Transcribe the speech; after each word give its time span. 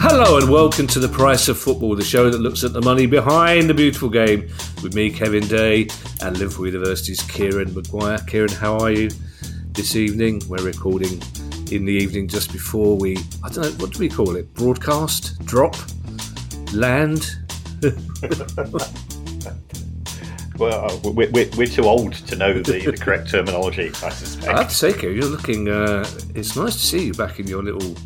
Hello 0.00 0.38
and 0.38 0.50
welcome 0.50 0.86
to 0.86 0.98
the 0.98 1.08
Price 1.08 1.48
of 1.48 1.58
Football, 1.58 1.94
the 1.94 2.04
show 2.04 2.30
that 2.30 2.38
looks 2.38 2.64
at 2.64 2.72
the 2.72 2.80
money 2.80 3.06
behind 3.06 3.68
the 3.68 3.74
beautiful 3.74 4.08
game 4.08 4.48
with 4.82 4.94
me, 4.94 5.10
Kevin 5.10 5.46
Day, 5.46 5.88
and 6.22 6.36
Liverpool 6.38 6.66
University's 6.66 7.20
Kieran 7.22 7.74
Maguire. 7.74 8.18
Kieran, 8.26 8.50
how 8.50 8.78
are 8.78 8.90
you 8.90 9.10
this 9.72 9.96
evening? 9.96 10.42
We're 10.48 10.64
recording 10.64 11.22
in 11.70 11.84
the 11.84 11.92
evening 11.92 12.28
just 12.28 12.52
before 12.52 12.96
we, 12.96 13.16
I 13.44 13.48
don't 13.48 13.64
know, 13.64 13.84
what 13.84 13.92
do 13.92 13.98
we 13.98 14.08
call 14.08 14.36
it? 14.36 14.52
Broadcast? 14.54 15.38
Drop? 15.44 15.76
Land? 16.72 17.36
Well, 20.58 21.00
we're, 21.04 21.30
we're, 21.30 21.48
we're 21.56 21.68
too 21.68 21.84
old 21.84 22.14
to 22.14 22.34
know 22.34 22.52
the, 22.52 22.80
the 22.80 22.96
correct 23.00 23.30
terminology, 23.30 23.88
I 24.02 24.08
suspect. 24.08 24.48
I 24.48 24.58
have 24.58 24.68
to 24.68 24.74
say, 24.74 24.92
Kieran, 24.92 25.16
you're 25.16 25.26
looking, 25.26 25.68
uh, 25.68 26.04
it's 26.34 26.56
nice 26.56 26.74
to 26.74 26.80
see 26.80 27.06
you 27.06 27.14
back 27.14 27.38
in 27.38 27.46
your 27.46 27.62
little 27.62 27.96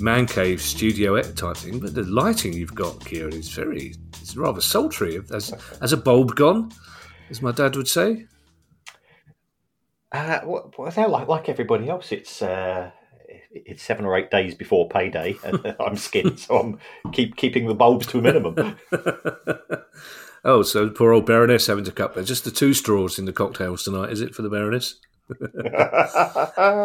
man 0.00 0.26
cave 0.26 0.62
studio 0.62 1.20
type 1.20 1.58
thing, 1.58 1.78
but 1.78 1.94
the 1.94 2.04
lighting 2.04 2.54
you've 2.54 2.74
got, 2.74 3.04
Kieran, 3.04 3.34
is 3.34 3.50
very, 3.50 3.94
it's 4.22 4.34
rather 4.36 4.62
sultry. 4.62 5.20
As, 5.34 5.52
as 5.82 5.92
a 5.92 5.98
bulb 5.98 6.34
gone, 6.34 6.72
as 7.28 7.42
my 7.42 7.52
dad 7.52 7.76
would 7.76 7.88
say. 7.88 8.24
Uh, 10.12 10.40
well, 10.44 10.72
well, 10.78 11.10
like, 11.10 11.28
like 11.28 11.48
everybody 11.50 11.90
else, 11.90 12.10
it's 12.10 12.40
uh, 12.40 12.90
it's 13.50 13.82
seven 13.82 14.06
or 14.06 14.16
eight 14.16 14.30
days 14.30 14.54
before 14.54 14.88
payday, 14.88 15.36
and 15.44 15.76
I'm 15.80 15.96
skinned, 15.96 16.38
so 16.38 16.58
I'm 16.58 17.12
keep 17.12 17.36
keeping 17.36 17.66
the 17.66 17.74
bulbs 17.74 18.06
to 18.08 18.18
a 18.20 18.22
minimum. 18.22 18.78
oh, 20.46 20.62
so 20.62 20.88
poor 20.88 21.12
old 21.12 21.26
Baroness 21.26 21.66
having 21.66 21.84
to 21.84 21.92
cut. 21.92 22.14
There's 22.14 22.28
just 22.28 22.44
the 22.44 22.50
two 22.50 22.72
straws 22.72 23.18
in 23.18 23.26
the 23.26 23.32
cocktails 23.32 23.84
tonight, 23.84 24.10
is 24.10 24.22
it 24.22 24.34
for 24.34 24.42
the 24.42 24.48
Baroness? 24.48 24.94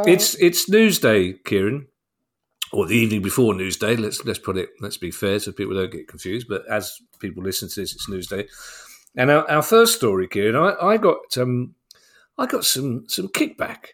it's 0.07 0.35
it's 0.35 0.67
Newsday, 0.69 1.41
Kieran, 1.45 1.87
or 2.73 2.87
the 2.87 2.97
evening 2.97 3.21
before 3.21 3.53
Newsday. 3.53 3.97
Let's 3.97 4.25
let's 4.25 4.39
put 4.39 4.57
it. 4.57 4.69
Let's 4.81 4.97
be 4.97 5.11
fair, 5.11 5.39
so 5.39 5.51
people 5.51 5.75
don't 5.75 5.91
get 5.91 6.07
confused. 6.07 6.47
But 6.49 6.67
as 6.67 6.99
people 7.19 7.43
listen 7.43 7.69
to 7.69 7.79
this, 7.79 7.93
it's 7.93 8.09
Newsday. 8.09 8.47
And 9.15 9.29
our, 9.29 9.49
our 9.49 9.61
first 9.61 9.95
story, 9.95 10.27
Kieran, 10.27 10.55
I, 10.55 10.75
I 10.85 10.97
got 10.97 11.37
um, 11.37 11.75
I 12.37 12.47
got 12.47 12.65
some 12.65 13.05
some 13.07 13.27
kickback. 13.27 13.89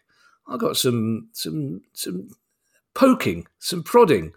I 0.48 0.56
got 0.56 0.78
some 0.78 1.28
some 1.32 1.82
some 1.92 2.30
poking, 2.94 3.46
some 3.58 3.82
prodding 3.82 4.32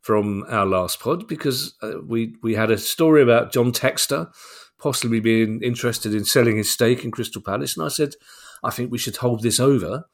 from 0.00 0.44
our 0.48 0.64
last 0.64 1.00
pod 1.00 1.26
because 1.26 1.74
uh, 1.82 1.94
we 2.06 2.36
we 2.40 2.54
had 2.54 2.70
a 2.70 2.78
story 2.78 3.20
about 3.20 3.52
John 3.52 3.72
Textor 3.72 4.32
possibly 4.78 5.20
being 5.20 5.62
interested 5.62 6.14
in 6.14 6.24
selling 6.24 6.56
his 6.56 6.70
stake 6.70 7.04
in 7.04 7.10
Crystal 7.10 7.42
Palace, 7.42 7.76
and 7.76 7.84
I 7.84 7.88
said 7.88 8.14
I 8.62 8.70
think 8.70 8.90
we 8.90 8.98
should 8.98 9.16
hold 9.16 9.42
this 9.42 9.60
over 9.60 10.04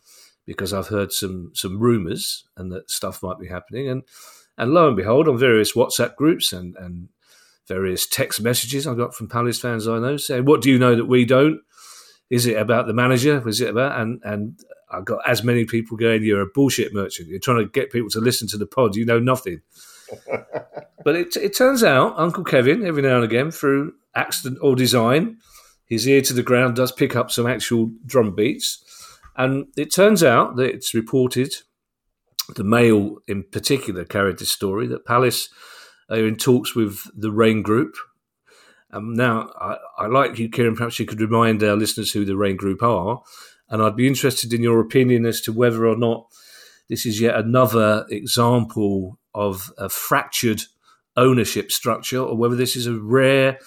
because 0.47 0.73
I've 0.73 0.89
heard 0.89 1.13
some 1.13 1.53
some 1.55 1.79
rumours 1.79 2.45
and 2.57 2.73
that 2.73 2.91
stuff 2.91 3.23
might 3.23 3.39
be 3.39 3.49
happening, 3.49 3.89
and 3.89 4.03
and 4.59 4.73
lo 4.73 4.89
and 4.89 4.97
behold, 4.97 5.29
on 5.29 5.39
various 5.39 5.73
WhatsApp 5.73 6.17
groups 6.17 6.53
and 6.53 6.77
and 6.77 7.09
various 7.69 8.07
text 8.07 8.41
messages 8.41 8.87
I 8.87 8.95
got 8.95 9.15
from 9.15 9.29
Palace 9.29 9.61
fans 9.61 9.89
I 9.89 9.99
know 9.99 10.17
saying, 10.17 10.45
"What 10.45 10.63
do 10.63 10.71
you 10.71 10.79
know 10.79 10.97
that 10.97 11.07
we 11.07 11.25
don't?" 11.25 11.61
Is 12.31 12.47
it 12.47 12.57
about 12.57 12.87
the 12.87 12.95
manager? 12.95 13.41
Was 13.41 13.61
it 13.61 13.71
about 13.71 14.01
and 14.01 14.21
and 14.25 14.59
I 14.91 15.01
got 15.01 15.27
as 15.27 15.43
many 15.43 15.65
people 15.65 15.97
going, 15.97 16.23
"You're 16.23 16.43
a 16.43 16.47
bullshit 16.47 16.93
merchant. 16.93 17.29
You're 17.29 17.41
trying 17.41 17.65
to 17.65 17.71
get 17.71 17.93
people 17.93 18.11
to 18.11 18.21
listen 18.21 18.49
to 18.49 18.59
the 18.59 18.67
pod. 18.67 18.97
You 18.97 19.07
know 19.07 19.21
nothing." 19.21 19.61
but 21.05 21.17
it 21.17 21.37
it 21.37 21.57
turns 21.57 21.83
out 21.83 22.15
Uncle 22.19 22.45
Kevin, 22.45 22.85
every 22.85 23.03
now 23.03 23.17
and 23.17 23.25
again, 23.25 23.51
through 23.51 23.95
accident 24.15 24.59
or 24.63 24.77
design, 24.77 25.39
his 25.87 26.07
ear 26.09 26.23
to 26.23 26.33
the 26.33 26.43
ground 26.43 26.77
does 26.77 26.93
pick 26.93 27.17
up 27.17 27.31
some 27.31 27.47
actual 27.47 27.91
drum 28.07 28.35
beats, 28.35 28.85
and 29.37 29.67
it 29.77 29.93
turns 29.93 30.23
out 30.23 30.57
that 30.57 30.71
it's 30.75 30.95
reported. 30.95 31.55
The 32.55 32.65
Mail, 32.65 33.19
in 33.29 33.45
particular, 33.45 34.05
carried 34.05 34.39
this 34.39 34.51
story 34.51 34.87
that 34.89 35.07
Palace 35.07 35.49
are 36.11 36.27
in 36.27 36.37
talks 36.37 36.75
with 36.75 37.01
the 37.17 37.31
Raine 37.31 37.63
Group, 37.63 37.95
um, 38.93 39.15
now, 39.15 39.51
I, 39.59 39.77
I, 39.99 40.07
like 40.07 40.39
you, 40.39 40.49
Kieran. 40.51 40.77
Perhaps 40.77 40.99
you 40.99 41.07
could 41.07 41.21
remind 41.21 41.63
our 41.63 41.77
listeners 41.77 42.13
who 42.13 42.25
the 42.25 42.37
Raine 42.37 42.57
Group 42.57 42.83
are, 42.83 43.23
and 43.71 43.83
I'd 43.83 43.97
be 43.97 44.07
interested 44.07 44.53
in 44.53 44.63
your 44.63 44.81
opinion 44.81 45.25
as 45.25 45.41
to 45.43 45.53
whether 45.53 45.87
or 45.87 45.97
not 45.97 46.27
this 46.89 47.07
is 47.07 47.21
yet 47.21 47.37
another 47.37 48.05
example 48.11 49.19
of 49.35 49.73
a 49.79 49.89
fractured 49.89 50.63
ownership 51.17 51.73
structure, 51.73 52.21
or 52.21 52.37
whether 52.37 52.57
this 52.57 52.77
is 52.77 52.87
a 52.87 52.99
rare 52.99 53.59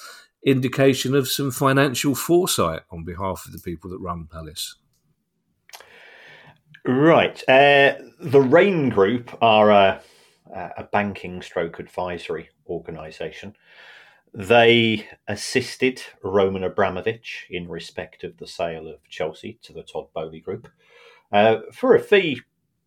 indication 0.46 1.16
of 1.16 1.28
some 1.28 1.52
financial 1.52 2.16
foresight 2.16 2.84
on 2.92 3.04
behalf 3.04 3.46
of 3.46 3.52
the 3.52 3.60
people 3.60 3.90
that 3.90 4.00
run 4.00 4.28
Palace. 4.32 4.76
Right. 6.86 7.44
Uh, 7.50 7.96
the 8.20 8.42
Raine 8.42 8.90
Group 8.90 9.36
are 9.42 9.72
a, 9.72 10.02
a 10.54 10.84
banking 10.92 11.42
stroke 11.42 11.80
advisory 11.80 12.50
organisation. 12.68 13.56
They 14.34 15.08
assisted 15.28 16.02
Roman 16.22 16.64
Abramovich 16.64 17.48
in 17.50 17.68
respect 17.68 18.24
of 18.24 18.38
the 18.38 18.48
sale 18.48 18.88
of 18.88 19.08
Chelsea 19.10 19.58
to 19.64 19.74
the 19.74 19.84
Todd 19.84 20.08
Boehly 20.14 20.42
Group 20.42 20.68
uh, 21.32 21.58
for 21.74 21.96
a 21.96 22.00
fee 22.00 22.42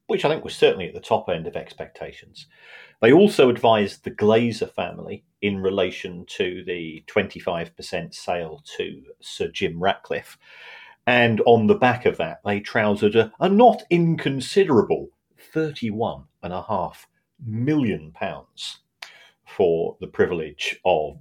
which 0.07 0.25
I 0.25 0.29
think 0.29 0.43
was 0.43 0.57
certainly 0.57 0.89
at 0.89 0.95
the 0.95 1.01
top 1.01 1.29
end 1.29 1.47
of 1.47 1.55
expectations. 1.55 2.47
They 3.01 3.13
also 3.13 3.51
advised 3.51 4.05
the 4.05 4.11
Glazer 4.11 4.71
family 4.73 5.25
in 5.43 5.61
relation 5.61 6.25
to 6.27 6.65
the 6.65 7.05
25% 7.07 8.15
sale 8.15 8.63
to 8.77 9.03
Sir 9.21 9.49
Jim 9.49 9.81
Ratcliffe. 9.81 10.39
And 11.07 11.41
on 11.47 11.67
the 11.67 11.75
back 11.75 12.05
of 12.07 12.17
that, 12.19 12.41
they 12.45 12.61
trousered 12.61 13.17
a, 13.17 13.33
a 13.41 13.49
not 13.49 13.83
inconsiderable 13.91 15.09
£31.5 15.55 16.95
million 17.45 18.13
for 19.47 19.97
the 20.01 20.07
privilege 20.07 20.79
of 20.85 21.17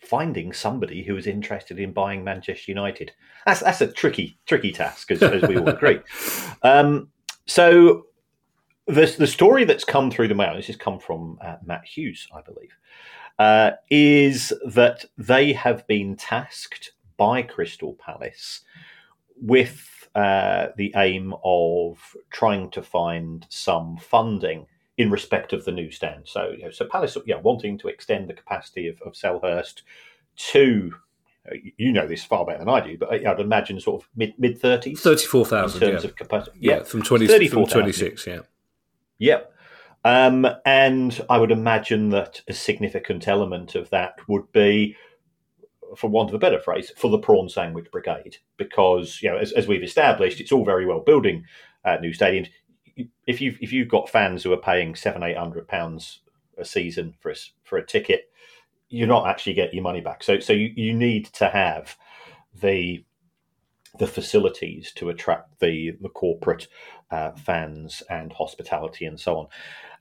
finding 0.00 0.52
somebody 0.52 1.02
who 1.02 1.16
is 1.16 1.26
interested 1.26 1.78
in 1.78 1.92
buying 1.92 2.24
Manchester 2.24 2.70
United. 2.70 3.12
That's 3.44 3.60
that's 3.60 3.80
a 3.80 3.88
tricky 3.88 4.38
tricky 4.46 4.72
task, 4.72 5.10
as, 5.10 5.22
as 5.22 5.42
we 5.42 5.56
all 5.56 5.68
agree. 5.68 6.00
Um, 6.62 7.10
so 7.46 8.06
the 8.86 9.14
the 9.18 9.26
story 9.26 9.64
that's 9.64 9.84
come 9.84 10.10
through 10.10 10.28
the 10.28 10.34
mail, 10.34 10.56
this 10.56 10.66
has 10.66 10.76
come 10.76 10.98
from 10.98 11.38
uh, 11.40 11.56
Matt 11.64 11.84
Hughes, 11.84 12.26
I 12.34 12.40
believe, 12.40 12.74
uh, 13.38 13.72
is 13.90 14.52
that 14.66 15.04
they 15.18 15.52
have 15.52 15.86
been 15.86 16.16
tasked 16.16 16.92
by 17.16 17.42
Crystal 17.42 17.94
Palace 17.94 18.62
with 19.40 20.08
uh, 20.14 20.68
the 20.76 20.92
aim 20.96 21.34
of 21.44 22.16
trying 22.30 22.70
to 22.70 22.82
find 22.82 23.46
some 23.50 23.98
funding 23.98 24.66
in 24.96 25.10
respect 25.10 25.52
of 25.52 25.64
the 25.64 25.72
new 25.72 25.90
stand. 25.90 26.22
So, 26.24 26.54
you 26.56 26.64
know, 26.64 26.70
so 26.70 26.86
Palace, 26.86 27.18
yeah, 27.26 27.36
wanting 27.36 27.76
to 27.78 27.88
extend 27.88 28.28
the 28.28 28.34
capacity 28.34 28.88
of, 28.88 29.00
of 29.02 29.12
Selhurst 29.12 29.82
to, 30.36 30.94
you 31.76 31.92
know 31.92 32.06
this 32.06 32.24
far 32.24 32.44
better 32.44 32.58
than 32.58 32.68
I 32.68 32.80
do, 32.80 32.98
but 32.98 33.12
I'd 33.12 33.40
imagine 33.40 33.78
sort 33.78 34.02
of 34.02 34.08
mid 34.16 34.34
mid 34.38 34.58
thirties, 34.58 35.00
thirty 35.00 35.26
four 35.26 35.46
thousand 35.46 35.82
in 35.82 35.90
terms 35.90 36.02
yeah. 36.02 36.10
of 36.10 36.16
capacity. 36.16 36.58
Yeah, 36.60 36.76
yeah 36.78 36.82
from 36.82 37.02
twenty 37.02 37.48
from 37.48 37.66
twenty 37.66 37.92
six. 37.92 38.26
Yeah, 38.26 38.40
yep. 39.18 39.52
Um, 40.06 40.46
and 40.64 41.20
I 41.28 41.38
would 41.38 41.50
imagine 41.50 42.10
that 42.10 42.40
a 42.46 42.52
significant 42.52 43.26
element 43.26 43.74
of 43.74 43.90
that 43.90 44.14
would 44.28 44.52
be 44.52 44.96
for 45.96 46.08
want 46.08 46.30
of 46.30 46.34
a 46.34 46.38
better 46.38 46.60
phrase, 46.60 46.92
for 46.96 47.10
the 47.10 47.18
prawn 47.18 47.48
sandwich 47.48 47.90
brigade, 47.90 48.36
because 48.56 49.20
you 49.20 49.28
know, 49.28 49.36
as, 49.36 49.50
as 49.50 49.66
we've 49.66 49.82
established, 49.82 50.40
it's 50.40 50.52
all 50.52 50.64
very 50.64 50.86
well 50.86 51.00
building 51.00 51.44
uh, 51.84 51.96
new 52.00 52.12
stadiums. 52.12 52.50
If 53.26 53.40
you've 53.40 53.58
if 53.60 53.72
you've 53.72 53.88
got 53.88 54.08
fans 54.08 54.44
who 54.44 54.52
are 54.52 54.58
paying 54.58 54.94
seven 54.94 55.24
eight 55.24 55.36
hundred 55.36 55.66
pounds 55.66 56.20
a 56.56 56.64
season 56.64 57.14
for 57.18 57.32
a, 57.32 57.36
for 57.64 57.76
a 57.76 57.84
ticket, 57.84 58.30
you're 58.88 59.08
not 59.08 59.26
actually 59.26 59.54
getting 59.54 59.74
your 59.74 59.82
money 59.82 60.00
back. 60.00 60.22
So 60.22 60.38
so 60.38 60.52
you, 60.52 60.72
you 60.76 60.94
need 60.94 61.26
to 61.32 61.48
have 61.48 61.96
the 62.54 63.04
the 63.98 64.06
facilities 64.06 64.92
to 64.92 65.08
attract 65.08 65.58
the 65.58 65.96
the 66.00 66.10
corporate 66.10 66.68
uh, 67.10 67.32
fans 67.32 68.04
and 68.08 68.32
hospitality 68.32 69.04
and 69.04 69.18
so 69.18 69.38
on. 69.38 69.46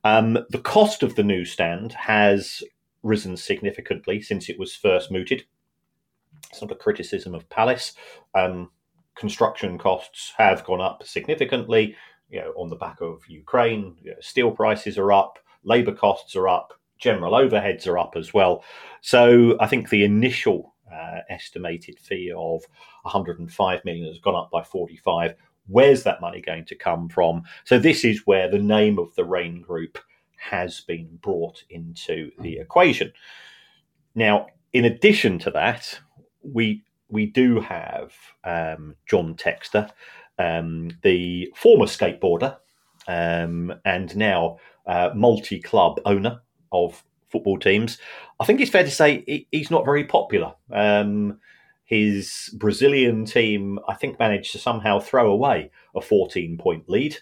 Um, 0.05 0.37
the 0.51 0.59
cost 0.59 1.01
of 1.01 1.15
the 1.15 1.23
new 1.23 1.43
stand 1.45 1.91
has 1.93 2.63
risen 3.01 3.35
significantly 3.35 4.21
since 4.21 4.49
it 4.49 4.59
was 4.59 4.75
first 4.75 5.11
mooted. 5.11 5.43
It's 6.51 6.61
not 6.61 6.71
a 6.71 6.75
criticism 6.75 7.33
of 7.33 7.49
Palace. 7.49 7.93
Um, 8.35 8.69
construction 9.15 9.79
costs 9.79 10.31
have 10.37 10.63
gone 10.63 10.79
up 10.79 11.03
significantly. 11.03 11.95
You 12.29 12.41
know, 12.41 12.53
on 12.55 12.69
the 12.69 12.75
back 12.75 13.01
of 13.01 13.23
Ukraine, 13.27 13.95
you 13.99 14.11
know, 14.11 14.17
steel 14.21 14.51
prices 14.51 14.99
are 14.99 15.11
up, 15.11 15.39
labour 15.63 15.93
costs 15.93 16.35
are 16.35 16.47
up, 16.47 16.73
general 16.99 17.33
overheads 17.33 17.87
are 17.87 17.97
up 17.97 18.13
as 18.15 18.31
well. 18.31 18.63
So 19.01 19.57
I 19.59 19.65
think 19.65 19.89
the 19.89 20.03
initial 20.03 20.75
uh, 20.93 21.21
estimated 21.29 21.97
fee 21.99 22.31
of 22.35 22.61
105 23.01 23.85
million 23.85 24.07
has 24.07 24.19
gone 24.19 24.35
up 24.35 24.51
by 24.51 24.63
45. 24.63 25.33
Where's 25.67 26.03
that 26.03 26.21
money 26.21 26.41
going 26.41 26.65
to 26.65 26.75
come 26.75 27.09
from? 27.09 27.43
So 27.63 27.79
this 27.79 28.03
is 28.03 28.25
where 28.25 28.49
the 28.49 28.59
name 28.59 28.99
of 28.99 29.13
the 29.15 29.25
Raine 29.25 29.61
Group 29.61 29.97
has 30.37 30.81
been 30.81 31.17
brought 31.21 31.63
into 31.69 32.31
the 32.39 32.57
equation. 32.57 33.11
Now, 34.13 34.47
in 34.73 34.85
addition 34.85 35.39
to 35.39 35.51
that, 35.51 35.99
we 36.43 36.83
we 37.09 37.27
do 37.27 37.59
have 37.59 38.13
um, 38.43 38.95
John 39.07 39.35
Textor, 39.35 39.89
um, 40.39 40.91
the 41.03 41.51
former 41.55 41.85
skateboarder 41.85 42.57
um, 43.07 43.73
and 43.85 44.15
now 44.15 44.57
uh, 44.85 45.11
multi-club 45.13 45.99
owner 46.05 46.41
of 46.71 47.03
football 47.29 47.59
teams. 47.59 47.97
I 48.39 48.45
think 48.45 48.59
it's 48.59 48.71
fair 48.71 48.83
to 48.83 48.91
say 48.91 49.23
he, 49.27 49.47
he's 49.51 49.71
not 49.71 49.85
very 49.85 50.03
popular. 50.03 50.53
Um, 50.71 51.39
his 51.85 52.53
Brazilian 52.57 53.25
team, 53.25 53.79
I 53.87 53.93
think, 53.93 54.19
managed 54.19 54.51
to 54.53 54.57
somehow 54.57 54.99
throw 54.99 55.31
away 55.31 55.71
a 55.95 55.99
14-point 55.99 56.89
lead. 56.89 57.17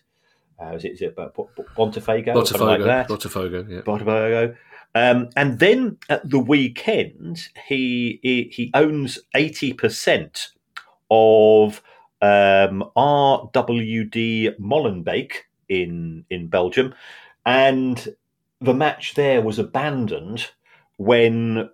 Uh, 0.62 0.76
is 0.76 0.86
it, 0.86 0.94
is 0.94 1.02
it 1.02 1.16
Botafogo? 1.16 1.66
Botafogo, 1.76 2.60
like 2.60 2.82
that? 2.82 3.10
Botafogo, 3.10 3.70
yeah. 3.70 3.82
Botafogo. 3.82 4.56
Um, 4.96 5.30
and 5.36 5.60
then 5.60 5.98
at 6.10 6.30
the 6.30 6.40
weekend, 6.40 7.50
he 7.68 8.20
he, 8.22 8.44
he 8.54 8.72
owns 8.76 9.18
eighty 9.34 9.74
percent 9.74 10.50
of 11.10 11.82
um, 12.22 12.84
RWD 12.96 14.60
Molenbeek 14.60 15.32
in 15.68 16.26
in 16.30 16.48
Belgium, 16.48 16.94
and 17.44 18.16
the 18.62 18.74
match 18.76 19.16
there 19.16 19.42
was 19.42 19.58
abandoned 19.58 20.52
when 20.98 21.70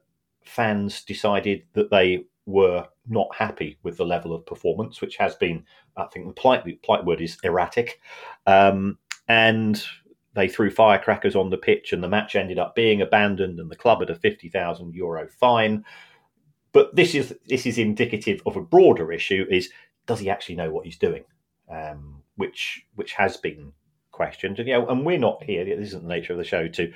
fans 0.46 1.04
decided 1.04 1.64
that 1.74 1.92
they 1.92 2.24
were 2.46 2.88
not 3.08 3.34
happy 3.36 3.78
with 3.84 3.98
the 3.98 4.06
level 4.06 4.34
of 4.34 4.46
performance, 4.46 5.02
which 5.02 5.18
has 5.18 5.36
been, 5.36 5.64
I 5.98 6.06
think, 6.06 6.28
the 6.28 6.34
polite, 6.34 6.64
polite 6.84 7.06
word 7.06 7.22
is 7.22 7.38
erratic. 7.44 8.00
Um, 8.48 8.98
and 9.28 9.84
they 10.34 10.48
threw 10.48 10.70
firecrackers 10.70 11.36
on 11.36 11.50
the 11.50 11.58
pitch, 11.58 11.94
and 11.94 12.04
the 12.04 12.10
match 12.10 12.36
ended 12.36 12.60
up 12.60 12.76
being 12.76 13.02
abandoned, 13.02 13.60
and 13.60 13.70
the 13.70 13.76
club 13.76 14.00
had 14.00 14.10
a 14.10 14.16
fifty 14.16 14.50
thousand 14.50 14.96
euro 14.96 15.28
fine. 15.28 15.84
But 16.72 16.96
this 16.96 17.16
is 17.16 17.36
this 17.48 17.66
is 17.66 17.78
indicative 17.78 18.42
of 18.46 18.56
a 18.56 18.62
broader 18.62 19.12
issue: 19.12 19.46
is 19.50 19.70
does 20.06 20.20
he 20.20 20.30
actually 20.30 20.56
know 20.56 20.72
what 20.72 20.86
he's 20.86 20.98
doing? 20.98 21.24
Um, 21.70 22.24
which 22.36 22.86
which 22.96 23.14
has 23.14 23.38
been 23.38 23.74
questioned, 24.12 24.60
and 24.60 24.68
you 24.68 24.76
know, 24.76 24.88
and 24.88 25.06
we're 25.06 25.18
not 25.18 25.44
here. 25.44 25.66
This 25.66 25.90
isn't 25.90 26.04
the 26.04 26.10
nature 26.10 26.34
of 26.34 26.40
the 26.40 26.46
show 26.46 26.68
to 26.68 26.92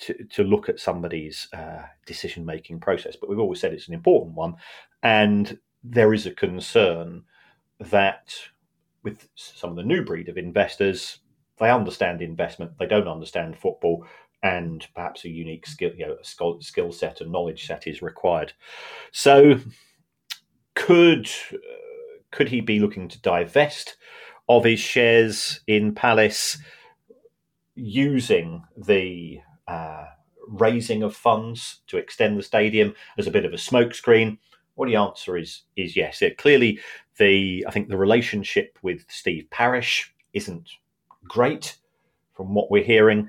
to, 0.00 0.24
to 0.24 0.44
look 0.44 0.68
at 0.68 0.80
somebody's 0.80 1.48
uh, 1.52 1.82
decision 2.06 2.44
making 2.44 2.80
process, 2.80 3.16
but 3.16 3.28
we've 3.28 3.38
always 3.38 3.60
said 3.60 3.72
it's 3.72 3.88
an 3.88 3.94
important 3.94 4.34
one, 4.34 4.54
and 5.02 5.58
there 5.82 6.12
is 6.12 6.26
a 6.26 6.30
concern 6.30 7.22
that 7.78 8.34
with 9.02 9.28
some 9.34 9.70
of 9.70 9.76
the 9.76 9.82
new 9.82 10.04
breed 10.04 10.28
of 10.28 10.36
investors, 10.36 11.20
they 11.58 11.70
understand 11.70 12.22
investment, 12.22 12.72
they 12.78 12.86
don't 12.86 13.08
understand 13.08 13.56
football, 13.56 14.06
and 14.42 14.86
perhaps 14.94 15.24
a 15.24 15.28
unique 15.28 15.66
skill, 15.66 15.92
you 15.96 16.06
know, 16.06 16.16
skill, 16.22 16.92
set 16.92 17.20
and 17.20 17.30
knowledge 17.30 17.66
set 17.66 17.86
is 17.86 18.02
required. 18.02 18.52
So, 19.12 19.60
could 20.74 21.28
could 22.30 22.48
he 22.48 22.60
be 22.60 22.80
looking 22.80 23.08
to 23.08 23.20
divest 23.20 23.96
of 24.48 24.64
his 24.64 24.80
shares 24.80 25.60
in 25.66 25.94
Palace 25.94 26.58
using 27.74 28.62
the 28.76 29.40
uh, 29.70 30.06
raising 30.48 31.02
of 31.02 31.14
funds 31.14 31.80
to 31.86 31.96
extend 31.96 32.38
the 32.38 32.42
stadium 32.42 32.94
as 33.18 33.26
a 33.26 33.30
bit 33.30 33.44
of 33.44 33.52
a 33.52 33.56
smokescreen? 33.56 34.38
Well, 34.76 34.88
the 34.88 34.96
answer 34.96 35.36
is 35.36 35.62
is 35.76 35.96
yes. 35.96 36.22
It 36.22 36.38
clearly 36.38 36.80
the 37.18 37.64
I 37.68 37.70
think 37.70 37.88
the 37.88 37.96
relationship 37.96 38.78
with 38.82 39.04
Steve 39.08 39.48
Parish 39.50 40.12
isn't 40.32 40.70
great 41.24 41.76
from 42.34 42.54
what 42.54 42.70
we're 42.70 42.84
hearing. 42.84 43.28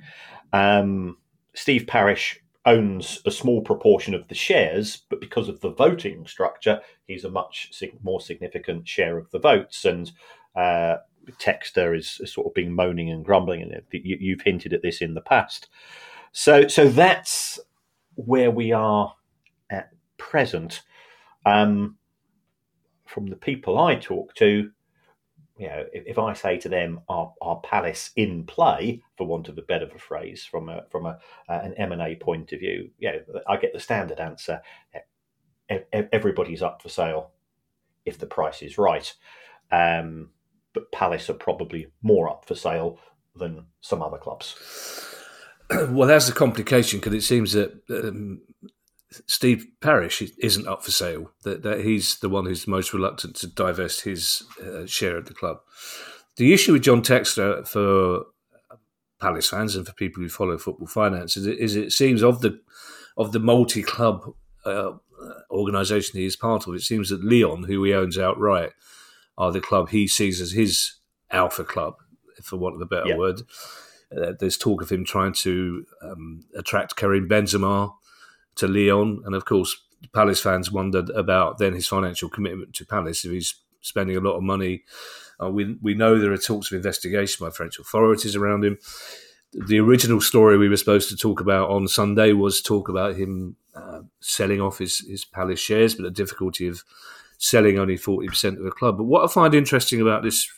Um, 0.53 1.17
Steve 1.53 1.85
Parish 1.88 2.39
owns 2.65 3.21
a 3.25 3.31
small 3.31 3.61
proportion 3.61 4.13
of 4.13 4.27
the 4.27 4.35
shares, 4.35 5.03
but 5.09 5.19
because 5.19 5.49
of 5.49 5.59
the 5.61 5.71
voting 5.71 6.25
structure, 6.27 6.79
he's 7.07 7.25
a 7.25 7.29
much 7.29 7.71
more 8.03 8.21
significant 8.21 8.87
share 8.87 9.17
of 9.17 9.29
the 9.31 9.39
votes. 9.39 9.83
And 9.83 10.11
uh, 10.55 10.97
Textor 11.39 11.97
is, 11.97 12.19
is, 12.21 12.31
sort 12.33 12.47
of 12.47 12.53
being 12.53 12.73
moaning 12.73 13.09
and 13.09 13.25
grumbling, 13.25 13.61
and 13.61 13.81
you've 13.91 14.41
hinted 14.41 14.73
at 14.73 14.81
this 14.81 15.01
in 15.01 15.13
the 15.13 15.21
past. 15.21 15.67
So, 16.31 16.68
so 16.68 16.88
that's 16.88 17.60
where 18.16 18.51
we 18.51 18.72
are 18.72 19.13
at 19.69 19.92
present. 20.18 20.81
Um, 21.45 21.98
from 23.06 23.28
the 23.28 23.36
people 23.36 23.78
I 23.78 23.95
talk 23.95 24.33
to, 24.36 24.72
you 25.57 25.68
know, 25.68 25.86
if, 25.94 26.04
if, 26.07 26.18
I 26.18 26.33
say 26.33 26.57
to 26.60 26.69
them, 26.69 27.01
"Our, 27.10 27.33
our 27.42 27.60
palace 27.62 28.12
in 28.16 28.45
play," 28.45 29.04
for 29.18 29.28
want 29.28 29.50
of 29.50 29.57
a 29.57 29.62
better 29.62 29.86
of 29.86 29.94
a 29.94 30.00
phrase, 30.00 30.44
from 30.44 30.69
a 30.69 30.83
from 30.89 31.06
a 31.06 31.19
uh, 31.50 31.60
an 31.63 31.74
M 31.75 31.92
and 31.92 32.01
A 32.01 32.16
point 32.16 32.51
of 32.51 32.60
view, 32.60 32.89
you 32.98 33.12
know, 33.12 33.42
I 33.48 33.57
get 33.57 33.74
the 33.74 33.80
standard 33.80 34.19
answer: 34.19 34.62
everybody's 36.13 36.62
up 36.62 36.81
for 36.81 36.89
sale 36.89 37.31
if 38.06 38.18
the 38.18 38.25
price 38.25 38.62
is 38.62 38.78
right. 38.78 39.13
Um, 39.71 40.30
but 40.73 40.92
Palace 40.92 41.30
are 41.30 41.35
probably 41.35 41.88
more 42.02 42.30
up 42.30 42.45
for 42.45 42.56
sale 42.56 43.00
than 43.35 43.66
some 43.81 44.02
other 44.02 44.18
clubs. 44.18 45.10
Well, 45.90 46.07
that's 46.07 46.28
the 46.28 46.33
complication 46.33 46.99
because 46.99 47.13
it 47.13 47.21
seems 47.21 47.54
that 47.54 47.81
um, 47.90 48.42
Steve 49.25 49.66
Parish 49.80 50.21
isn't 50.21 50.68
up 50.68 50.83
for 50.83 50.92
sale. 50.92 51.31
That, 51.44 51.63
that 51.63 51.81
he's 51.81 52.19
the 52.19 52.30
one 52.30 52.45
who's 52.45 52.68
most 52.68 52.94
reluctant 52.94 53.35
to 53.37 53.47
divest 53.47 54.01
his 54.01 54.44
uh, 54.61 54.85
share 54.85 55.18
of 55.18 55.25
the 55.25 55.33
club. 55.33 55.59
The 56.37 56.54
issue 56.54 56.73
with 56.73 56.83
John 56.83 57.01
Textor 57.01 57.68
for 57.68 58.25
Palace 59.19 59.49
fans 59.49 59.75
and 59.75 59.85
for 59.85 59.94
people 59.94 60.23
who 60.23 60.30
follow 60.30 60.57
football 60.57 60.87
finance 60.87 61.37
is, 61.37 61.45
is 61.47 61.75
it 61.75 61.92
seems 61.92 62.23
of 62.23 62.42
the 62.42 62.59
of 63.18 63.33
the 63.33 63.40
multi 63.40 63.83
club 63.83 64.33
uh, 64.66 64.94
organisation 65.49 66.19
he 66.19 66.25
is 66.25 66.35
part 66.35 66.68
of, 66.68 66.73
it 66.73 66.81
seems 66.81 67.09
that 67.09 67.23
Lyon, 67.23 67.63
who 67.63 67.83
he 67.83 67.94
owns 67.94 68.18
outright, 68.18 68.71
are 69.37 69.51
the 69.51 69.61
club 69.61 69.90
he 69.90 70.07
sees 70.07 70.42
as 70.42 70.51
his 70.51 70.95
alpha 71.30 71.63
club, 71.63 71.95
for 72.42 72.57
want 72.57 72.75
of 72.75 72.81
a 72.81 72.85
better 72.85 73.09
yeah. 73.09 73.18
word. 73.18 73.42
Uh, 74.15 74.33
there's 74.39 74.57
talk 74.57 74.81
of 74.81 74.91
him 74.91 75.06
trying 75.06 75.33
to 75.33 75.85
um, 76.01 76.44
attract 76.56 76.95
Karim 76.95 77.30
Benzema 77.30 77.94
to 78.56 78.68
Lyon, 78.68 79.21
and 79.25 79.35
of 79.35 79.45
course, 79.45 79.75
Palace 80.13 80.41
fans 80.41 80.71
wondered 80.71 81.09
about 81.11 81.57
then 81.57 81.73
his 81.73 81.87
financial 81.87 82.30
commitment 82.30 82.73
to 82.73 82.85
Palace 82.85 83.23
if 83.23 83.31
he's 83.31 83.56
spending 83.81 84.18
a 84.18 84.19
lot 84.19 84.35
of 84.35 84.44
money. 84.44 84.83
Uh, 85.41 85.49
we 85.49 85.77
we 85.81 85.94
know 85.94 86.18
there 86.18 86.33
are 86.33 86.37
talks 86.37 86.71
of 86.71 86.75
investigation 86.75 87.45
by 87.45 87.51
French 87.51 87.80
authorities 87.80 88.35
around 88.35 88.65
him. 88.65 88.77
The 89.53 89.80
original 89.80 90.21
story 90.21 90.57
we 90.57 90.69
were 90.69 90.77
supposed 90.77 91.09
to 91.09 91.18
talk 91.18 91.41
about 91.41 91.69
on 91.69 91.87
Sunday 91.87 92.33
was 92.33 92.61
talk 92.61 92.89
about 92.89 93.15
him 93.15 93.56
uh, 93.75 94.01
selling 94.19 94.61
off 94.61 94.77
his, 94.77 94.99
his 94.99 95.25
Palace 95.25 95.59
shares, 95.59 95.95
but 95.95 96.03
the 96.03 96.11
difficulty 96.11 96.68
of 96.68 96.83
selling 97.37 97.80
only 97.80 97.97
forty 97.97 98.27
percent 98.27 98.57
of 98.57 98.63
the 98.63 98.71
club. 98.71 98.97
But 98.97 99.06
what 99.06 99.23
I 99.23 99.33
find 99.33 99.53
interesting 99.53 100.01
about 100.01 100.23
this 100.23 100.49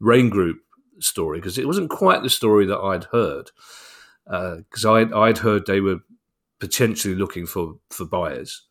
Raine 0.00 0.30
Group 0.30 0.60
story 1.00 1.38
because 1.38 1.58
it 1.58 1.66
wasn't 1.66 1.90
quite 1.90 2.22
the 2.22 2.30
story 2.30 2.66
that 2.66 2.78
I'd 2.78 3.04
heard 3.04 3.50
because 4.24 4.84
uh, 4.84 4.92
I'd, 4.92 5.12
I'd 5.12 5.38
heard 5.38 5.66
they 5.66 5.80
were 5.80 6.00
potentially 6.58 7.14
looking 7.14 7.46
for, 7.46 7.76
for 7.90 8.04
buyers. 8.04 8.62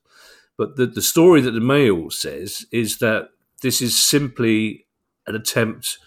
But 0.58 0.76
the, 0.76 0.86
the 0.86 1.02
story 1.02 1.42
that 1.42 1.52
the 1.52 1.60
Mail 1.60 2.10
says 2.10 2.66
is 2.72 2.98
that 3.00 3.30
this 3.62 3.82
is 3.82 4.02
simply 4.02 4.86
an 5.26 5.36
attempt 5.36 5.98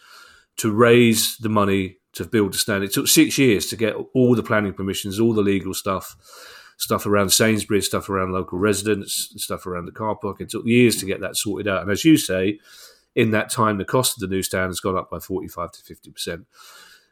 to 0.59 0.73
raise 0.73 1.37
the 1.39 1.49
money 1.49 1.99
to 2.13 2.25
build 2.25 2.55
a 2.55 2.59
stand. 2.59 2.85
It 2.85 2.93
took 2.93 3.09
six 3.09 3.39
years 3.39 3.67
to 3.67 3.77
get 3.77 3.95
all 4.15 4.35
the 4.35 4.43
planning 4.43 4.73
permissions, 4.73 5.21
all 5.21 5.33
the 5.33 5.43
legal 5.43 5.75
stuff. 5.75 6.17
stuff 6.77 7.07
around 7.07 7.31
Sainsbury's, 7.31 7.87
stuff 7.87 8.09
around 8.09 8.33
local 8.33 8.59
residents, 8.59 9.33
stuff 9.37 9.67
around 9.67 9.87
the 9.87 9.93
car 9.93 10.17
park. 10.17 10.41
It 10.41 10.51
took 10.51 10.67
years 10.67 10.97
to 10.97 11.07
get 11.07 11.21
that 11.21 11.37
sorted 11.37 11.69
out. 11.69 11.83
And 11.83 11.91
as 11.91 12.05
you 12.05 12.17
say, 12.17 12.59
in 13.15 13.31
that 13.33 13.51
time, 13.51 13.79
the 13.79 13.85
cost 13.85 14.17
of 14.17 14.29
the 14.29 14.35
newsstand 14.35 14.69
has 14.69 14.81
gone 14.81 14.97
up 14.97 15.11
by 15.11 15.19
45 15.19 15.73
to 15.73 15.95
50%. 15.95 16.47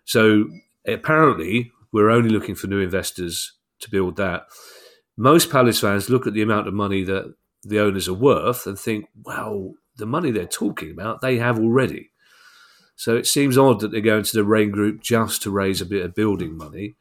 So 0.05 0.49
apparently, 0.87 1.73
we're 1.93 2.11
only 2.11 2.31
looking 2.31 2.55
for 2.55 2.67
new 2.67 2.81
investors 2.81 3.53
to 3.81 3.91
build 3.91 4.17
that. 4.17 4.47
Most 5.17 5.51
Palace 5.51 5.81
fans 5.81 6.09
look 6.09 6.27
at 6.27 6.33
the 6.33 6.43
amount 6.43 6.69
of 6.69 6.75
money 6.75 7.03
that 7.05 7.35
the 7.63 7.81
owners 7.81 8.09
are 8.09 8.15
worth 8.15 8.67
and 8.67 8.79
think, 8.79 9.07
well, 9.25 9.75
the 9.97 10.07
money 10.07 10.31
they're 10.31 10.47
talking 10.47 10.93
about, 10.93 11.21
they 11.21 11.39
have 11.39 11.59
already. 11.59 12.11
So 12.95 13.17
it 13.17 13.27
seems 13.27 13.59
odd 13.59 13.81
that 13.81 13.91
they're 13.91 14.01
going 14.01 14.25
to 14.25 14.37
the 14.37 14.45
Raine 14.45 14.71
Group 14.71 15.01
just 15.01 15.43
to 15.43 15.51
raise 15.51 15.81
a 15.81 15.87
bit 15.87 16.05
of 16.05 16.15
building 16.15 16.57
money, 16.57 16.97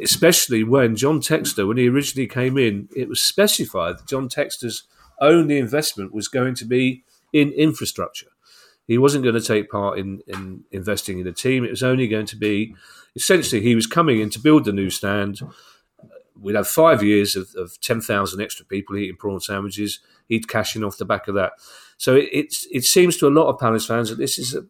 especially 0.00 0.64
when 0.64 0.96
John 0.96 1.20
Textor, 1.20 1.66
when 1.66 1.76
he 1.76 1.88
originally 1.88 2.28
came 2.28 2.58
in, 2.58 2.88
it 2.94 3.08
was 3.08 3.20
specified 3.20 3.98
that 3.98 4.08
John 4.08 4.28
Textor's 4.28 4.84
only 5.20 5.58
investment 5.58 6.12
was 6.12 6.28
going 6.28 6.54
to 6.56 6.64
be 6.64 7.04
in 7.32 7.50
infrastructure. 7.52 8.28
He 8.86 8.98
wasn't 8.98 9.24
going 9.24 9.36
to 9.36 9.40
take 9.40 9.70
part 9.70 9.98
in, 9.98 10.20
in 10.26 10.64
investing 10.70 11.18
in 11.18 11.24
the 11.24 11.32
team. 11.32 11.64
It 11.64 11.70
was 11.70 11.82
only 11.82 12.08
going 12.08 12.26
to 12.26 12.36
be 12.36 12.74
essentially 13.14 13.62
he 13.62 13.74
was 13.74 13.86
coming 13.86 14.20
in 14.20 14.30
to 14.30 14.40
build 14.40 14.64
the 14.64 14.72
new 14.72 14.90
stand. 14.90 15.40
We'd 16.38 16.56
have 16.56 16.66
five 16.66 17.02
years 17.02 17.36
of, 17.36 17.48
of 17.56 17.80
10,000 17.80 18.40
extra 18.40 18.66
people 18.66 18.96
eating 18.96 19.16
prawn 19.16 19.40
sandwiches. 19.40 20.00
He'd 20.28 20.48
cash 20.48 20.74
in 20.74 20.82
off 20.82 20.98
the 20.98 21.04
back 21.04 21.28
of 21.28 21.34
that. 21.36 21.52
So 21.96 22.16
it, 22.16 22.54
it 22.72 22.84
seems 22.84 23.16
to 23.18 23.28
a 23.28 23.30
lot 23.30 23.48
of 23.48 23.60
Palace 23.60 23.86
fans 23.86 24.10
that 24.10 24.18
this 24.18 24.38
is 24.38 24.54
a 24.54 24.64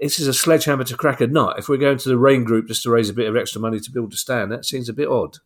this 0.00 0.18
is 0.18 0.26
a 0.26 0.32
sledgehammer 0.32 0.84
to 0.84 0.96
crack 0.96 1.20
a 1.20 1.26
nut. 1.26 1.58
If 1.58 1.68
we're 1.68 1.76
going 1.76 1.98
to 1.98 2.08
the 2.08 2.16
Raine 2.16 2.44
Group 2.44 2.68
just 2.68 2.82
to 2.84 2.90
raise 2.90 3.10
a 3.10 3.14
bit 3.14 3.28
of 3.28 3.36
extra 3.36 3.60
money 3.60 3.80
to 3.80 3.90
build 3.90 4.14
a 4.14 4.16
stand, 4.16 4.50
that 4.50 4.64
seems 4.64 4.88
a 4.88 4.94
bit 4.94 5.08
odd. 5.08 5.38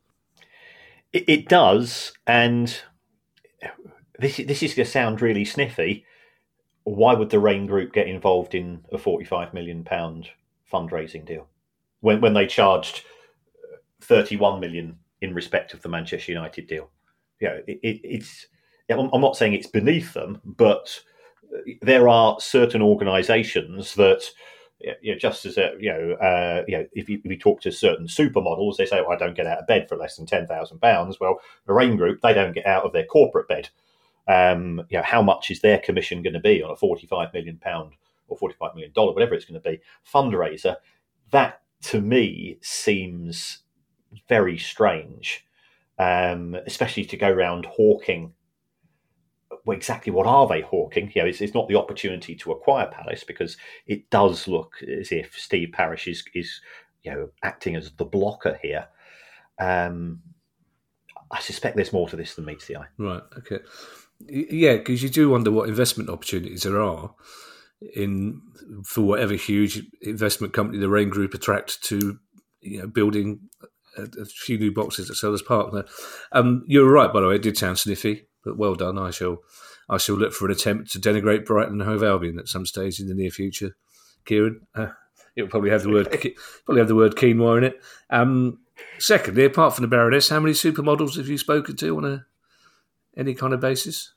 It, 1.13 1.25
it 1.27 1.49
does, 1.49 2.13
and 2.27 2.77
this 4.19 4.37
this 4.37 4.63
is 4.63 4.75
going 4.75 4.87
to 4.87 4.91
sound 4.91 5.21
really 5.21 5.45
sniffy. 5.45 6.05
Why 6.85 7.15
would 7.15 7.31
the 7.31 7.41
Raine 7.41 7.67
Group 7.67 7.93
get 7.93 8.09
involved 8.09 8.55
in 8.55 8.85
a 8.93 8.99
forty-five 8.99 9.55
million 9.55 9.85
pound 9.85 10.29
fundraising 10.71 11.25
deal 11.25 11.49
when 12.01 12.21
when 12.21 12.35
they 12.35 12.47
charged 12.47 13.05
uh, 13.73 13.77
thirty-one 14.03 14.61
million 14.61 14.99
in 15.21 15.35
respect 15.35 15.75
of 15.75 15.83
the 15.83 15.89
Manchester 15.89 16.33
United 16.33 16.67
deal? 16.67 16.91
You 17.41 17.49
know, 17.49 17.63
it, 17.67 17.79
it, 17.83 18.01
it's. 18.05 18.47
I'm 18.91 19.21
not 19.21 19.37
saying 19.37 19.55
it's 19.55 19.67
beneath 19.67 20.13
them, 20.13 20.41
but 20.45 21.01
uh, 21.55 21.61
there 21.81 22.09
are 22.09 22.39
certain 22.39 22.83
organisations 22.83 23.95
that 23.95 24.25
you 25.01 25.13
know, 25.13 25.19
just 25.19 25.47
as 25.47 25.57
a, 25.57 25.73
you 25.79 25.91
know, 25.91 26.13
uh, 26.15 26.65
you 26.69 26.79
know, 26.79 26.87
if 26.93 27.09
you, 27.09 27.21
if 27.25 27.31
you, 27.31 27.39
talk 27.39 27.61
to 27.63 27.73
certain 27.73 28.07
supermodels, 28.07 28.77
they 28.77 28.87
say, 28.87 29.01
"Well, 29.01 29.13
I 29.13 29.17
don't 29.17 29.37
get 29.37 29.47
out 29.47 29.59
of 29.59 29.67
bed 29.67 29.89
for 29.89 29.97
less 29.97 30.17
than 30.17 30.27
ten 30.27 30.47
thousand 30.47 30.81
pounds." 30.81 31.19
Well, 31.21 31.39
the 31.67 31.73
Raine 31.73 31.97
Group, 31.97 32.21
they 32.21 32.35
don't 32.35 32.55
get 32.55 32.67
out 32.67 32.85
of 32.85 32.93
their 32.93 33.07
corporate 33.07 33.49
bed. 33.49 33.71
Um, 34.27 34.83
you 34.89 34.99
know, 34.99 35.05
how 35.05 35.23
much 35.23 35.51
is 35.51 35.61
their 35.61 35.79
commission 35.79 36.23
going 36.23 36.35
to 36.35 36.41
be 36.41 36.63
on 36.63 36.71
a 36.71 36.77
forty-five 36.77 37.33
million 37.33 37.59
pound 37.59 37.93
or 38.29 38.37
forty-five 38.37 38.75
million 38.75 38.93
dollar, 38.93 39.13
whatever 39.13 39.35
it's 39.35 39.45
going 39.45 39.61
to 39.61 39.71
be, 39.71 39.81
fundraiser? 40.11 40.77
That 41.31 41.63
to 41.83 42.01
me 42.01 42.59
seems 42.63 43.59
very 44.29 44.57
strange, 44.57 45.47
um, 45.99 46.57
especially 46.67 47.05
to 47.07 47.17
go 47.17 47.29
around 47.29 47.67
hawking 47.67 48.33
well, 49.65 49.77
exactly 49.77 50.13
what 50.13 50.27
are 50.27 50.47
they 50.47 50.61
hawking? 50.61 51.11
You 51.15 51.23
know, 51.23 51.29
it's, 51.29 51.41
it's, 51.41 51.55
not 51.55 51.69
the 51.69 51.77
opportunity 51.77 52.35
to 52.37 52.53
acquire 52.53 52.87
Palace 52.87 53.25
because 53.25 53.57
it 53.87 54.11
does 54.11 54.47
look 54.47 54.83
as 54.83 55.11
if 55.11 55.39
Steve 55.39 55.71
Parish 55.73 56.07
is, 56.07 56.25
is 56.35 56.61
you 57.03 57.11
know, 57.11 57.29
acting 57.43 57.77
as 57.77 57.93
the 57.93 58.05
blocker 58.05 58.59
here. 58.63 58.87
Um, 59.59 60.21
I 61.31 61.41
suspect 61.41 61.77
there's 61.77 61.93
more 61.93 62.09
to 62.09 62.17
this 62.17 62.35
than 62.35 62.45
meets 62.45 62.67
the 62.67 62.77
eye. 62.77 62.87
Right. 62.99 63.23
Okay. 63.39 63.59
Yeah, 64.21 64.77
because 64.77 65.03
you 65.03 65.09
do 65.09 65.31
wonder 65.31 65.51
what 65.51 65.69
investment 65.69 66.09
opportunities 66.09 66.63
there 66.63 66.81
are 66.81 67.15
in 67.95 68.41
for 68.87 69.03
whatever 69.03 69.35
huge 69.35 69.83
investment 70.01 70.53
company 70.53 70.79
the 70.79 70.89
Raine 70.89 71.11
Group 71.11 71.35
attract 71.35 71.83
to, 71.85 72.19
you 72.61 72.81
know, 72.81 72.87
building 72.87 73.41
a, 73.99 74.03
a 74.03 74.25
few 74.25 74.59
new 74.59 74.73
boxes 74.73 75.11
at 75.11 75.17
Selhurst 75.17 75.45
Park. 75.45 75.89
Um, 76.33 76.65
you're 76.67 76.91
right, 76.91 77.13
by 77.13 77.21
the 77.21 77.29
way. 77.29 77.35
It 77.37 77.43
did 77.43 77.59
sound 77.59 77.79
sniffy 77.79 78.27
but 78.45 78.59
well 78.59 78.75
done. 78.75 78.99
I 78.99 79.11
shall 79.11 79.39
I 79.89 79.97
shall 79.97 80.17
look 80.17 80.33
for 80.33 80.47
an 80.47 80.53
attempt 80.53 80.93
to 80.93 81.01
denigrate 81.01 81.47
Brighton 81.47 81.81
and 81.81 81.83
Hove 81.83 82.03
Albion 82.03 82.39
at 82.39 82.49
some 82.49 82.67
stage 82.67 83.01
in 83.01 83.09
the 83.09 83.15
near 83.15 83.31
future. 83.31 83.77
Kieran, 84.25 84.67
uh, 84.75 84.89
it 85.35 85.43
will 85.43 85.49
probably 85.49 85.71
have 85.71 85.83
the 85.83 85.91
word 85.91 86.09
probably 86.65 86.81
have 86.81 86.89
the 86.89 86.95
word 86.95 87.17
quinoa 87.17 87.59
in 87.59 87.65
it. 87.65 87.81
Um, 88.11 88.59
secondly, 88.99 89.45
apart 89.45 89.75
from 89.75 89.83
the 89.83 89.89
Baroness, 89.89 90.29
how 90.29 90.41
many 90.41 90.53
supermodels 90.53 91.17
have 91.17 91.29
you 91.29 91.39
spoken 91.39 91.77
to 91.77 91.97
on 91.97 92.05
a 92.05 92.27
any 93.17 93.35
kind 93.35 93.53
of 93.53 93.61
basis? 93.61 94.13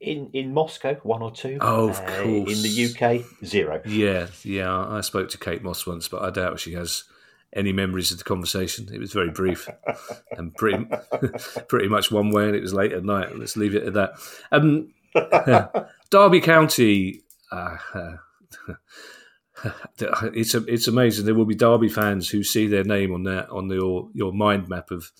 In 0.00 0.30
in 0.32 0.52
Moscow, 0.52 0.94
one 1.02 1.22
or 1.22 1.30
two. 1.30 1.58
Oh, 1.60 1.88
of 1.88 1.98
uh, 1.98 2.22
course. 2.22 2.52
In 2.52 2.62
the 2.62 2.94
UK, 2.94 3.24
zero. 3.44 3.80
Yeah, 3.86 4.28
yeah. 4.42 4.86
I 4.88 5.00
spoke 5.00 5.30
to 5.30 5.38
Kate 5.38 5.62
Moss 5.62 5.86
once, 5.86 6.08
but 6.08 6.22
I 6.22 6.30
doubt 6.30 6.60
she 6.60 6.74
has 6.74 7.04
any 7.52 7.72
memories 7.72 8.12
of 8.12 8.18
the 8.18 8.24
conversation. 8.24 8.88
It 8.92 9.00
was 9.00 9.12
very 9.12 9.30
brief 9.30 9.68
and 10.32 10.54
pretty 10.54 10.86
pretty 11.68 11.88
much 11.88 12.10
one 12.10 12.30
way, 12.30 12.46
and 12.46 12.56
it 12.56 12.62
was 12.62 12.74
late 12.74 12.92
at 12.92 13.04
night. 13.04 13.36
Let's 13.36 13.56
leave 13.56 13.74
it 13.74 13.84
at 13.84 13.94
that. 13.94 14.12
Um, 14.52 14.92
Derby 16.10 16.40
County. 16.40 17.22
Uh, 17.50 17.76
it's 20.34 20.54
a, 20.54 20.64
it's 20.66 20.88
amazing. 20.88 21.24
There 21.24 21.34
will 21.34 21.46
be 21.46 21.54
Derby 21.54 21.88
fans 21.88 22.28
who 22.28 22.42
see 22.42 22.66
their 22.66 22.84
name 22.84 23.12
on 23.12 23.24
that 23.24 23.48
on 23.50 23.68
your 23.70 24.10
your 24.12 24.32
mind 24.32 24.68
map 24.68 24.90
of 24.90 25.10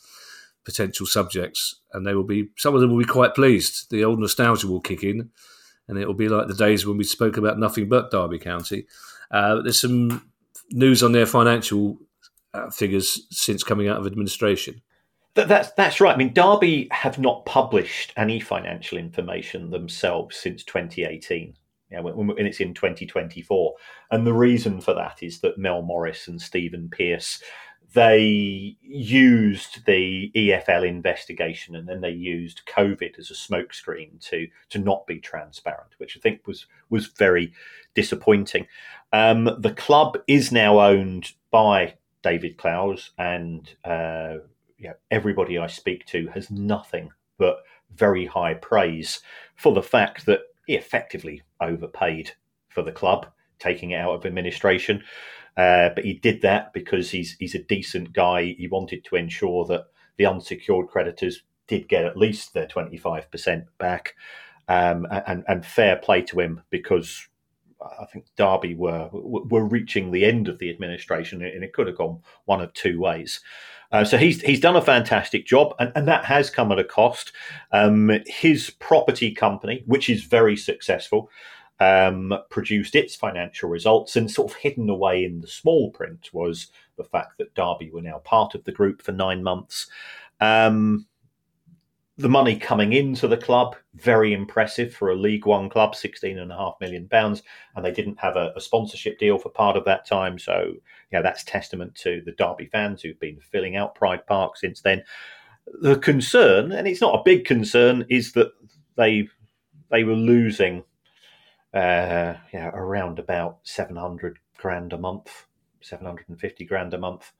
potential 0.66 1.06
subjects, 1.06 1.76
and 1.92 2.04
they 2.04 2.14
will 2.14 2.24
be 2.24 2.50
some 2.58 2.74
of 2.74 2.82
them 2.82 2.90
will 2.90 2.98
be 2.98 3.04
quite 3.04 3.34
pleased. 3.34 3.90
The 3.90 4.04
old 4.04 4.18
nostalgia 4.18 4.66
will 4.66 4.80
kick 4.80 5.02
in, 5.02 5.30
and 5.88 5.96
it 5.96 6.06
will 6.06 6.14
be 6.14 6.28
like 6.28 6.48
the 6.48 6.54
days 6.54 6.84
when 6.84 6.98
we 6.98 7.04
spoke 7.04 7.38
about 7.38 7.58
nothing 7.58 7.88
but 7.88 8.10
Derby 8.10 8.38
County. 8.38 8.86
Uh, 9.30 9.62
there's 9.62 9.80
some 9.80 10.28
news 10.72 11.02
on 11.02 11.12
their 11.12 11.24
financial 11.24 11.98
uh, 12.52 12.68
figures 12.70 13.26
since 13.30 13.62
coming 13.62 13.88
out 13.88 13.98
of 13.98 14.06
administration. 14.06 14.82
That, 15.34 15.48
that's 15.48 15.70
that's 15.72 16.00
right. 16.00 16.14
I 16.14 16.18
mean, 16.18 16.34
Derby 16.34 16.88
have 16.90 17.18
not 17.18 17.46
published 17.46 18.12
any 18.16 18.40
financial 18.40 18.98
information 18.98 19.70
themselves 19.70 20.36
since 20.36 20.64
2018. 20.64 21.54
Yeah, 21.92 22.00
when 22.00 22.36
it's 22.44 22.58
in 22.58 22.74
2024, 22.74 23.74
and 24.10 24.26
the 24.26 24.32
reason 24.32 24.80
for 24.80 24.92
that 24.94 25.22
is 25.22 25.38
that 25.42 25.56
Mel 25.56 25.82
Morris 25.82 26.26
and 26.26 26.42
Stephen 26.42 26.88
Pearce 26.90 27.40
they 27.94 28.76
used 28.82 29.86
the 29.86 30.30
EFL 30.34 30.86
investigation 30.86 31.76
and 31.76 31.88
then 31.88 32.00
they 32.00 32.10
used 32.10 32.62
COVID 32.66 33.18
as 33.18 33.30
a 33.30 33.34
smokescreen 33.34 34.20
to 34.28 34.48
to 34.70 34.78
not 34.78 35.06
be 35.06 35.18
transparent, 35.18 35.94
which 35.98 36.16
I 36.16 36.20
think 36.20 36.46
was 36.46 36.66
was 36.90 37.06
very 37.06 37.52
disappointing. 37.94 38.66
Um, 39.12 39.44
the 39.58 39.74
club 39.76 40.18
is 40.26 40.52
now 40.52 40.80
owned 40.80 41.32
by 41.50 41.94
David 42.22 42.58
Clowes, 42.58 43.10
and 43.18 43.72
uh, 43.84 44.38
everybody 45.10 45.58
I 45.58 45.66
speak 45.68 46.04
to 46.06 46.26
has 46.28 46.50
nothing 46.50 47.10
but 47.38 47.58
very 47.94 48.26
high 48.26 48.54
praise 48.54 49.20
for 49.54 49.72
the 49.72 49.82
fact 49.82 50.26
that 50.26 50.40
he 50.66 50.74
effectively 50.74 51.42
overpaid 51.60 52.32
for 52.68 52.82
the 52.82 52.92
club, 52.92 53.26
taking 53.58 53.92
it 53.92 53.96
out 53.96 54.14
of 54.14 54.26
administration. 54.26 55.02
Uh, 55.56 55.90
but 55.94 56.04
he 56.04 56.14
did 56.14 56.42
that 56.42 56.72
because 56.72 57.10
he's 57.10 57.36
he's 57.38 57.54
a 57.54 57.62
decent 57.62 58.12
guy. 58.12 58.54
He 58.58 58.68
wanted 58.68 59.04
to 59.04 59.16
ensure 59.16 59.64
that 59.66 59.86
the 60.18 60.26
unsecured 60.26 60.88
creditors 60.88 61.42
did 61.66 61.88
get 61.88 62.04
at 62.04 62.16
least 62.16 62.52
their 62.52 62.66
twenty 62.66 62.96
five 62.96 63.30
percent 63.30 63.64
back, 63.78 64.14
um, 64.68 65.06
and 65.10 65.44
and 65.48 65.64
fair 65.64 65.96
play 65.96 66.22
to 66.22 66.40
him 66.40 66.62
because 66.70 67.26
I 67.80 68.04
think 68.06 68.26
Derby 68.36 68.74
were 68.74 69.08
were 69.12 69.64
reaching 69.64 70.10
the 70.10 70.24
end 70.24 70.48
of 70.48 70.58
the 70.58 70.70
administration, 70.70 71.42
and 71.42 71.64
it 71.64 71.72
could 71.72 71.86
have 71.86 71.96
gone 71.96 72.20
one 72.44 72.60
of 72.60 72.72
two 72.72 73.00
ways. 73.00 73.40
Uh, 73.92 74.04
so 74.04 74.18
he's 74.18 74.42
he's 74.42 74.60
done 74.60 74.76
a 74.76 74.82
fantastic 74.82 75.46
job, 75.46 75.74
and, 75.78 75.92
and 75.94 76.08
that 76.08 76.24
has 76.24 76.50
come 76.50 76.72
at 76.72 76.78
a 76.78 76.84
cost. 76.84 77.32
Um, 77.72 78.10
his 78.26 78.70
property 78.70 79.32
company, 79.32 79.84
which 79.86 80.10
is 80.10 80.24
very 80.24 80.56
successful, 80.56 81.30
um, 81.80 82.32
produced 82.50 82.94
its 82.94 83.14
financial 83.14 83.68
results, 83.68 84.16
and 84.16 84.30
sort 84.30 84.50
of 84.50 84.56
hidden 84.56 84.88
away 84.88 85.24
in 85.24 85.40
the 85.40 85.48
small 85.48 85.90
print 85.90 86.30
was 86.32 86.68
the 86.96 87.04
fact 87.04 87.38
that 87.38 87.54
Derby 87.54 87.90
were 87.90 88.02
now 88.02 88.18
part 88.18 88.54
of 88.54 88.64
the 88.64 88.72
group 88.72 89.02
for 89.02 89.12
nine 89.12 89.42
months. 89.42 89.88
Um, 90.40 91.06
the 92.18 92.28
money 92.28 92.56
coming 92.56 92.94
into 92.94 93.28
the 93.28 93.36
club 93.36 93.76
very 93.94 94.32
impressive 94.32 94.94
for 94.94 95.10
a 95.10 95.14
league 95.14 95.46
one 95.46 95.68
club 95.68 95.94
16 95.94 96.38
and 96.38 96.50
a 96.50 96.56
half 96.56 96.74
million 96.80 97.08
pounds 97.08 97.42
and 97.74 97.84
they 97.84 97.92
didn't 97.92 98.18
have 98.18 98.36
a, 98.36 98.52
a, 98.56 98.60
sponsorship 98.60 99.18
deal 99.18 99.38
for 99.38 99.50
part 99.50 99.76
of 99.76 99.84
that 99.84 100.06
time 100.06 100.38
so 100.38 100.72
yeah 101.12 101.20
that's 101.20 101.44
testament 101.44 101.94
to 101.94 102.22
the 102.24 102.32
derby 102.32 102.66
fans 102.66 103.02
who've 103.02 103.20
been 103.20 103.38
filling 103.40 103.76
out 103.76 103.94
pride 103.94 104.26
park 104.26 104.56
since 104.56 104.80
then 104.80 105.02
the 105.82 105.98
concern 105.98 106.72
and 106.72 106.88
it's 106.88 107.00
not 107.00 107.18
a 107.18 107.24
big 107.24 107.44
concern 107.44 108.04
is 108.08 108.32
that 108.32 108.50
they 108.96 109.28
they 109.90 110.04
were 110.04 110.14
losing 110.14 110.82
uh 111.74 112.34
yeah 112.52 112.70
around 112.74 113.18
about 113.18 113.58
700 113.64 114.38
grand 114.56 114.92
a 114.92 114.98
month 114.98 115.46
750 115.80 116.64
grand 116.64 116.94
a 116.94 116.98
month 116.98 117.32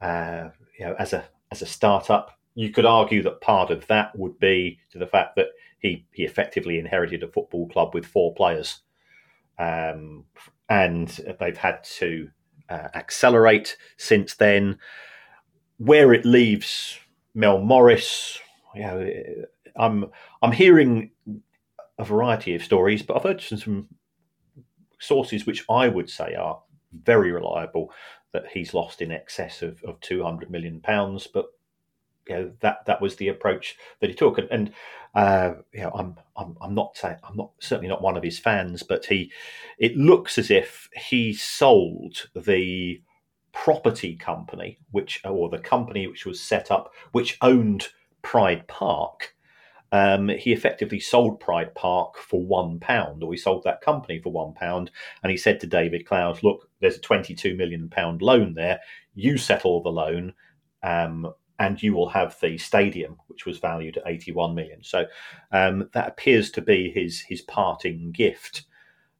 uh 0.00 0.48
you 0.78 0.86
know 0.86 0.94
as 0.98 1.12
a 1.12 1.24
as 1.50 1.62
a 1.62 1.66
startup 1.66 2.38
you 2.54 2.70
could 2.70 2.86
argue 2.86 3.22
that 3.22 3.40
part 3.40 3.70
of 3.70 3.86
that 3.86 4.16
would 4.18 4.38
be 4.38 4.80
to 4.90 4.98
the 4.98 5.06
fact 5.06 5.36
that 5.36 5.48
he 5.78 6.04
he 6.12 6.24
effectively 6.24 6.78
inherited 6.78 7.22
a 7.22 7.28
football 7.28 7.68
club 7.68 7.94
with 7.94 8.04
four 8.06 8.34
players, 8.34 8.80
um, 9.58 10.24
and 10.68 11.08
they've 11.38 11.56
had 11.56 11.82
to 11.84 12.28
uh, 12.68 12.88
accelerate 12.94 13.76
since 13.96 14.34
then. 14.34 14.78
Where 15.78 16.12
it 16.12 16.26
leaves 16.26 16.98
Mel 17.34 17.58
Morris, 17.58 18.38
you 18.74 18.82
know, 18.82 19.10
I'm 19.76 20.06
I'm 20.42 20.52
hearing 20.52 21.12
a 22.00 22.04
variety 22.04 22.54
of 22.54 22.64
stories, 22.64 23.02
but 23.02 23.16
I've 23.16 23.22
heard 23.22 23.40
some, 23.40 23.58
some 23.58 23.88
sources 24.98 25.46
which 25.46 25.64
I 25.68 25.88
would 25.88 26.10
say 26.10 26.34
are 26.34 26.60
very 26.92 27.30
reliable 27.32 27.92
that 28.32 28.46
he's 28.52 28.74
lost 28.74 29.02
in 29.02 29.12
excess 29.12 29.62
of, 29.62 29.82
of 29.84 30.00
200 30.00 30.50
million 30.50 30.80
pounds 30.80 31.26
but 31.26 31.46
you 32.28 32.34
know 32.34 32.52
that 32.60 32.84
that 32.86 33.00
was 33.00 33.16
the 33.16 33.28
approach 33.28 33.76
that 34.00 34.10
he 34.10 34.14
took. 34.14 34.38
And, 34.38 34.48
and 34.50 34.72
uh, 35.14 35.54
you 35.72 35.82
know 35.82 35.90
I'm, 35.94 36.16
I'm 36.36 36.56
I'm 36.60 36.74
not 36.74 36.96
saying 36.96 37.16
I'm 37.24 37.36
not 37.36 37.52
certainly 37.58 37.88
not 37.88 38.02
one 38.02 38.16
of 38.16 38.22
his 38.22 38.38
fans 38.38 38.82
but 38.82 39.06
he 39.06 39.32
it 39.78 39.96
looks 39.96 40.38
as 40.38 40.50
if 40.50 40.88
he 40.94 41.32
sold 41.32 42.28
the 42.36 43.02
property 43.52 44.14
company 44.14 44.78
which 44.90 45.20
or 45.24 45.48
the 45.48 45.58
company 45.58 46.06
which 46.06 46.26
was 46.26 46.40
set 46.40 46.70
up 46.70 46.92
which 47.12 47.36
owned 47.42 47.88
Pride 48.22 48.66
Park 48.68 49.34
um, 49.92 50.28
he 50.28 50.52
effectively 50.52 51.00
sold 51.00 51.40
Pride 51.40 51.74
Park 51.74 52.16
for 52.16 52.44
one 52.44 52.78
pound, 52.78 53.22
or 53.22 53.32
he 53.32 53.38
sold 53.38 53.64
that 53.64 53.80
company 53.80 54.20
for 54.20 54.30
one 54.30 54.54
pound. 54.54 54.90
And 55.22 55.30
he 55.30 55.36
said 55.36 55.60
to 55.60 55.66
David 55.66 56.06
Clowes, 56.06 56.42
"Look, 56.42 56.68
there's 56.80 56.96
a 56.96 57.00
22 57.00 57.56
million 57.56 57.88
pound 57.88 58.22
loan 58.22 58.54
there. 58.54 58.80
You 59.14 59.36
settle 59.36 59.82
the 59.82 59.90
loan, 59.90 60.34
um, 60.82 61.32
and 61.58 61.82
you 61.82 61.94
will 61.94 62.08
have 62.08 62.38
the 62.40 62.56
stadium, 62.58 63.16
which 63.26 63.46
was 63.46 63.58
valued 63.58 63.96
at 63.98 64.04
81 64.06 64.54
million. 64.54 64.82
So 64.82 65.06
um, 65.52 65.90
that 65.92 66.08
appears 66.08 66.50
to 66.52 66.62
be 66.62 66.90
his 66.90 67.20
his 67.20 67.42
parting 67.42 68.12
gift 68.12 68.64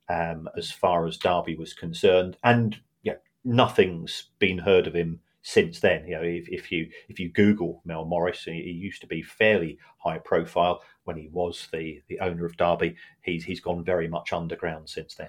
um, 0.08 0.48
as 0.56 0.70
far 0.70 1.06
as 1.06 1.18
Derby 1.18 1.56
was 1.56 1.74
concerned. 1.74 2.36
And 2.44 2.78
yeah, 3.02 3.16
nothing's 3.44 4.30
been 4.38 4.58
heard 4.58 4.86
of 4.86 4.94
him 4.94 5.20
since 5.42 5.80
then. 5.80 6.06
You 6.06 6.16
know, 6.16 6.22
if, 6.22 6.48
if 6.48 6.72
you 6.72 6.88
if 7.08 7.18
you 7.18 7.30
Google 7.30 7.82
Mel 7.84 8.04
Morris, 8.04 8.44
he, 8.44 8.52
he 8.52 8.70
used 8.70 9.00
to 9.00 9.06
be 9.06 9.22
fairly 9.22 9.78
high 9.98 10.18
profile 10.18 10.82
when 11.04 11.16
he 11.16 11.28
was 11.28 11.68
the 11.72 12.02
the 12.08 12.20
owner 12.20 12.44
of 12.44 12.56
Derby. 12.56 12.96
He's 13.22 13.44
he's 13.44 13.60
gone 13.60 13.84
very 13.84 14.08
much 14.08 14.32
underground 14.32 14.88
since 14.88 15.14
then. 15.14 15.28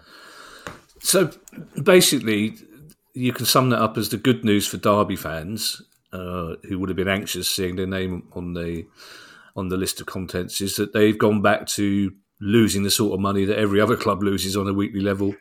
So 1.00 1.32
basically, 1.82 2.56
you 3.14 3.34
can 3.34 3.46
sum 3.46 3.70
that 3.70 3.80
up 3.80 3.98
as 3.98 4.10
the 4.10 4.18
good 4.18 4.44
news 4.44 4.68
for 4.68 4.78
Derby 4.78 5.16
fans 5.16 5.82
uh, 6.14 6.56
who 6.68 6.80
would 6.80 6.90
have 6.90 6.96
been 6.96 7.08
anxious 7.08 7.50
seeing 7.50 7.76
their 7.76 7.88
name 7.88 8.28
on 8.34 8.54
the 8.54 8.86
on 9.56 9.70
the 9.70 9.78
list 9.78 10.00
of 10.00 10.08
contents 10.08 10.62
is 10.62 10.76
that 10.78 10.94
they've 10.94 11.18
gone 11.18 11.42
back 11.42 11.68
to 11.68 12.14
losing 12.40 12.84
the 12.84 12.92
sort 12.92 13.14
of 13.14 13.20
money 13.20 13.44
that 13.46 13.58
every 13.58 13.82
other 13.82 13.98
club 13.98 14.24
loses 14.24 14.56
on 14.56 14.68
a 14.68 14.74
weekly 14.74 15.02
level 15.02 15.36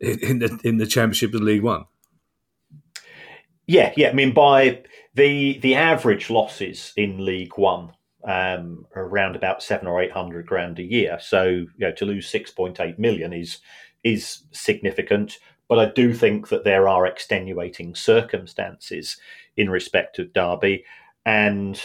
in, 0.00 0.18
in 0.20 0.38
the 0.38 0.60
in 0.64 0.78
the 0.78 0.86
Championship 0.86 1.34
and 1.34 1.44
League 1.44 1.62
One. 1.62 1.84
Yeah, 3.70 3.92
yeah. 3.96 4.08
I 4.08 4.12
mean, 4.14 4.34
by 4.34 4.82
the 5.14 5.58
the 5.60 5.76
average 5.76 6.28
losses 6.28 6.92
in 6.96 7.24
League 7.24 7.56
One 7.56 7.92
um, 8.24 8.84
around 8.96 9.36
about 9.36 9.62
seven 9.62 9.86
or 9.86 10.02
eight 10.02 10.10
hundred 10.10 10.46
grand 10.46 10.80
a 10.80 10.82
year. 10.82 11.18
So 11.20 11.44
you 11.46 11.68
know, 11.78 11.92
to 11.92 12.04
lose 12.04 12.28
six 12.28 12.50
point 12.50 12.80
eight 12.80 12.98
million 12.98 13.32
is 13.32 13.58
is 14.02 14.42
significant. 14.50 15.38
But 15.68 15.78
I 15.78 15.84
do 15.92 16.12
think 16.12 16.48
that 16.48 16.64
there 16.64 16.88
are 16.88 17.06
extenuating 17.06 17.94
circumstances 17.94 19.16
in 19.56 19.70
respect 19.70 20.18
of 20.18 20.32
Derby, 20.32 20.84
and 21.24 21.80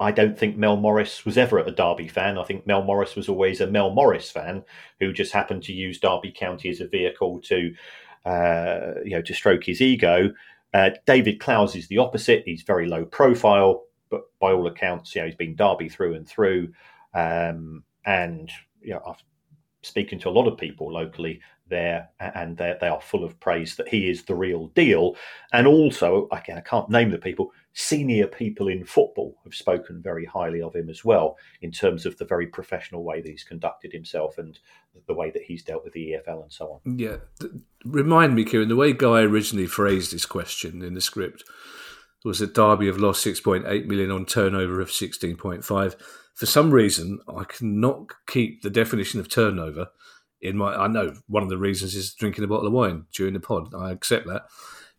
I 0.00 0.12
don't 0.12 0.38
think 0.38 0.56
Mel 0.56 0.76
Morris 0.76 1.26
was 1.26 1.36
ever 1.36 1.58
a 1.58 1.70
Derby 1.70 2.08
fan. 2.08 2.38
I 2.38 2.44
think 2.44 2.66
Mel 2.66 2.82
Morris 2.82 3.14
was 3.16 3.28
always 3.28 3.60
a 3.60 3.66
Mel 3.66 3.90
Morris 3.90 4.30
fan 4.30 4.64
who 4.98 5.12
just 5.12 5.32
happened 5.32 5.62
to 5.64 5.74
use 5.74 6.00
Derby 6.00 6.32
County 6.32 6.70
as 6.70 6.80
a 6.80 6.88
vehicle 6.88 7.40
to 7.42 7.74
uh, 8.24 8.92
you 9.04 9.12
know, 9.12 9.22
to 9.22 9.34
stroke 9.34 9.64
his 9.64 9.80
ego. 9.80 10.32
Uh, 10.72 10.90
David 11.06 11.40
Clowes 11.40 11.74
is 11.74 11.88
the 11.88 11.98
opposite. 11.98 12.42
He's 12.44 12.62
very 12.62 12.86
low 12.86 13.04
profile, 13.04 13.84
but 14.10 14.22
by 14.40 14.52
all 14.52 14.66
accounts, 14.66 15.14
you 15.14 15.20
know, 15.20 15.26
he's 15.26 15.36
been 15.36 15.56
Derby 15.56 15.88
through 15.88 16.14
and 16.14 16.28
through. 16.28 16.72
Um, 17.14 17.82
and 18.06 18.50
you 18.82 18.94
know, 18.94 19.02
I've 19.06 19.22
speaking 19.82 20.18
to 20.20 20.28
a 20.28 20.30
lot 20.30 20.46
of 20.46 20.58
people 20.58 20.92
locally 20.92 21.40
there, 21.68 22.08
and 22.18 22.56
they 22.56 22.76
are 22.82 23.00
full 23.00 23.24
of 23.24 23.38
praise 23.40 23.76
that 23.76 23.88
he 23.88 24.10
is 24.10 24.24
the 24.24 24.34
real 24.34 24.66
deal. 24.68 25.16
And 25.52 25.66
also, 25.66 26.28
I 26.32 26.40
can't 26.40 26.90
name 26.90 27.10
the 27.10 27.18
people, 27.18 27.52
senior 27.72 28.26
people 28.26 28.68
in 28.68 28.84
football 28.84 29.36
have 29.44 29.54
spoken 29.54 30.02
very 30.02 30.24
highly 30.24 30.60
of 30.60 30.74
him 30.74 30.90
as 30.90 31.04
well, 31.04 31.36
in 31.62 31.70
terms 31.70 32.04
of 32.04 32.16
the 32.18 32.24
very 32.24 32.46
professional 32.46 33.04
way 33.04 33.20
that 33.20 33.30
he's 33.30 33.44
conducted 33.44 33.92
himself 33.92 34.38
and 34.38 34.58
the 35.06 35.14
way 35.14 35.30
that 35.30 35.42
he's 35.42 35.62
dealt 35.62 35.84
with 35.84 35.92
the 35.92 36.16
EFL 36.16 36.42
and 36.42 36.52
so 36.52 36.80
on. 36.84 36.98
Yeah. 36.98 37.16
Remind 37.84 38.34
me, 38.34 38.44
Kieran, 38.44 38.68
the 38.68 38.76
way 38.76 38.92
Guy 38.92 39.20
originally 39.20 39.66
phrased 39.66 40.12
this 40.12 40.26
question 40.26 40.82
in 40.82 40.94
the 40.94 41.00
script 41.00 41.44
was 42.24 42.40
that 42.40 42.54
Derby 42.54 42.86
have 42.86 42.98
lost 42.98 43.24
6.8 43.24 43.86
million 43.86 44.10
on 44.10 44.26
turnover 44.26 44.80
of 44.80 44.88
16.5. 44.88 45.94
For 46.34 46.46
some 46.46 46.70
reason, 46.70 47.20
I 47.28 47.44
cannot 47.44 48.12
keep 48.26 48.62
the 48.62 48.70
definition 48.70 49.20
of 49.20 49.28
turnover 49.28 49.88
in 50.40 50.56
my. 50.56 50.74
I 50.74 50.86
know 50.86 51.14
one 51.28 51.42
of 51.42 51.48
the 51.48 51.58
reasons 51.58 51.94
is 51.94 52.14
drinking 52.14 52.44
a 52.44 52.48
bottle 52.48 52.66
of 52.66 52.72
wine 52.72 53.04
during 53.12 53.34
the 53.34 53.40
pod. 53.40 53.74
I 53.74 53.90
accept 53.90 54.26
that. 54.26 54.42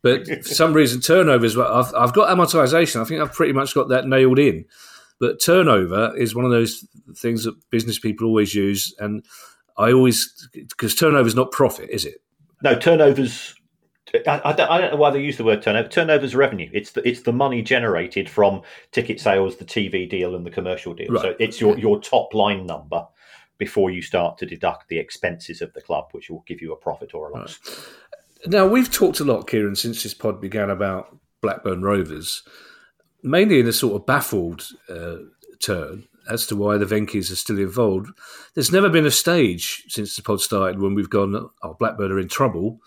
But 0.04 0.26
for 0.26 0.44
some 0.44 0.74
reason, 0.74 1.00
turnovers. 1.00 1.58
I've, 1.58 1.94
I've 1.94 2.14
got 2.14 2.36
amortization. 2.36 3.02
I 3.02 3.04
think 3.06 3.22
I've 3.22 3.34
pretty 3.34 3.54
much 3.54 3.76
got 3.76 3.90
that 3.90 4.08
nailed 4.08 4.40
in. 4.40 4.66
But 5.20 5.40
turnover 5.40 6.18
is 6.18 6.34
one 6.34 6.46
of 6.46 6.52
those 6.52 6.88
things 7.16 7.44
that 7.44 7.54
business 7.70 8.00
people 8.00 8.26
always 8.26 8.56
use, 8.56 8.96
and 8.98 9.24
I 9.78 9.92
always 9.92 10.50
because 10.54 10.96
turnover 10.96 11.28
is 11.28 11.36
not 11.36 11.52
profit, 11.52 11.90
is 11.92 12.06
it? 12.06 12.24
No, 12.64 12.76
turnovers. 12.76 13.54
I, 14.28 14.42
I, 14.44 14.54
don't, 14.54 14.70
I, 14.70 14.82
don't, 14.82 14.92
know 14.92 14.98
why 14.98 15.12
they 15.12 15.22
use 15.22 15.38
the 15.38 15.44
word 15.44 15.62
turnover. 15.62 15.88
Turnover's 15.88 16.36
revenue. 16.36 16.70
It's 16.74 16.92
the 16.92 17.08
it's 17.08 17.22
the 17.22 17.32
money 17.32 17.62
generated 17.62 18.30
from 18.30 18.64
ticket 18.92 19.20
sales, 19.20 19.58
the 19.58 19.66
TV 19.66 20.10
deal, 20.10 20.36
and 20.36 20.44
the 20.44 20.50
commercial 20.50 20.96
deal. 20.96 21.12
Right. 21.12 21.22
So 21.22 21.36
it's 21.40 21.62
your 21.62 21.78
your 21.78 22.02
top 22.02 22.34
line 22.34 22.66
number 22.66 23.06
before 23.60 23.92
you 23.92 24.02
start 24.02 24.40
to 24.40 24.48
deduct 24.48 24.88
the 24.90 24.98
expenses 24.98 25.62
of 25.62 25.72
the 25.74 25.82
club, 25.82 26.06
which 26.14 26.32
will 26.32 26.44
give 26.48 26.64
you 26.64 26.74
a 26.74 26.76
profit 26.76 27.14
or 27.14 27.30
a 27.30 27.34
loss. 27.38 27.60
Right. 27.64 27.86
Now, 28.46 28.68
we've 28.68 28.92
talked 28.92 29.20
a 29.20 29.24
lot, 29.24 29.48
Kieran, 29.48 29.76
since 29.76 30.04
this 30.04 30.14
pod 30.14 30.42
began 30.42 30.70
about 30.70 31.18
Blackburn 31.42 31.84
Rovers, 31.84 32.44
mainly 33.24 33.60
in 33.60 33.68
a 33.68 33.74
sort 33.74 33.96
of 33.96 34.06
baffled 34.06 34.68
uh, 34.90 35.18
turn 35.60 36.08
as 36.30 36.46
to 36.48 36.56
why 36.56 36.78
the 36.78 36.86
Venky's 36.86 37.32
are 37.32 37.36
still 37.36 37.60
involved. 37.60 38.10
There's 38.54 38.72
never 38.72 38.90
been 38.90 39.06
a 39.06 39.12
stage 39.12 39.84
since 39.88 40.16
the 40.16 40.22
pod 40.22 40.42
started 40.42 40.80
when 40.80 40.96
we've 40.96 41.10
gone, 41.10 41.50
oh, 41.62 41.74
Blackburn 41.80 42.12
are 42.12 42.20
in 42.20 42.28
trouble. 42.28 42.80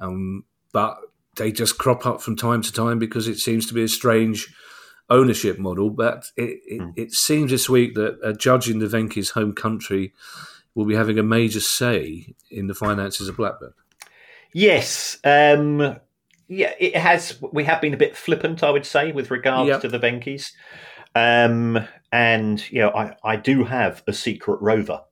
Um, 0.00 0.44
but 0.72 0.98
they 1.36 1.52
just 1.52 1.78
crop 1.78 2.06
up 2.06 2.20
from 2.20 2.36
time 2.36 2.62
to 2.62 2.72
time 2.72 2.98
because 2.98 3.28
it 3.28 3.38
seems 3.38 3.66
to 3.66 3.74
be 3.74 3.82
a 3.82 3.88
strange 3.88 4.54
ownership 5.08 5.58
model. 5.58 5.90
But 5.90 6.26
it, 6.36 6.60
it, 6.66 6.80
mm. 6.80 6.92
it 6.96 7.12
seems 7.12 7.50
this 7.50 7.68
week 7.68 7.94
that 7.94 8.18
a 8.22 8.32
judge 8.32 8.68
in 8.68 8.78
the 8.78 8.86
Venky's 8.86 9.30
home 9.30 9.54
country 9.54 10.12
will 10.74 10.84
be 10.84 10.94
having 10.94 11.18
a 11.18 11.22
major 11.22 11.60
say 11.60 12.34
in 12.50 12.66
the 12.66 12.74
finances 12.74 13.28
of 13.28 13.36
Blackburn. 13.36 13.72
Yes. 14.56 15.18
Um, 15.22 15.98
yeah, 16.48 16.72
it 16.78 16.96
has. 16.96 17.38
We 17.52 17.64
have 17.64 17.82
been 17.82 17.92
a 17.92 17.98
bit 17.98 18.16
flippant, 18.16 18.62
I 18.62 18.70
would 18.70 18.86
say, 18.86 19.12
with 19.12 19.30
regards 19.30 19.68
yep. 19.68 19.82
to 19.82 19.88
the 19.88 19.98
Venky's. 19.98 20.52
Um, 21.14 21.86
and, 22.10 22.70
you 22.70 22.80
know, 22.80 22.88
I, 22.88 23.16
I 23.22 23.36
do 23.36 23.64
have 23.64 24.02
a 24.06 24.14
secret 24.14 24.62
rover 24.62 25.02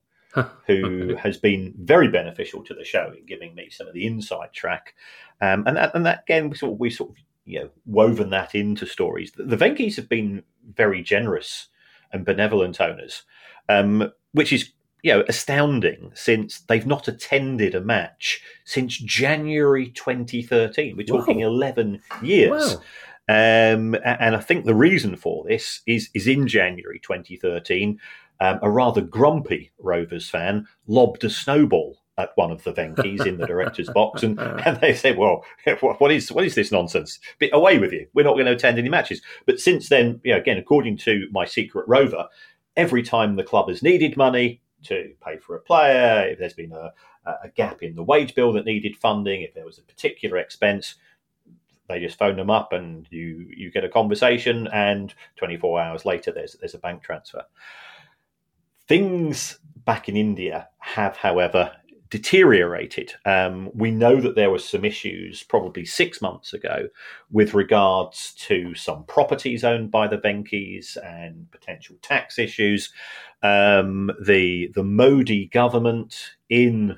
who 0.65 1.15
has 1.15 1.37
been 1.37 1.75
very 1.77 2.07
beneficial 2.07 2.63
to 2.63 2.73
the 2.73 2.83
show 2.83 3.13
in 3.15 3.23
giving 3.27 3.53
me 3.53 3.69
some 3.69 3.87
of 3.87 3.93
the 3.93 4.07
inside 4.07 4.51
track. 4.51 4.95
Um, 5.39 5.63
and 5.67 5.77
that, 5.77 5.93
and 5.93 6.07
that 6.07 6.23
again, 6.23 6.49
we 6.49 6.57
sort 6.57 6.73
of, 6.73 6.79
we 6.79 6.89
sort 6.89 7.11
of 7.11 7.17
you 7.45 7.59
know 7.59 7.69
woven 7.85 8.31
that 8.31 8.55
into 8.55 8.87
stories. 8.87 9.31
The 9.37 9.57
Venky's 9.57 9.95
have 9.97 10.09
been 10.09 10.41
very 10.73 11.03
generous 11.03 11.67
and 12.11 12.25
benevolent 12.25 12.81
owners, 12.81 13.23
um, 13.69 14.11
which 14.31 14.51
is 14.51 14.71
you 15.05 15.13
know 15.13 15.23
astounding 15.27 16.11
since 16.15 16.61
they've 16.61 16.87
not 16.87 17.07
attended 17.07 17.75
a 17.75 17.79
match 17.79 18.41
since 18.65 18.97
January 18.97 19.89
2013. 19.89 20.97
We're 20.97 21.05
talking 21.05 21.41
wow. 21.41 21.47
11 21.47 22.01
years. 22.23 22.77
Wow. 22.77 22.81
Um, 23.27 23.95
and 24.03 24.35
I 24.35 24.39
think 24.39 24.65
the 24.65 24.73
reason 24.73 25.15
for 25.15 25.45
this 25.47 25.81
is 25.85 26.09
is 26.15 26.27
in 26.27 26.47
January 26.47 26.99
2013, 26.99 27.99
um, 28.41 28.59
a 28.63 28.69
rather 28.69 29.01
grumpy 29.01 29.71
Rovers 29.77 30.27
fan 30.27 30.67
lobbed 30.87 31.23
a 31.23 31.29
snowball 31.29 31.99
at 32.17 32.31
one 32.33 32.49
of 32.49 32.63
the 32.63 32.73
Venky's 32.73 33.25
in 33.27 33.37
the 33.37 33.45
director's 33.45 33.89
box, 33.89 34.23
and, 34.23 34.39
and 34.65 34.81
they 34.81 34.95
said, 34.95 35.17
"Well, 35.17 35.45
what 35.81 36.11
is 36.11 36.31
what 36.31 36.45
is 36.45 36.55
this 36.55 36.71
nonsense? 36.71 37.19
But 37.39 37.49
away 37.53 37.77
with 37.77 37.93
you! 37.93 38.07
We're 38.15 38.25
not 38.25 38.33
going 38.33 38.47
to 38.47 38.53
attend 38.53 38.79
any 38.79 38.89
matches." 38.89 39.21
But 39.45 39.59
since 39.59 39.87
then, 39.89 40.19
you 40.23 40.33
know, 40.33 40.39
again, 40.39 40.57
according 40.57 40.97
to 40.99 41.27
my 41.31 41.45
secret 41.45 41.87
rover, 41.87 42.27
every 42.75 43.03
time 43.03 43.35
the 43.35 43.43
club 43.43 43.69
has 43.69 43.83
needed 43.83 44.17
money 44.17 44.61
to 44.83 45.13
pay 45.23 45.37
for 45.37 45.55
a 45.55 45.61
player, 45.61 46.27
if 46.29 46.39
there's 46.39 46.53
been 46.53 46.71
a, 46.73 46.93
a 47.25 47.49
gap 47.55 47.81
in 47.81 47.95
the 47.95 48.03
wage 48.03 48.35
bill 48.35 48.53
that 48.53 48.65
needed 48.65 48.95
funding, 48.95 49.41
if 49.41 49.53
there 49.53 49.65
was 49.65 49.77
a 49.77 49.83
particular 49.83 50.37
expense, 50.37 50.95
they 51.87 51.99
just 51.99 52.17
phone 52.17 52.35
them 52.35 52.49
up 52.49 52.73
and 52.73 53.07
you 53.11 53.47
you 53.55 53.71
get 53.71 53.83
a 53.83 53.89
conversation 53.89 54.67
and 54.73 55.13
24 55.35 55.79
hours 55.79 56.05
later 56.05 56.31
there's 56.31 56.53
there's 56.59 56.73
a 56.73 56.79
bank 56.79 57.03
transfer. 57.03 57.43
Things 58.87 59.59
back 59.85 60.09
in 60.09 60.15
india 60.15 60.67
have 60.79 61.15
however 61.15 61.71
deteriorated. 62.09 63.13
Um, 63.25 63.71
we 63.73 63.91
know 63.91 64.21
that 64.21 64.35
there 64.35 64.51
were 64.51 64.59
some 64.59 64.85
issues 64.85 65.43
probably 65.43 65.85
six 65.85 66.21
months 66.21 66.53
ago 66.53 66.87
with 67.31 67.53
regards 67.53 68.33
to 68.35 68.75
some 68.75 69.03
properties 69.05 69.63
owned 69.63 69.91
by 69.91 70.07
the 70.07 70.17
Venky's 70.17 70.97
and 70.97 71.49
potential 71.51 71.97
tax 72.01 72.37
issues 72.37 72.93
um, 73.45 74.11
the 74.23 74.71
the 74.75 74.83
modi 74.83 75.47
government 75.47 76.35
in 76.49 76.97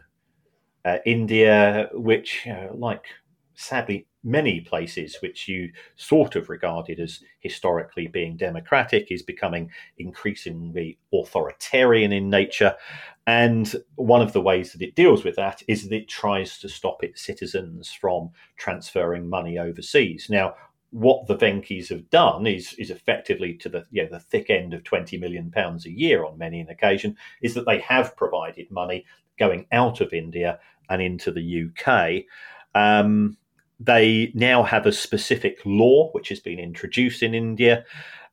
uh, 0.86 0.98
India, 1.06 1.90
which, 1.94 2.44
know, 2.54 2.76
like 2.78 3.06
sadly 3.56 4.08
many 4.24 4.62
places 4.62 5.18
which 5.22 5.48
you 5.48 5.72
sort 5.96 6.36
of 6.36 6.50
regarded 6.50 7.00
as 7.00 7.22
historically 7.40 8.08
being 8.08 8.38
democratic, 8.38 9.12
is 9.12 9.24
becoming 9.24 9.70
increasingly 9.98 10.98
authoritarian 11.14 12.12
in 12.12 12.30
nature. 12.30 12.76
And 13.26 13.74
one 13.96 14.22
of 14.22 14.34
the 14.34 14.42
ways 14.42 14.72
that 14.72 14.82
it 14.82 14.96
deals 14.96 15.24
with 15.24 15.36
that 15.36 15.62
is 15.68 15.84
that 15.84 15.96
it 15.96 16.08
tries 16.08 16.60
to 16.60 16.70
stop 16.70 17.04
its 17.04 17.22
citizens 17.22 17.92
from 17.92 18.30
transferring 18.58 19.28
money 19.28 19.58
overseas. 19.58 20.28
Now, 20.30 20.56
what 20.92 21.28
the 21.28 21.38
Venky's 21.38 21.90
have 21.90 22.10
done 22.10 22.48
is 22.48 22.74
is 22.74 22.90
effectively 22.90 23.54
to 23.56 23.70
the 23.70 23.86
you 23.92 24.04
know, 24.04 24.10
the 24.10 24.20
thick 24.20 24.50
end 24.50 24.74
of 24.74 24.84
twenty 24.84 25.18
million 25.18 25.52
pounds 25.52 25.86
a 25.86 25.92
year 25.92 26.26
on 26.26 26.38
many 26.38 26.60
an 26.60 26.70
occasion 26.70 27.16
is 27.42 27.54
that 27.54 27.66
they 27.66 27.80
have 27.80 28.16
provided 28.16 28.72
money 28.72 29.06
going 29.38 29.66
out 29.72 30.02
of 30.02 30.14
India 30.14 30.60
and 30.90 31.02
into 31.02 31.32
the 31.32 31.70
UK. 31.70 32.24
Um, 32.74 33.38
they 33.80 34.32
now 34.34 34.64
have 34.64 34.86
a 34.86 34.92
specific 34.92 35.60
law 35.66 36.10
which 36.12 36.30
has 36.30 36.40
been 36.40 36.60
introduced 36.60 37.22
in 37.22 37.36
India, 37.36 37.86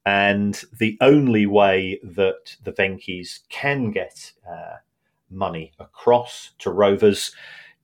and 0.06 0.62
the 0.78 0.96
only 1.00 1.46
way 1.46 2.00
that 2.02 2.56
the 2.62 2.72
Venky's 2.72 3.40
can 3.48 3.90
get 3.90 4.32
uh, 4.48 4.76
money 5.30 5.72
across 5.78 6.52
to 6.60 6.70
rovers 6.70 7.32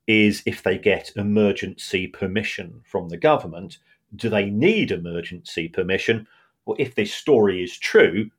is 0.07 0.41
if 0.45 0.63
they 0.63 0.77
get 0.77 1.11
emergency 1.15 2.07
permission 2.07 2.81
from 2.83 3.09
the 3.09 3.17
government. 3.17 3.77
Do 4.15 4.29
they 4.29 4.49
need 4.49 4.91
emergency 4.91 5.67
permission? 5.67 6.27
Well, 6.65 6.75
if 6.79 6.95
this 6.95 7.13
story 7.13 7.63
is 7.63 7.77
true, 7.77 8.29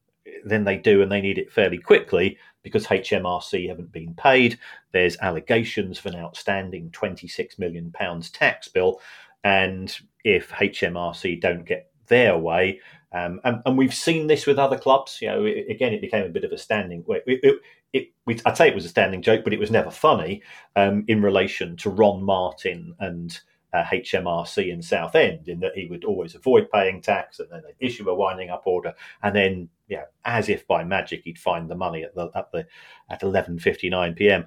then 0.45 0.65
they 0.65 0.77
do, 0.77 1.03
and 1.03 1.11
they 1.11 1.21
need 1.21 1.39
it 1.39 1.53
fairly 1.53 1.79
quickly 1.79 2.39
because 2.63 2.87
HMRC 2.87 3.69
haven't 3.69 3.93
been 3.93 4.15
paid. 4.15 4.59
There's 4.93 5.19
allegations 5.19 5.99
of 5.99 6.07
an 6.07 6.17
outstanding 6.17 6.91
26 6.91 7.59
million 7.59 7.91
pounds 7.93 8.31
tax 8.31 8.69
bill, 8.69 9.01
and 9.45 9.97
if 10.25 10.51
HMRC 10.51 11.41
don't 11.41 11.65
get 11.65 11.91
their 12.07 12.39
way, 12.39 12.81
um, 13.15 13.41
and, 13.45 13.61
and, 13.67 13.77
we've 13.77 13.93
seen 13.93 14.27
this 14.27 14.47
with 14.47 14.59
other 14.59 14.79
clubs. 14.79 15.19
You 15.21 15.29
know, 15.29 15.45
it, 15.45 15.67
again, 15.69 15.93
it 15.93 16.01
became 16.01 16.25
a 16.25 16.31
bit 16.31 16.45
of 16.45 16.53
a 16.53 16.59
standing. 16.59 17.05
It, 17.09 17.61
it, 17.93 18.43
I'd 18.47 18.57
say 18.57 18.69
it 18.69 18.75
was 18.75 18.87
a 18.87 18.91
standing 18.91 19.21
joke, 19.21 19.45
but 19.45 19.53
it 19.53 19.59
was 19.59 19.71
never 19.71 19.91
funny 19.91 20.43
um, 20.77 21.05
in 21.09 21.21
relation 21.21 21.77
to 21.79 21.91
Ron 21.91 22.23
Martin 22.23 22.95
and 23.01 23.39
uh, 23.73 23.85
HMRC 23.85 24.71
in 24.71 24.83
Southend 24.83 25.49
in 25.49 25.61
that 25.61 25.73
he 25.75 25.87
would 25.87 26.05
always 26.05 26.35
avoid 26.35 26.71
paying 26.71 27.01
tax 27.01 27.39
and 27.39 27.49
then 27.51 27.63
they'd 27.65 27.87
issue 27.87 28.09
a 28.09 28.15
winding 28.15 28.51
up 28.51 28.63
order 28.67 28.95
and 29.23 29.35
then 29.35 29.69
yeah 29.89 30.05
as 30.25 30.49
if 30.49 30.67
by 30.67 30.85
magic 30.85 31.23
he'd 31.25 31.39
find 31.39 31.71
the 31.71 31.75
money 31.75 32.03
at 32.03 32.15
the 32.15 32.31
at 32.35 32.51
the 32.53 32.67
at 33.11 33.23
11:59 33.23 34.17
p.m. 34.17 34.47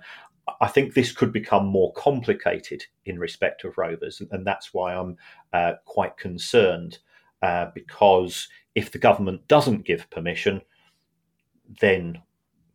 I 0.61 0.67
think 0.67 0.93
this 0.93 1.11
could 1.11 1.33
become 1.33 1.65
more 1.65 1.91
complicated 1.93 2.85
in 3.05 3.17
respect 3.17 3.63
of 3.63 3.77
rovers 3.77 4.21
and 4.31 4.45
that's 4.45 4.73
why 4.73 4.93
I'm 4.93 5.17
uh, 5.53 5.73
quite 5.85 6.17
concerned 6.17 6.99
uh, 7.41 7.67
because 7.73 8.47
if 8.75 8.91
the 8.91 8.99
government 8.99 9.47
doesn't 9.47 9.85
give 9.85 10.09
permission 10.11 10.61
then 11.81 12.21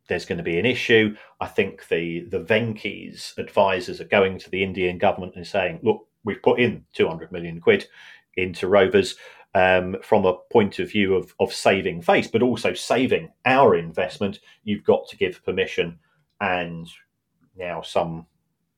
there's 0.08 0.26
going 0.26 0.38
to 0.38 0.44
be 0.44 0.58
an 0.58 0.66
issue. 0.66 1.14
I 1.40 1.46
think 1.46 1.86
the 1.88 2.26
the 2.28 2.40
Venky's 2.40 3.32
advisors 3.38 4.00
are 4.00 4.04
going 4.04 4.38
to 4.40 4.50
the 4.50 4.64
Indian 4.64 4.98
government 4.98 5.36
and 5.36 5.46
saying, 5.46 5.78
look, 5.82 6.08
we've 6.24 6.42
put 6.42 6.60
in 6.60 6.84
200 6.94 7.32
million 7.32 7.60
quid 7.60 7.86
into 8.36 8.68
rovers 8.68 9.16
um, 9.54 9.96
from 10.02 10.24
a 10.24 10.34
point 10.52 10.78
of 10.78 10.90
view 10.90 11.14
of, 11.14 11.34
of 11.40 11.52
saving 11.52 12.02
face, 12.02 12.28
but 12.28 12.42
also 12.42 12.72
saving 12.72 13.32
our 13.44 13.74
investment. 13.74 14.38
You've 14.64 14.84
got 14.84 15.08
to 15.08 15.16
give 15.16 15.44
permission, 15.44 15.98
and 16.40 16.88
now 17.56 17.82
some 17.82 18.26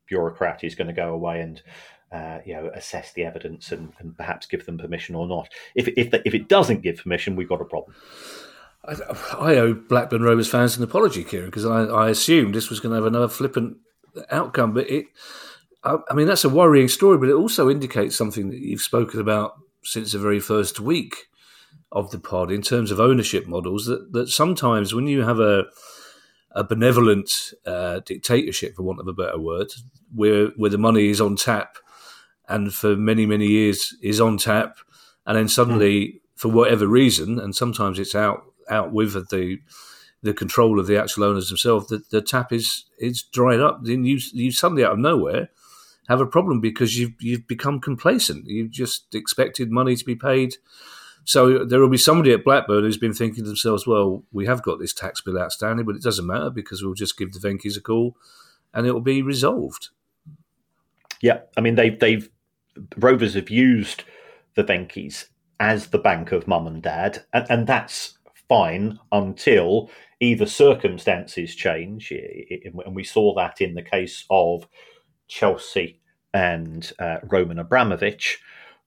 bureaucrat 0.07 0.64
is 0.64 0.74
going 0.74 0.88
to 0.88 0.94
go 0.94 1.12
away 1.12 1.40
and 1.40 1.62
uh, 2.11 2.38
you 2.44 2.55
know 2.55 2.70
assess 2.74 3.12
the 3.12 3.24
evidence 3.24 3.72
and, 3.72 3.92
and, 3.98 4.14
perhaps 4.16 4.46
give 4.46 4.66
them 4.66 4.78
permission 4.78 5.14
or 5.14 5.26
not. 5.26 5.48
If 5.74 5.88
if 5.96 6.11
the, 6.11 6.26
if 6.26 6.35
it 6.35 6.48
doesn't 6.48 6.83
give 6.83 6.98
permission, 6.98 7.37
we've 7.37 7.48
got 7.48 7.61
a 7.61 7.66
problem. 7.66 7.94
I, 8.85 8.94
I 9.38 9.57
owe 9.57 9.74
Blackburn 9.74 10.22
Rovers 10.22 10.48
fans 10.48 10.76
an 10.76 10.83
apology, 10.83 11.24
Kieran, 11.24 11.46
because 11.46 11.64
I, 11.64 11.85
I 11.85 12.11
assumed 12.11 12.55
this 12.55 12.68
was 12.68 12.81
going 12.81 12.90
to 12.90 12.96
have 12.96 13.07
another 13.07 13.28
flippant 13.28 13.76
outcome, 14.31 14.74
but 14.74 14.90
it 14.90 15.07
I 15.84 16.14
mean, 16.14 16.26
that's 16.26 16.44
a 16.44 16.48
worrying 16.48 16.88
story, 16.88 17.18
but 17.18 17.28
it 17.28 17.34
also 17.34 17.68
indicates 17.68 18.16
something 18.16 18.50
that 18.50 18.60
you've 18.60 18.80
spoken 18.80 19.20
about 19.20 19.54
since 19.82 20.12
the 20.12 20.18
very 20.18 20.38
first 20.38 20.78
week 20.78 21.26
of 21.90 22.10
the 22.10 22.18
pod 22.18 22.50
in 22.50 22.62
terms 22.62 22.90
of 22.90 23.00
ownership 23.00 23.46
models. 23.46 23.86
That, 23.86 24.12
that 24.12 24.28
sometimes 24.28 24.94
when 24.94 25.06
you 25.06 25.22
have 25.22 25.40
a 25.40 25.64
a 26.54 26.62
benevolent 26.62 27.54
uh, 27.64 28.00
dictatorship, 28.00 28.76
for 28.76 28.82
want 28.82 29.00
of 29.00 29.08
a 29.08 29.12
better 29.12 29.38
word, 29.38 29.72
where 30.14 30.48
where 30.56 30.70
the 30.70 30.78
money 30.78 31.08
is 31.08 31.20
on 31.20 31.34
tap, 31.34 31.78
and 32.48 32.72
for 32.72 32.94
many 32.94 33.26
many 33.26 33.46
years 33.46 33.96
is 34.02 34.20
on 34.20 34.38
tap, 34.38 34.76
and 35.26 35.36
then 35.36 35.48
suddenly, 35.48 36.06
mm. 36.06 36.20
for 36.36 36.48
whatever 36.48 36.86
reason, 36.86 37.40
and 37.40 37.56
sometimes 37.56 37.98
it's 37.98 38.14
out 38.14 38.44
out 38.70 38.92
with 38.92 39.14
the 39.30 39.58
the 40.22 40.34
control 40.34 40.78
of 40.78 40.86
the 40.86 40.96
actual 40.96 41.24
owners 41.24 41.48
themselves, 41.48 41.88
the, 41.88 42.02
the 42.10 42.22
tap 42.22 42.52
is 42.52 42.84
is 42.98 43.22
dried 43.22 43.60
up. 43.60 43.80
Then 43.82 44.04
you 44.04 44.20
you 44.32 44.52
suddenly 44.52 44.84
out 44.84 44.92
of 44.92 44.98
nowhere 44.98 45.48
have 46.08 46.20
a 46.20 46.26
problem 46.26 46.60
because 46.60 46.98
you've 46.98 47.14
you've 47.20 47.46
become 47.46 47.80
complacent. 47.80 48.46
You've 48.46 48.70
just 48.70 49.14
expected 49.14 49.70
money 49.70 49.96
to 49.96 50.04
be 50.04 50.16
paid. 50.16 50.56
So 51.24 51.64
there 51.64 51.80
will 51.80 51.88
be 51.88 51.98
somebody 51.98 52.32
at 52.32 52.44
Blackburn 52.44 52.82
who's 52.82 52.98
been 52.98 53.14
thinking 53.14 53.44
to 53.44 53.48
themselves, 53.48 53.86
"Well, 53.86 54.24
we 54.32 54.46
have 54.46 54.62
got 54.62 54.80
this 54.80 54.92
tax 54.92 55.20
bill 55.20 55.38
outstanding, 55.38 55.86
but 55.86 55.94
it 55.94 56.02
doesn't 56.02 56.26
matter 56.26 56.50
because 56.50 56.82
we'll 56.82 56.94
just 56.94 57.16
give 57.16 57.32
the 57.32 57.38
Venky's 57.38 57.76
a 57.76 57.80
call, 57.80 58.16
and 58.74 58.86
it 58.86 58.92
will 58.92 59.00
be 59.00 59.22
resolved." 59.22 59.90
Yeah, 61.20 61.40
I 61.56 61.60
mean 61.60 61.76
they've 61.76 61.98
they've 61.98 62.28
Rovers 62.96 63.34
have 63.34 63.50
used 63.50 64.04
the 64.54 64.64
Venky's 64.64 65.28
as 65.60 65.88
the 65.88 65.98
bank 65.98 66.32
of 66.32 66.48
mum 66.48 66.66
and 66.66 66.82
dad, 66.82 67.24
and, 67.32 67.46
and 67.48 67.66
that's 67.66 68.18
fine 68.48 68.98
until 69.12 69.90
either 70.20 70.46
circumstances 70.46 71.54
change, 71.54 72.12
and 72.12 72.94
we 72.94 73.04
saw 73.04 73.34
that 73.34 73.60
in 73.60 73.74
the 73.74 73.82
case 73.82 74.24
of 74.30 74.66
Chelsea 75.28 76.00
and 76.35 76.92
uh, 76.98 77.18
Roman 77.24 77.58
Abramovich, 77.58 78.38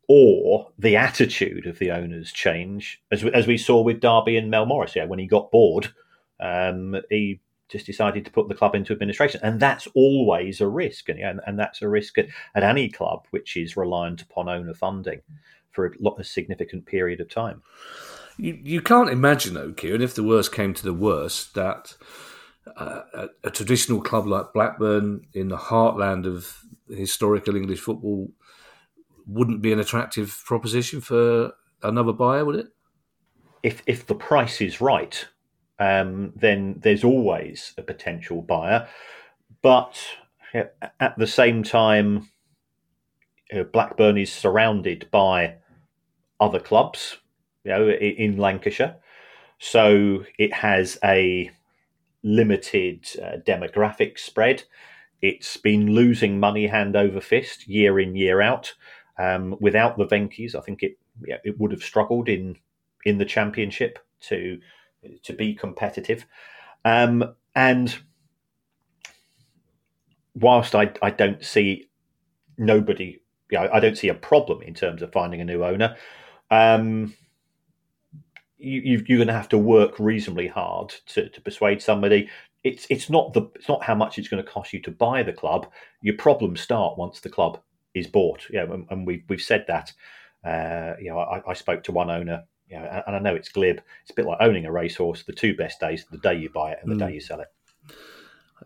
or 0.07 0.71
the 0.77 0.95
attitude 0.95 1.65
of 1.65 1.79
the 1.79 1.91
owners 1.91 2.31
change, 2.31 3.01
as 3.11 3.23
we, 3.23 3.31
as 3.33 3.47
we 3.47 3.57
saw 3.57 3.81
with 3.81 3.99
Derby 3.99 4.37
and 4.37 4.51
Mel 4.51 4.65
Morris. 4.65 4.95
Yeah, 4.95 5.05
when 5.05 5.19
he 5.19 5.27
got 5.27 5.51
bored, 5.51 5.93
um, 6.39 6.95
he 7.09 7.39
just 7.69 7.85
decided 7.85 8.23
to 8.25 8.31
put 8.31 8.47
the 8.47 8.55
club 8.55 8.75
into 8.75 8.93
administration, 8.93 9.39
and 9.43 9.59
that's 9.59 9.87
always 9.95 10.61
a 10.61 10.67
risk, 10.67 11.09
and, 11.09 11.19
and, 11.19 11.41
and 11.47 11.57
that's 11.57 11.81
a 11.81 11.89
risk 11.89 12.17
at, 12.17 12.27
at, 12.53 12.63
any 12.63 12.89
club 12.89 13.25
which 13.31 13.57
is 13.57 13.75
reliant 13.75 14.21
upon 14.21 14.47
owner 14.47 14.73
funding 14.73 15.21
for 15.71 15.87
a, 15.87 15.91
lot, 15.99 16.19
a 16.19 16.23
significant 16.23 16.85
period 16.85 17.19
of 17.19 17.29
time. 17.29 17.63
You, 18.37 18.59
you 18.61 18.81
can't 18.81 19.09
imagine, 19.09 19.55
though, 19.55 19.71
Kieran, 19.71 20.01
if 20.01 20.13
the 20.13 20.23
worst 20.23 20.53
came 20.53 20.73
to 20.73 20.83
the 20.83 20.93
worst, 20.93 21.55
that 21.55 21.95
a, 22.65 23.29
a, 23.43 23.51
traditional 23.51 24.01
club 24.01 24.27
like 24.27 24.53
Blackburn 24.53 25.27
in 25.33 25.49
the 25.49 25.57
heartland 25.57 26.25
of 26.25 26.57
historical 26.89 27.55
English 27.55 27.79
football 27.79 28.29
wouldn't 29.27 29.61
be 29.61 29.71
an 29.71 29.79
attractive 29.79 30.41
proposition 30.45 31.01
for 31.01 31.53
another 31.83 32.13
buyer, 32.13 32.45
would 32.45 32.55
it? 32.55 32.67
If 33.63 33.81
if 33.87 34.05
the 34.05 34.15
price 34.15 34.61
is 34.61 34.81
right, 34.81 35.25
um, 35.79 36.33
then 36.35 36.79
there's 36.79 37.03
always 37.03 37.73
a 37.77 37.81
potential 37.81 38.41
buyer. 38.41 38.87
But 39.61 39.99
at 40.99 41.17
the 41.17 41.27
same 41.27 41.63
time, 41.63 42.29
Blackburn 43.71 44.17
is 44.17 44.31
surrounded 44.31 45.09
by 45.11 45.55
other 46.39 46.59
clubs, 46.59 47.17
you 47.63 47.71
know, 47.71 47.89
in 47.89 48.37
Lancashire, 48.37 48.97
so 49.59 50.23
it 50.37 50.53
has 50.53 50.99
a 51.03 51.49
limited 52.25 53.07
uh, 53.23 53.37
demographic 53.45 54.17
spread. 54.17 54.63
It's 55.21 55.55
been 55.57 55.93
losing 55.93 56.39
money 56.39 56.67
hand 56.67 56.95
over 56.95 57.21
fist 57.21 57.67
year 57.67 57.99
in 57.99 58.15
year 58.15 58.41
out. 58.41 58.73
Um, 59.17 59.55
without 59.61 59.97
the 59.97 60.05
Venky's, 60.05 60.55
I 60.55 60.61
think 60.61 60.83
it 60.83 60.97
yeah, 61.25 61.37
it 61.45 61.57
would 61.59 61.71
have 61.71 61.83
struggled 61.83 62.27
in 62.27 62.57
in 63.05 63.19
the 63.19 63.25
championship 63.25 63.99
to 64.21 64.59
to 65.23 65.33
be 65.33 65.53
competitive. 65.53 66.25
Um, 66.83 67.35
and 67.55 67.95
whilst 70.33 70.75
I, 70.75 70.91
I 71.01 71.11
don't 71.11 71.43
see 71.45 71.89
nobody 72.57 73.21
yeah, 73.51 73.69
I 73.71 73.79
don't 73.79 73.97
see 73.97 74.09
a 74.09 74.15
problem 74.15 74.63
in 74.63 74.73
terms 74.73 75.01
of 75.01 75.11
finding 75.11 75.39
a 75.39 75.45
new 75.45 75.63
owner. 75.63 75.95
Um, 76.49 77.13
you, 78.65 78.97
are 78.99 79.17
going 79.17 79.27
to 79.27 79.33
have 79.33 79.49
to 79.49 79.57
work 79.57 79.99
reasonably 79.99 80.47
hard 80.47 80.93
to, 81.07 81.29
to 81.29 81.41
persuade 81.41 81.81
somebody. 81.81 82.29
It's 82.63 82.87
it's 82.89 83.09
not 83.09 83.33
the 83.33 83.43
it's 83.55 83.69
not 83.69 83.83
how 83.83 83.95
much 83.95 84.17
it's 84.17 84.27
going 84.27 84.43
to 84.43 84.49
cost 84.49 84.73
you 84.73 84.81
to 84.81 84.91
buy 84.91 85.23
the 85.23 85.33
club. 85.33 85.71
Your 86.01 86.17
problems 86.17 86.61
start 86.61 86.97
once 86.97 87.19
the 87.19 87.29
club 87.29 87.61
is 87.93 88.07
bought. 88.07 88.47
Yeah, 88.49 88.63
and, 88.63 88.87
and 88.89 89.05
we've 89.05 89.23
we've 89.29 89.41
said 89.41 89.65
that. 89.67 89.93
Uh, 90.43 90.95
you 90.99 91.09
know, 91.09 91.19
I, 91.19 91.41
I, 91.47 91.53
spoke 91.53 91.83
to 91.85 91.91
one 91.91 92.11
owner. 92.11 92.43
You 92.67 92.77
know, 92.77 93.03
and 93.07 93.15
I 93.15 93.19
know 93.19 93.35
it's 93.35 93.49
glib. 93.49 93.81
It's 94.01 94.11
a 94.11 94.13
bit 94.13 94.25
like 94.25 94.37
owning 94.41 94.65
a 94.65 94.71
racehorse. 94.71 95.23
The 95.23 95.33
two 95.33 95.55
best 95.55 95.79
days: 95.79 96.05
the 96.09 96.17
day 96.17 96.35
you 96.35 96.49
buy 96.49 96.71
it 96.71 96.79
and 96.81 96.91
the 96.91 96.95
mm. 96.95 97.07
day 97.07 97.13
you 97.13 97.21
sell 97.21 97.41
it. 97.41 97.47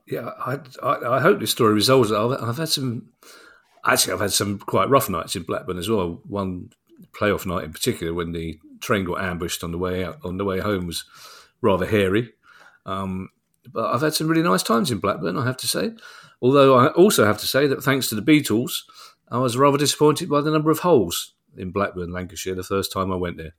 Yeah, 0.08 0.32
I, 0.40 0.60
I, 0.82 1.18
I 1.18 1.20
hope 1.20 1.40
this 1.40 1.52
story 1.52 1.74
resolves. 1.74 2.12
I've, 2.12 2.32
I've 2.32 2.58
had 2.58 2.70
some 2.70 3.10
actually, 3.86 4.14
I've 4.14 4.22
had 4.22 4.34
some 4.34 4.60
quite 4.60 4.90
rough 4.90 5.10
nights 5.10 5.36
in 5.36 5.44
Blackburn 5.44 5.78
as 5.78 5.90
well. 5.90 6.22
One 6.28 6.72
playoff 7.12 7.46
night 7.46 7.64
in 7.64 7.74
particular, 7.74 8.14
when 8.14 8.32
the 8.32 8.60
train 8.80 9.06
got 9.06 9.22
ambushed 9.22 9.64
on 9.64 9.72
the 9.72 9.78
way 9.78 10.04
out 10.04 10.20
on 10.24 10.38
the 10.38 10.46
way 10.46 10.60
home, 10.60 10.88
was 10.88 11.04
rather 11.62 11.86
hairy. 11.86 12.34
Um, 12.86 13.30
but 13.72 13.94
I've 13.94 14.02
had 14.02 14.14
some 14.14 14.28
really 14.28 14.44
nice 14.44 14.64
times 14.64 14.92
in 14.92 15.00
Blackburn, 15.00 15.38
I 15.38 15.46
have 15.46 15.58
to 15.58 15.68
say. 15.68 15.92
Although 16.42 16.78
I 16.78 16.88
also 16.88 17.26
have 17.26 17.38
to 17.40 17.48
say 17.48 17.68
that 17.68 17.84
thanks 17.84 18.08
to 18.10 18.16
the 18.16 18.22
Beatles, 18.22 18.84
I 19.30 19.38
was 19.38 19.58
rather 19.58 19.78
disappointed 19.78 20.30
by 20.30 20.42
the 20.42 20.52
number 20.52 20.72
of 20.72 20.80
holes 20.80 21.34
in 21.58 21.72
Blackburn, 21.72 22.12
Lancashire, 22.12 22.56
the 22.56 22.64
first 22.64 22.92
time 22.92 23.12
I 23.12 23.16
went 23.16 23.38
there, 23.38 23.54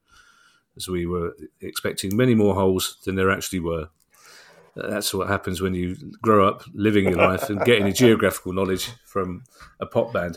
as 0.77 0.89
we 0.89 1.07
were 1.07 1.37
expecting 1.61 2.17
many 2.17 2.35
more 2.35 2.55
holes 2.55 2.97
than 3.05 3.15
there 3.15 3.31
actually 3.31 3.61
were. 3.61 3.89
That's 4.75 5.13
what 5.13 5.29
happens 5.29 5.61
when 5.61 5.75
you 5.75 5.97
grow 6.23 6.49
up 6.49 6.63
living 6.73 7.05
your 7.05 7.17
life 7.17 7.51
and 7.51 7.61
getting 7.65 7.87
your 7.87 7.95
geographical 7.95 8.53
knowledge 8.53 8.91
from 9.05 9.45
a 9.81 9.87
pop 9.87 10.13
band. 10.13 10.37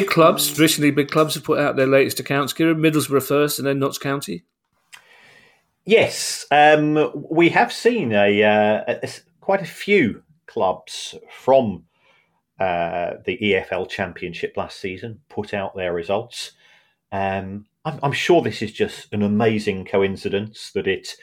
Big 0.00 0.08
clubs, 0.08 0.48
traditionally 0.48 0.90
big 0.90 1.10
clubs, 1.10 1.34
have 1.34 1.44
put 1.44 1.58
out 1.58 1.76
their 1.76 1.86
latest 1.86 2.20
accounts. 2.20 2.52
Kieran, 2.52 2.78
Middlesbrough 2.78 3.22
first, 3.22 3.58
and 3.58 3.66
then 3.66 3.78
Notts 3.78 3.98
County. 3.98 4.44
Yes, 5.84 6.46
um, 6.50 7.12
we 7.30 7.48
have 7.50 7.72
seen 7.72 8.12
a, 8.12 8.42
uh, 8.42 8.98
a, 9.02 9.08
quite 9.40 9.62
a 9.62 9.66
few 9.66 10.22
clubs 10.46 11.14
from 11.30 11.84
uh, 12.58 13.14
the 13.24 13.38
EFL 13.38 13.88
Championship 13.88 14.56
last 14.56 14.80
season 14.80 15.20
put 15.28 15.54
out 15.54 15.76
their 15.76 15.92
results. 15.92 16.52
Um, 17.12 17.66
I'm, 17.84 18.00
I'm, 18.02 18.12
sure 18.12 18.42
this 18.42 18.62
is 18.62 18.72
just 18.72 19.12
an 19.12 19.22
amazing 19.22 19.84
coincidence 19.84 20.72
that 20.72 20.88
it 20.88 21.14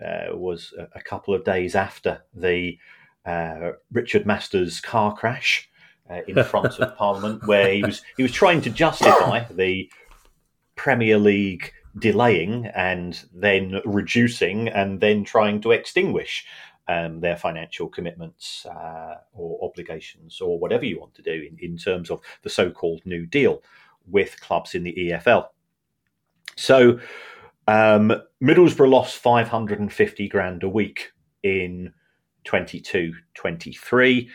uh, 0.00 0.36
was 0.36 0.72
a, 0.78 0.98
a, 0.98 1.02
couple 1.02 1.34
of 1.34 1.44
days 1.44 1.74
after 1.74 2.22
the 2.32 2.78
uh, 3.26 3.72
Richard 3.90 4.26
Masters 4.26 4.80
car 4.80 5.14
crash 5.14 5.68
uh, 6.10 6.20
in 6.26 6.42
front 6.44 6.78
of 6.78 6.96
Parliament, 6.96 7.46
where 7.46 7.72
he 7.72 7.82
was 7.82 8.02
he 8.16 8.22
was 8.22 8.32
trying 8.32 8.60
to 8.62 8.70
justify 8.70 9.44
the 9.50 9.90
Premier 10.76 11.18
League 11.18 11.72
delaying 11.98 12.66
and 12.74 13.24
then 13.32 13.80
reducing 13.84 14.68
and 14.68 15.00
then 15.00 15.24
trying 15.24 15.60
to 15.60 15.70
extinguish 15.70 16.44
um, 16.88 17.20
their 17.20 17.36
financial 17.36 17.88
commitments 17.88 18.66
uh, 18.66 19.16
or 19.32 19.58
obligations 19.62 20.40
or 20.40 20.58
whatever 20.58 20.84
you 20.84 20.98
want 20.98 21.14
to 21.14 21.22
do 21.22 21.32
in, 21.32 21.56
in 21.60 21.78
terms 21.78 22.10
of 22.10 22.20
the 22.42 22.50
so-called 22.50 23.00
New 23.04 23.26
Deal 23.26 23.62
with 24.06 24.40
clubs 24.40 24.74
in 24.74 24.82
the 24.82 24.92
EFL. 24.92 25.46
So 26.56 26.98
um, 27.66 28.12
Middlesbrough 28.42 28.90
lost 28.90 29.16
550 29.16 30.28
grand 30.28 30.62
a 30.62 30.68
week 30.68 31.12
in 31.42 31.92
22 32.44 33.14
23 33.34 34.30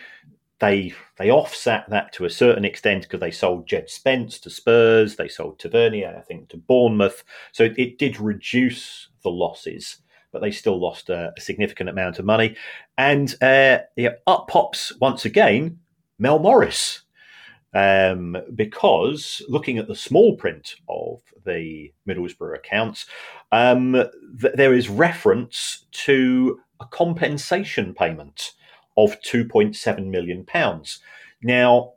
they 0.60 0.94
they 1.18 1.32
offset 1.32 1.90
that 1.90 2.14
to 2.14 2.26
a 2.26 2.30
certain 2.30 2.66
extent 2.66 3.04
because 3.04 3.20
they 3.20 3.32
sold 3.32 3.68
Jed 3.68 3.90
Spence 3.90 4.40
to 4.40 4.50
Spurs, 4.50 5.16
they 5.16 5.28
sold 5.28 5.60
Tavernier, 5.60 6.16
I 6.18 6.22
think, 6.22 6.50
to 6.50 6.58
Bournemouth. 6.58 7.24
So 7.52 7.64
it, 7.64 7.78
it 7.78 7.98
did 7.98 8.20
reduce 8.20 9.10
the 9.24 9.30
losses, 9.30 9.98
but 10.32 10.42
they 10.42 10.52
still 10.52 10.80
lost 10.80 11.10
a, 11.10 11.34
a 11.38 11.42
significant 11.42 11.90
amount 11.90 12.20
of 12.20 12.26
money. 12.26 12.56
And 12.98 13.34
uh, 13.42 13.80
yeah, 13.96 14.16
up 14.28 14.48
pops 14.50 14.94
once 15.00 15.26
again 15.26 15.80
Mel 16.18 16.40
Morris. 16.40 17.02
Um, 17.72 18.36
because 18.56 19.44
looking 19.48 19.78
at 19.78 19.88
the 19.88 19.96
small 19.96 20.36
print 20.36 20.76
of 20.90 21.22
the 21.46 21.94
Middlesbrough 22.08 22.56
accounts, 22.56 23.06
um, 23.52 23.94
th- 24.42 24.56
there 24.56 24.74
is 24.74 24.90
reference 24.90 25.86
to 25.92 26.60
a 26.80 26.86
compensation 26.88 27.94
payment 27.94 28.54
of 29.04 29.22
2.7 29.22 30.06
million 30.08 30.46
pounds. 30.46 31.00
Now, 31.42 31.94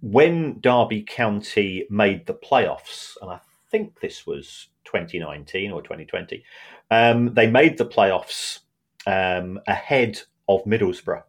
when 0.00 0.60
Derby 0.60 1.02
County 1.02 1.86
made 1.90 2.26
the 2.26 2.34
playoffs, 2.34 3.16
and 3.20 3.30
I 3.30 3.40
think 3.70 4.00
this 4.00 4.26
was 4.26 4.68
2019 4.84 5.72
or 5.72 5.82
2020, 5.82 6.44
um, 6.90 7.34
they 7.34 7.50
made 7.50 7.78
the 7.78 7.86
playoffs 7.86 8.60
um, 9.06 9.60
ahead 9.66 10.20
of 10.48 10.64
Middlesbrough. 10.64 11.24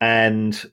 And 0.00 0.70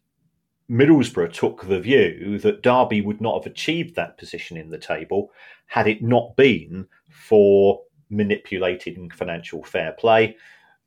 Middlesbrough 0.70 1.34
took 1.34 1.68
the 1.68 1.80
view 1.80 2.39
that 2.39 2.63
Derby 2.63 3.02
would 3.02 3.22
not 3.22 3.44
have 3.44 3.52
achieved 3.52 3.96
that 3.96 4.18
position 4.18 4.58
in 4.58 4.70
the 4.70 4.78
table 4.78 5.32
had 5.68 5.88
it 5.88 6.02
not 6.02 6.36
been 6.36 6.88
for 7.10 7.82
manipulated 8.10 8.98
financial 9.13 9.63
fair 9.63 9.94
play. 9.94 10.36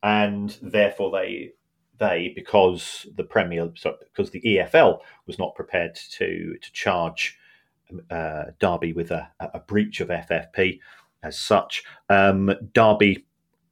And 0.02 0.56
therefore, 0.62 1.10
they 1.10 1.52
they 1.98 2.32
because 2.34 3.06
the 3.16 3.24
Premier, 3.24 3.70
sorry, 3.76 3.96
because 4.00 4.30
the 4.30 4.40
EFL 4.40 5.00
was 5.26 5.38
not 5.38 5.54
prepared 5.54 5.94
to 6.12 6.56
to 6.60 6.72
charge 6.72 7.38
uh, 8.10 8.44
Derby 8.58 8.92
with 8.92 9.10
a, 9.10 9.28
a, 9.40 9.60
breach 9.60 10.00
of 10.00 10.08
FFP 10.08 10.78
as 11.22 11.38
such. 11.38 11.82
Um, 12.08 12.52
Derby 12.74 13.26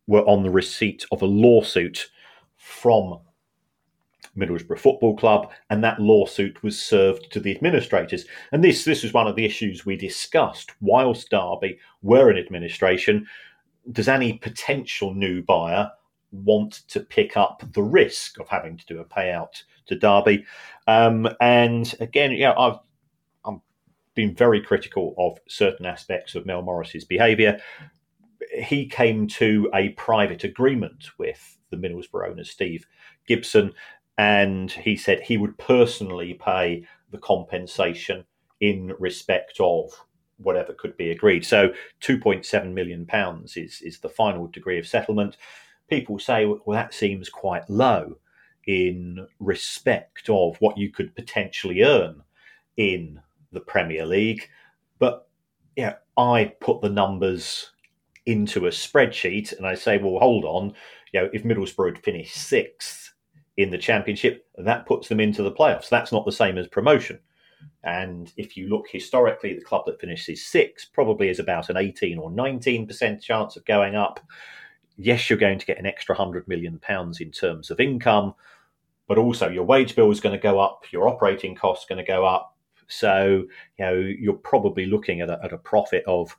were 0.07 0.27
on 0.27 0.43
the 0.43 0.51
receipt 0.51 1.05
of 1.12 1.23
a 1.23 1.27
lawsuit 1.27 2.11
from 2.57 3.21
Middlesbrough 4.37 4.79
Football 4.79 5.17
Club, 5.17 5.51
and 5.71 5.83
that 5.83 6.01
lawsuit 6.01 6.62
was 6.62 6.81
served 6.81 7.31
to 7.33 7.41
the 7.41 7.55
administrators. 7.55 8.25
And 8.53 8.62
this 8.62 8.85
this 8.85 9.03
was 9.03 9.12
one 9.12 9.27
of 9.27 9.37
the 9.37 9.45
issues 9.45 9.87
we 9.87 9.97
discussed 9.97 10.73
whilst 10.81 11.31
Derby 11.31 11.79
were 12.03 12.31
in 12.31 12.39
administration. 12.39 13.27
Does 13.93 14.09
any 14.09 14.35
potential 14.35 15.15
new 15.15 15.43
buyer 15.43 15.91
want 16.33 16.83
to 16.89 17.01
pick 17.01 17.37
up 17.37 17.62
the 17.73 17.83
risk 17.83 18.39
of 18.39 18.49
having 18.49 18.77
to 18.77 18.87
do 18.87 19.01
a 19.01 19.05
payout 19.05 19.62
to 19.87 19.97
Derby. 19.97 20.45
Um, 20.87 21.29
and 21.41 21.95
again, 22.01 22.33
yeah, 22.33 22.55
I've 22.59 22.79
I've 23.45 23.61
been 24.15 24.35
very 24.35 24.61
critical 24.61 25.15
of 25.19 25.39
certain 25.49 25.87
aspects 25.87 26.35
of 26.35 26.47
Mel 26.47 26.62
Morris's 26.62 27.05
behaviour. 27.05 27.61
He 28.62 28.87
came 28.87 29.27
to 29.29 29.71
a 29.75 29.91
private 29.91 30.45
agreement 30.45 31.11
with 31.19 31.59
the 31.71 31.77
Middlesbrough 31.77 32.31
owner 32.31 32.45
Steve 32.45 32.87
Gibson, 33.27 33.73
and 34.19 34.71
he 34.71 34.97
said 34.97 35.21
he 35.21 35.37
would 35.37 35.59
personally 35.59 36.35
pay 36.35 36.87
the 37.11 37.19
compensation 37.19 38.25
in 38.61 38.95
respect 38.99 39.59
of 39.61 39.91
whatever 40.39 40.73
could 40.73 40.97
be 40.97 41.11
agreed. 41.11 41.45
So, 41.45 41.73
two 42.01 42.19
point 42.19 42.45
seven 42.45 42.75
million 42.75 43.07
pounds 43.07 43.57
is 43.57 43.81
is 43.83 43.99
the 43.99 44.09
final 44.09 44.47
degree 44.49 44.79
of 44.79 44.87
settlement 44.87 45.37
people 45.88 46.18
say, 46.18 46.46
well, 46.46 46.62
that 46.68 46.94
seems 46.94 47.29
quite 47.29 47.68
low 47.68 48.18
in 48.66 49.27
respect 49.38 50.29
of 50.29 50.57
what 50.59 50.77
you 50.77 50.90
could 50.90 51.14
potentially 51.14 51.83
earn 51.83 52.22
in 52.77 53.20
the 53.53 53.61
Premier 53.61 54.05
League. 54.05 54.49
But 54.99 55.29
yeah, 55.77 55.94
I 56.16 56.53
put 56.61 56.81
the 56.81 56.88
numbers 56.88 57.70
into 58.27 58.66
a 58.66 58.70
spreadsheet 58.70 59.57
and 59.57 59.66
I 59.66 59.75
say, 59.75 59.99
well, 59.99 60.18
hold 60.18 60.44
on, 60.44 60.75
you 61.12 61.20
know, 61.20 61.31
if 61.33 61.44
Middlesbrough 61.44 61.94
had 61.94 62.05
finished 62.05 62.37
sixth 62.37 63.12
in 63.57 63.70
the 63.70 63.79
championship, 63.79 64.46
that 64.59 64.87
puts 64.87 65.09
them 65.09 65.20
into 65.20 65.42
the 65.42 65.53
playoffs. 65.53 65.88
That's 65.88 66.12
not 66.12 66.27
the 66.27 66.33
same 66.33 66.59
as 66.59 66.66
promotion. 66.66 67.20
And 67.85 68.33
if 68.37 68.57
you 68.57 68.68
look 68.68 68.87
historically, 68.90 69.55
the 69.55 69.64
club 69.64 69.85
that 69.87 70.01
finishes 70.01 70.44
sixth 70.44 70.92
probably 70.92 71.29
is 71.29 71.38
about 71.38 71.70
an 71.70 71.77
18 71.77 72.18
or 72.18 72.31
19% 72.31 73.22
chance 73.22 73.57
of 73.57 73.64
going 73.64 73.94
up. 73.94 74.20
Yes, 74.97 75.29
you're 75.29 75.39
going 75.39 75.59
to 75.59 75.67
get 75.67 75.79
an 75.79 75.87
extra 75.87 76.17
£100 76.17 76.49
million 76.49 76.81
in 77.21 77.31
terms 77.31 77.71
of 77.71 77.81
income, 77.81 78.35
but 79.09 79.19
also 79.19 79.49
your 79.49 79.65
wage 79.65 79.95
bill 79.95 80.11
is 80.11 80.21
going 80.21 80.35
to 80.35 80.43
go 80.43 80.59
up, 80.59 80.85
your 80.91 81.09
operating 81.09 81.55
costs 81.55 81.87
going 81.87 81.99
to 81.99 82.05
go 82.05 82.25
up. 82.25 82.57
So, 82.89 83.45
you 83.79 83.85
know, 83.85 83.95
you're 83.95 84.35
probably 84.35 84.87
looking 84.87 85.21
at 85.21 85.29
a, 85.29 85.39
at 85.43 85.53
a 85.53 85.59
profit 85.59 86.05
of 86.07 86.37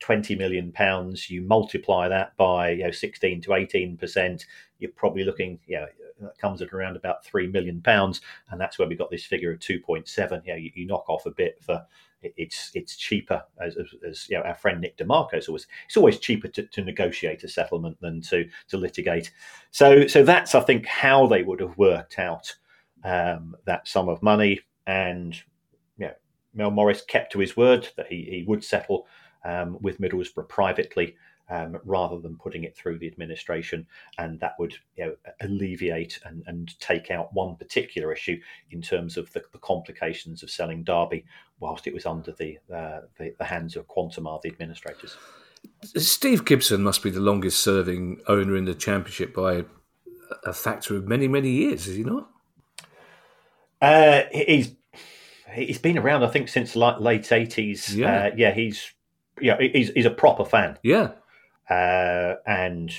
20 0.00 0.36
million 0.36 0.72
pounds. 0.72 1.30
You 1.30 1.42
multiply 1.42 2.08
that 2.08 2.36
by, 2.36 2.70
you 2.70 2.84
know, 2.84 2.90
16 2.90 3.40
to 3.42 3.48
18%, 3.50 4.44
you're 4.78 4.90
probably 4.90 5.24
looking, 5.24 5.58
you 5.66 5.76
know, 5.76 5.86
that 6.20 6.38
comes 6.38 6.62
at 6.62 6.72
around 6.72 6.96
about 6.96 7.24
3 7.24 7.46
million 7.48 7.80
pounds. 7.80 8.20
And 8.50 8.60
that's 8.60 8.78
where 8.78 8.88
we 8.88 8.96
got 8.96 9.10
this 9.10 9.24
figure 9.24 9.52
of 9.52 9.60
2.7. 9.60 10.44
You 10.44 10.52
know, 10.52 10.58
you, 10.58 10.70
you 10.74 10.86
knock 10.86 11.08
off 11.08 11.26
a 11.26 11.30
bit 11.30 11.62
for 11.62 11.84
it's 12.36 12.70
it's 12.74 12.96
cheaper 12.96 13.42
as, 13.60 13.76
as, 13.76 13.86
as, 14.06 14.28
you 14.28 14.36
know 14.36 14.44
our 14.44 14.54
friend 14.54 14.80
Nick 14.80 14.96
De 14.96 15.04
Marco 15.04 15.38
always 15.48 15.66
it's 15.86 15.96
always 15.96 16.18
cheaper 16.18 16.48
to, 16.48 16.62
to 16.64 16.84
negotiate 16.84 17.44
a 17.44 17.48
settlement 17.48 18.00
than 18.00 18.20
to 18.22 18.48
to 18.68 18.76
litigate. 18.76 19.32
So 19.70 20.06
so 20.06 20.24
that's 20.24 20.54
I 20.54 20.60
think 20.60 20.86
how 20.86 21.26
they 21.26 21.42
would 21.42 21.60
have 21.60 21.76
worked 21.78 22.18
out 22.18 22.54
um, 23.04 23.56
that 23.64 23.86
sum 23.86 24.08
of 24.08 24.22
money 24.22 24.60
and 24.86 25.36
yeah 25.98 26.12
Mel 26.54 26.70
Morris 26.70 27.02
kept 27.02 27.32
to 27.32 27.38
his 27.38 27.56
word 27.56 27.88
that 27.96 28.06
he, 28.06 28.24
he 28.24 28.44
would 28.46 28.64
settle 28.64 29.06
um, 29.44 29.76
with 29.80 30.00
Middlesbrough 30.00 30.48
privately 30.48 31.16
um, 31.50 31.78
rather 31.84 32.18
than 32.18 32.36
putting 32.36 32.64
it 32.64 32.76
through 32.76 32.98
the 32.98 33.06
administration, 33.06 33.86
and 34.18 34.40
that 34.40 34.54
would 34.58 34.74
you 34.96 35.06
know, 35.06 35.16
alleviate 35.40 36.18
and, 36.24 36.42
and 36.46 36.78
take 36.80 37.10
out 37.10 37.32
one 37.32 37.56
particular 37.56 38.12
issue 38.12 38.38
in 38.70 38.80
terms 38.80 39.16
of 39.16 39.32
the, 39.32 39.42
the 39.52 39.58
complications 39.58 40.42
of 40.42 40.50
selling 40.50 40.84
Derby 40.84 41.24
whilst 41.60 41.86
it 41.86 41.94
was 41.94 42.06
under 42.06 42.32
the, 42.32 42.58
uh, 42.74 43.00
the, 43.18 43.34
the 43.38 43.44
hands 43.44 43.76
of 43.76 43.86
Quantuma, 43.88 44.40
the 44.42 44.48
administrators. 44.48 45.16
Steve 45.82 46.44
Gibson 46.44 46.82
must 46.82 47.02
be 47.02 47.10
the 47.10 47.20
longest 47.20 47.62
serving 47.62 48.20
owner 48.28 48.56
in 48.56 48.64
the 48.64 48.74
championship 48.74 49.34
by 49.34 49.64
a 50.44 50.52
factor 50.52 50.96
of 50.96 51.06
many, 51.06 51.28
many 51.28 51.50
years, 51.50 51.86
is 51.86 51.96
he 51.96 52.04
not? 52.04 52.30
Uh, 53.80 54.22
he's 54.32 54.74
he's 55.52 55.78
been 55.78 55.98
around, 55.98 56.22
I 56.22 56.28
think, 56.28 56.48
since 56.48 56.72
the 56.72 56.78
late 56.78 57.30
eighties. 57.32 57.94
Yeah. 57.94 58.26
Uh, 58.26 58.30
yeah, 58.36 58.52
he's 58.52 58.92
yeah, 59.40 59.58
he's, 59.60 59.90
he's 59.90 60.06
a 60.06 60.10
proper 60.10 60.44
fan. 60.44 60.78
Yeah, 60.82 61.12
uh, 61.70 62.34
and 62.46 62.92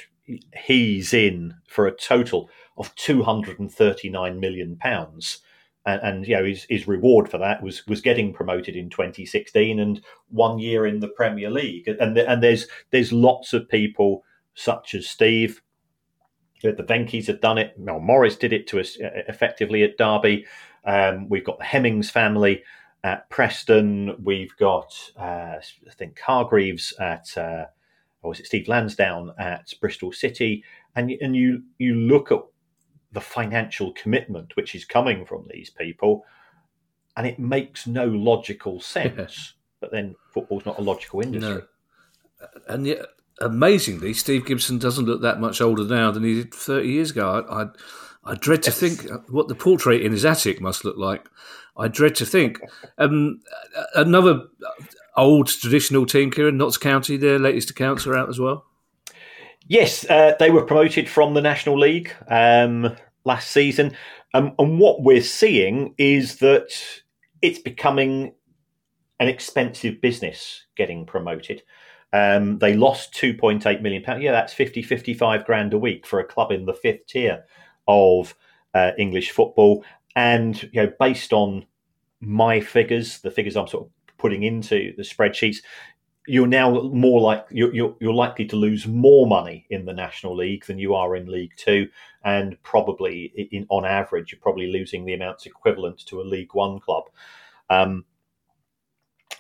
he's 0.65 1.13
in 1.13 1.55
for 1.67 1.87
a 1.87 1.95
total 1.95 2.49
of 2.77 2.93
239 2.95 4.39
million 4.39 4.75
pounds. 4.77 5.39
And, 5.87 6.01
and, 6.01 6.27
you 6.27 6.35
know 6.35 6.45
his, 6.45 6.65
his 6.67 6.87
reward 6.87 7.29
for 7.29 7.37
that 7.37 7.61
was 7.61 7.85
was 7.85 8.01
getting 8.01 8.33
promoted 8.33 8.75
in 8.75 8.89
2016 8.89 9.79
and 9.79 10.01
one 10.29 10.57
year 10.57 10.87
in 10.87 10.99
the 10.99 11.07
Premier 11.07 11.51
League. 11.51 11.87
And 11.87 12.17
and 12.17 12.41
there's 12.41 12.65
there's 12.89 13.13
lots 13.13 13.53
of 13.53 13.69
people 13.69 14.23
such 14.55 14.95
as 14.95 15.07
Steve. 15.07 15.61
The 16.63 16.71
Venky's 16.71 17.27
have 17.27 17.41
done 17.41 17.59
it. 17.59 17.77
Mel 17.77 17.99
Morris 17.99 18.35
did 18.35 18.51
it 18.51 18.65
to 18.67 18.79
us 18.79 18.99
uh, 18.99 19.11
effectively 19.27 19.83
at 19.83 19.97
Derby. 19.97 20.47
Um, 20.85 21.29
we've 21.29 21.45
got 21.45 21.59
the 21.59 21.65
Hemmings 21.65 22.09
family 22.09 22.63
at 23.03 23.29
Preston. 23.29 24.15
We've 24.23 24.55
got 24.57 24.91
uh, 25.15 25.57
I 25.59 25.93
think 25.95 26.19
Hargreaves 26.19 26.93
at 26.99 27.37
uh, 27.37 27.65
or 28.25 28.29
was 28.29 28.39
it 28.39 28.47
Steve 28.47 28.67
Lansdown 28.67 29.31
at 29.37 29.71
Bristol 29.79 30.11
City, 30.11 30.63
and 30.95 31.11
and 31.21 31.35
you 31.35 31.61
you 31.77 31.93
look 31.93 32.31
at 32.31 32.39
the 33.11 33.21
financial 33.21 33.93
commitment 33.93 34.55
which 34.55 34.73
is 34.73 34.83
coming 34.83 35.25
from 35.25 35.47
these 35.47 35.69
people, 35.69 36.25
and 37.15 37.27
it 37.27 37.37
makes 37.37 37.85
no 37.85 38.05
logical 38.07 38.81
sense. 38.81 39.53
but 39.79 39.91
then 39.91 40.15
football's 40.33 40.65
not 40.65 40.79
a 40.79 40.81
logical 40.81 41.21
industry. 41.21 41.53
No. 41.53 42.47
And 42.67 42.87
yet, 42.87 43.05
amazingly, 43.39 44.13
Steve 44.15 44.47
Gibson 44.47 44.79
doesn't 44.79 45.05
look 45.05 45.21
that 45.21 45.39
much 45.39 45.61
older 45.61 45.83
now 45.83 46.09
than 46.09 46.23
he 46.23 46.35
did 46.35 46.53
30 46.53 46.87
years 46.87 47.11
ago. 47.11 47.45
I, 47.47 47.63
I, 47.63 47.67
I 48.31 48.35
dread 48.35 48.63
to 48.63 48.71
think 48.71 49.07
what 49.29 49.47
the 49.47 49.55
portrait 49.55 50.01
in 50.01 50.11
his 50.11 50.25
attic 50.25 50.59
must 50.59 50.83
look 50.83 50.97
like. 50.97 51.29
I 51.77 51.87
dread 51.87 52.15
to 52.15 52.25
think. 52.25 52.59
Um, 52.97 53.41
another 53.93 54.47
old 55.17 55.47
traditional 55.47 56.05
team, 56.05 56.31
Kieran, 56.31 56.57
Notts 56.57 56.77
County, 56.77 57.17
their 57.17 57.39
latest 57.39 57.69
accounts 57.69 58.05
are 58.07 58.15
out 58.15 58.29
as 58.29 58.39
well. 58.39 58.65
Yes, 59.67 60.05
uh, 60.09 60.35
they 60.39 60.51
were 60.51 60.63
promoted 60.63 61.09
from 61.09 61.33
the 61.33 61.41
National 61.41 61.79
League 61.79 62.11
um, 62.27 62.95
last 63.23 63.49
season. 63.51 63.95
Um, 64.33 64.53
and 64.59 64.79
what 64.79 65.01
we're 65.01 65.21
seeing 65.21 65.95
is 65.97 66.37
that 66.37 66.69
it's 67.41 67.59
becoming 67.59 68.33
an 69.19 69.27
expensive 69.27 70.01
business 70.01 70.65
getting 70.75 71.05
promoted. 71.05 71.63
Um, 72.13 72.59
they 72.59 72.75
lost 72.75 73.13
2.8 73.13 73.81
million 73.81 74.03
pounds. 74.03 74.21
Yeah, 74.21 74.31
that's 74.31 74.53
50, 74.53 74.83
55 74.83 75.45
grand 75.45 75.73
a 75.73 75.77
week 75.77 76.05
for 76.05 76.19
a 76.19 76.23
club 76.25 76.51
in 76.51 76.65
the 76.65 76.73
fifth 76.73 77.07
tier 77.07 77.45
of 77.87 78.35
uh, 78.73 78.91
English 78.97 79.31
football. 79.31 79.83
And, 80.15 80.61
you 80.63 80.83
know, 80.83 80.91
based 80.99 81.33
on 81.33 81.65
my 82.21 82.59
figures, 82.59 83.19
the 83.19 83.31
figures 83.31 83.57
I'm 83.57 83.67
sort 83.67 83.87
of 83.87 83.91
putting 84.17 84.43
into 84.43 84.93
the 84.95 85.03
spreadsheets, 85.03 85.57
you're 86.27 86.47
now 86.47 86.81
more 86.81 87.21
like 87.21 87.45
you're, 87.51 87.73
you're, 87.73 87.95
you're 87.99 88.13
likely 88.13 88.45
to 88.45 88.55
lose 88.55 88.87
more 88.87 89.27
money 89.27 89.65
in 89.69 89.85
the 89.85 89.93
National 89.93 90.35
League 90.35 90.65
than 90.65 90.79
you 90.79 90.95
are 90.95 91.15
in 91.15 91.31
League 91.31 91.53
Two, 91.57 91.87
and 92.23 92.61
probably 92.63 93.49
in, 93.51 93.65
on 93.69 93.85
average 93.85 94.31
you're 94.31 94.41
probably 94.41 94.67
losing 94.67 95.05
the 95.05 95.13
amounts 95.13 95.45
equivalent 95.45 95.99
to 96.07 96.21
a 96.21 96.23
League 96.23 96.53
One 96.53 96.79
club, 96.79 97.03
um, 97.69 98.05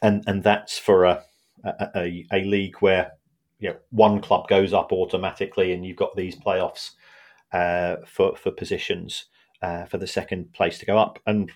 and 0.01 0.23
and 0.27 0.43
that's 0.43 0.77
for 0.77 1.05
a, 1.05 1.23
a, 1.63 2.25
a 2.31 2.43
league 2.43 2.75
where 2.81 3.13
you 3.59 3.69
know 3.69 3.77
one 3.89 4.21
club 4.21 4.47
goes 4.47 4.73
up 4.73 4.91
automatically, 4.91 5.73
and 5.73 5.85
you've 5.85 5.97
got 5.97 6.15
these 6.15 6.35
playoffs 6.35 6.91
uh, 7.51 7.97
for 8.05 8.35
for 8.35 8.51
positions 8.51 9.25
uh, 9.61 9.85
for 9.85 9.97
the 9.97 10.07
second 10.07 10.53
place 10.53 10.77
to 10.77 10.85
go 10.85 10.97
up, 10.97 11.19
and 11.25 11.51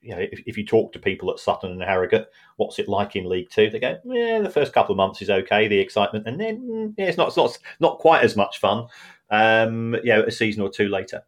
you 0.00 0.14
know, 0.14 0.20
if, 0.20 0.40
if, 0.46 0.56
you 0.56 0.64
talk 0.64 0.92
to 0.92 0.98
people 0.98 1.30
at 1.30 1.38
Sutton 1.38 1.72
and 1.72 1.82
Harrogate, 1.82 2.28
what's 2.56 2.78
it 2.78 2.88
like 2.88 3.16
in 3.16 3.28
League 3.28 3.50
Two? 3.50 3.68
They 3.68 3.80
go, 3.80 3.98
yeah, 4.04 4.40
the 4.40 4.50
first 4.50 4.72
couple 4.72 4.92
of 4.92 4.96
months 4.96 5.22
is 5.22 5.30
okay, 5.30 5.68
the 5.68 5.78
excitement, 5.78 6.26
and 6.26 6.40
then 6.40 6.60
mm, 6.60 6.94
yeah, 6.96 7.06
it's 7.06 7.16
not, 7.16 7.28
it's 7.28 7.36
not, 7.36 7.58
not 7.80 7.98
quite 7.98 8.22
as 8.22 8.36
much 8.36 8.58
fun. 8.60 8.86
Um, 9.30 9.94
you 10.02 10.10
know, 10.14 10.22
a 10.22 10.30
season 10.30 10.62
or 10.62 10.70
two 10.70 10.88
later. 10.88 11.22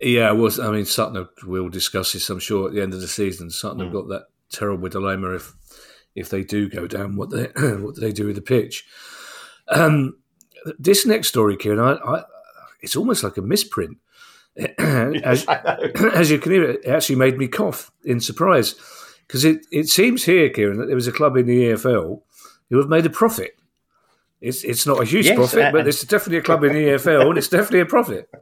Yeah, 0.00 0.32
well, 0.32 0.52
I 0.62 0.70
mean, 0.70 0.84
Sutton 0.84 1.26
will 1.44 1.70
discuss 1.70 2.12
this, 2.12 2.28
I'm 2.28 2.38
sure, 2.38 2.68
at 2.68 2.74
the 2.74 2.82
end 2.82 2.92
of 2.92 3.00
the 3.00 3.08
season. 3.08 3.50
Sutton 3.50 3.78
mm. 3.78 3.84
have 3.84 3.92
got 3.92 4.08
that 4.08 4.26
terrible 4.50 4.88
dilemma 4.88 5.34
if 5.34 5.54
if 6.14 6.30
they 6.30 6.42
do 6.42 6.68
go 6.68 6.86
down, 6.86 7.16
what 7.16 7.30
they 7.30 7.44
what 7.76 7.94
do 7.94 8.00
they 8.00 8.12
do 8.12 8.26
with 8.26 8.36
the 8.36 8.42
pitch? 8.42 8.84
Um, 9.68 10.18
this 10.78 11.06
next 11.06 11.28
story, 11.28 11.56
Kieran, 11.56 11.78
I, 11.78 11.92
I, 11.92 12.24
it's 12.80 12.96
almost 12.96 13.22
like 13.22 13.36
a 13.36 13.42
misprint. 13.42 13.98
as, 14.78 15.44
as, 15.48 16.30
you 16.30 16.38
can 16.38 16.52
hear, 16.52 16.70
it 16.70 16.86
actually 16.86 17.16
made 17.16 17.38
me 17.38 17.48
cough 17.48 17.90
in 18.04 18.20
surprise 18.20 18.74
because 19.26 19.44
it, 19.44 19.66
it 19.70 19.88
seems 19.88 20.24
here, 20.24 20.48
Kieran, 20.48 20.78
that 20.78 20.86
there 20.86 20.94
was 20.94 21.06
a 21.06 21.12
club 21.12 21.36
in 21.36 21.46
the 21.46 21.64
EFL 21.64 22.22
who 22.70 22.78
have 22.78 22.88
made 22.88 23.06
a 23.06 23.10
profit. 23.10 23.58
It's 24.40 24.64
it's 24.64 24.86
not 24.86 25.00
a 25.00 25.04
huge 25.04 25.26
yes, 25.26 25.36
profit, 25.36 25.64
uh, 25.64 25.72
but 25.72 25.88
it's 25.88 26.02
definitely 26.02 26.38
a 26.38 26.42
club 26.42 26.62
in 26.62 26.72
the 26.72 26.88
EFL, 26.88 27.28
and 27.28 27.38
it's 27.38 27.48
definitely 27.48 27.80
a 27.80 27.86
profit. 27.86 28.28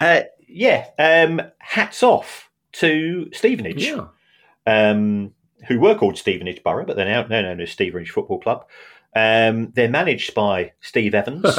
Uh, 0.00 0.22
yeah, 0.48 0.86
um, 0.98 1.40
hats 1.58 2.02
off 2.02 2.50
to 2.72 3.30
Stevenage, 3.32 3.84
yeah. 3.86 4.06
um, 4.66 5.32
who 5.68 5.78
were 5.78 5.94
called 5.94 6.18
Stevenage 6.18 6.64
Borough, 6.64 6.84
but 6.84 6.96
they're 6.96 7.06
now 7.06 7.24
known 7.28 7.60
as 7.60 7.70
Stevenage 7.70 8.10
Football 8.10 8.40
Club. 8.40 8.66
Um, 9.14 9.70
they're 9.70 9.88
managed 9.88 10.34
by 10.34 10.72
Steve 10.80 11.14
Evans. 11.14 11.56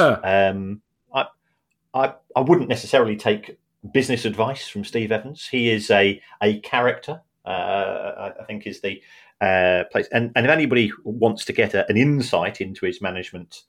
I, 1.96 2.14
I 2.36 2.40
wouldn't 2.40 2.68
necessarily 2.68 3.16
take 3.16 3.58
business 3.92 4.24
advice 4.24 4.68
from 4.68 4.84
Steve 4.84 5.12
Evans. 5.12 5.48
He 5.48 5.70
is 5.70 5.90
a 5.90 6.20
a 6.42 6.60
character. 6.60 7.22
Uh, 7.44 8.32
I 8.40 8.44
think 8.44 8.66
is 8.66 8.80
the 8.80 9.00
uh, 9.40 9.84
place. 9.92 10.08
And, 10.10 10.32
and 10.34 10.44
if 10.44 10.50
anybody 10.50 10.90
wants 11.04 11.44
to 11.44 11.52
get 11.52 11.74
a, 11.74 11.88
an 11.88 11.96
insight 11.96 12.60
into 12.60 12.86
his 12.86 13.00
management 13.00 13.62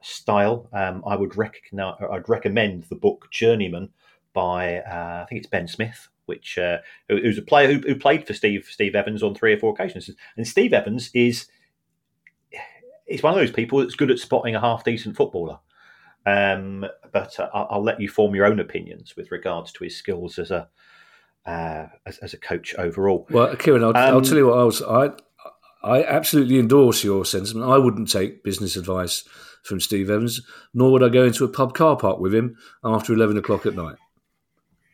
style, 0.00 0.68
um, 0.72 1.02
I 1.04 1.16
would 1.16 1.36
recognize, 1.36 1.96
I'd 2.08 2.28
recommend 2.28 2.84
the 2.84 2.94
book 2.94 3.26
Journeyman 3.32 3.90
by 4.32 4.78
uh, 4.78 5.22
I 5.22 5.26
think 5.28 5.40
it's 5.40 5.48
Ben 5.48 5.66
Smith, 5.66 6.08
which 6.26 6.58
uh, 6.58 6.78
who's 7.08 7.38
a 7.38 7.42
player 7.42 7.72
who, 7.72 7.80
who, 7.80 7.96
played 7.96 8.26
for 8.26 8.34
Steve 8.34 8.68
Steve 8.70 8.94
Evans 8.94 9.22
on 9.22 9.34
three 9.34 9.54
or 9.54 9.58
four 9.58 9.72
occasions. 9.72 10.10
And 10.36 10.46
Steve 10.46 10.72
Evans 10.72 11.10
is 11.14 11.48
is 13.06 13.22
one 13.22 13.32
of 13.32 13.38
those 13.38 13.50
people 13.50 13.78
that's 13.78 13.94
good 13.94 14.10
at 14.10 14.18
spotting 14.18 14.54
a 14.54 14.60
half 14.60 14.84
decent 14.84 15.16
footballer. 15.16 15.58
Um, 16.26 16.84
but 17.12 17.38
uh, 17.38 17.48
I'll, 17.54 17.68
I'll 17.70 17.82
let 17.82 18.00
you 18.00 18.08
form 18.08 18.34
your 18.34 18.46
own 18.46 18.58
opinions 18.58 19.14
with 19.16 19.30
regards 19.30 19.72
to 19.72 19.84
his 19.84 19.96
skills 19.96 20.38
as 20.38 20.50
a 20.50 20.68
uh, 21.46 21.86
as, 22.04 22.18
as, 22.18 22.34
a 22.34 22.38
coach 22.38 22.74
overall. 22.76 23.24
Well, 23.30 23.54
Kieran, 23.54 23.84
I'll, 23.84 23.90
um, 23.90 23.96
I'll 23.96 24.20
tell 24.20 24.36
you 24.36 24.48
what 24.48 24.58
else. 24.58 24.82
I 24.82 25.10
I 25.84 26.02
absolutely 26.02 26.58
endorse 26.58 27.04
your 27.04 27.24
sentiment. 27.24 27.70
I 27.70 27.78
wouldn't 27.78 28.10
take 28.10 28.42
business 28.42 28.76
advice 28.76 29.22
from 29.62 29.78
Steve 29.80 30.10
Evans, 30.10 30.40
nor 30.74 30.90
would 30.90 31.04
I 31.04 31.08
go 31.08 31.24
into 31.24 31.44
a 31.44 31.48
pub 31.48 31.74
car 31.74 31.96
park 31.96 32.18
with 32.18 32.34
him 32.34 32.56
after 32.82 33.12
eleven 33.12 33.36
o'clock 33.36 33.64
at 33.64 33.76
night. 33.76 33.96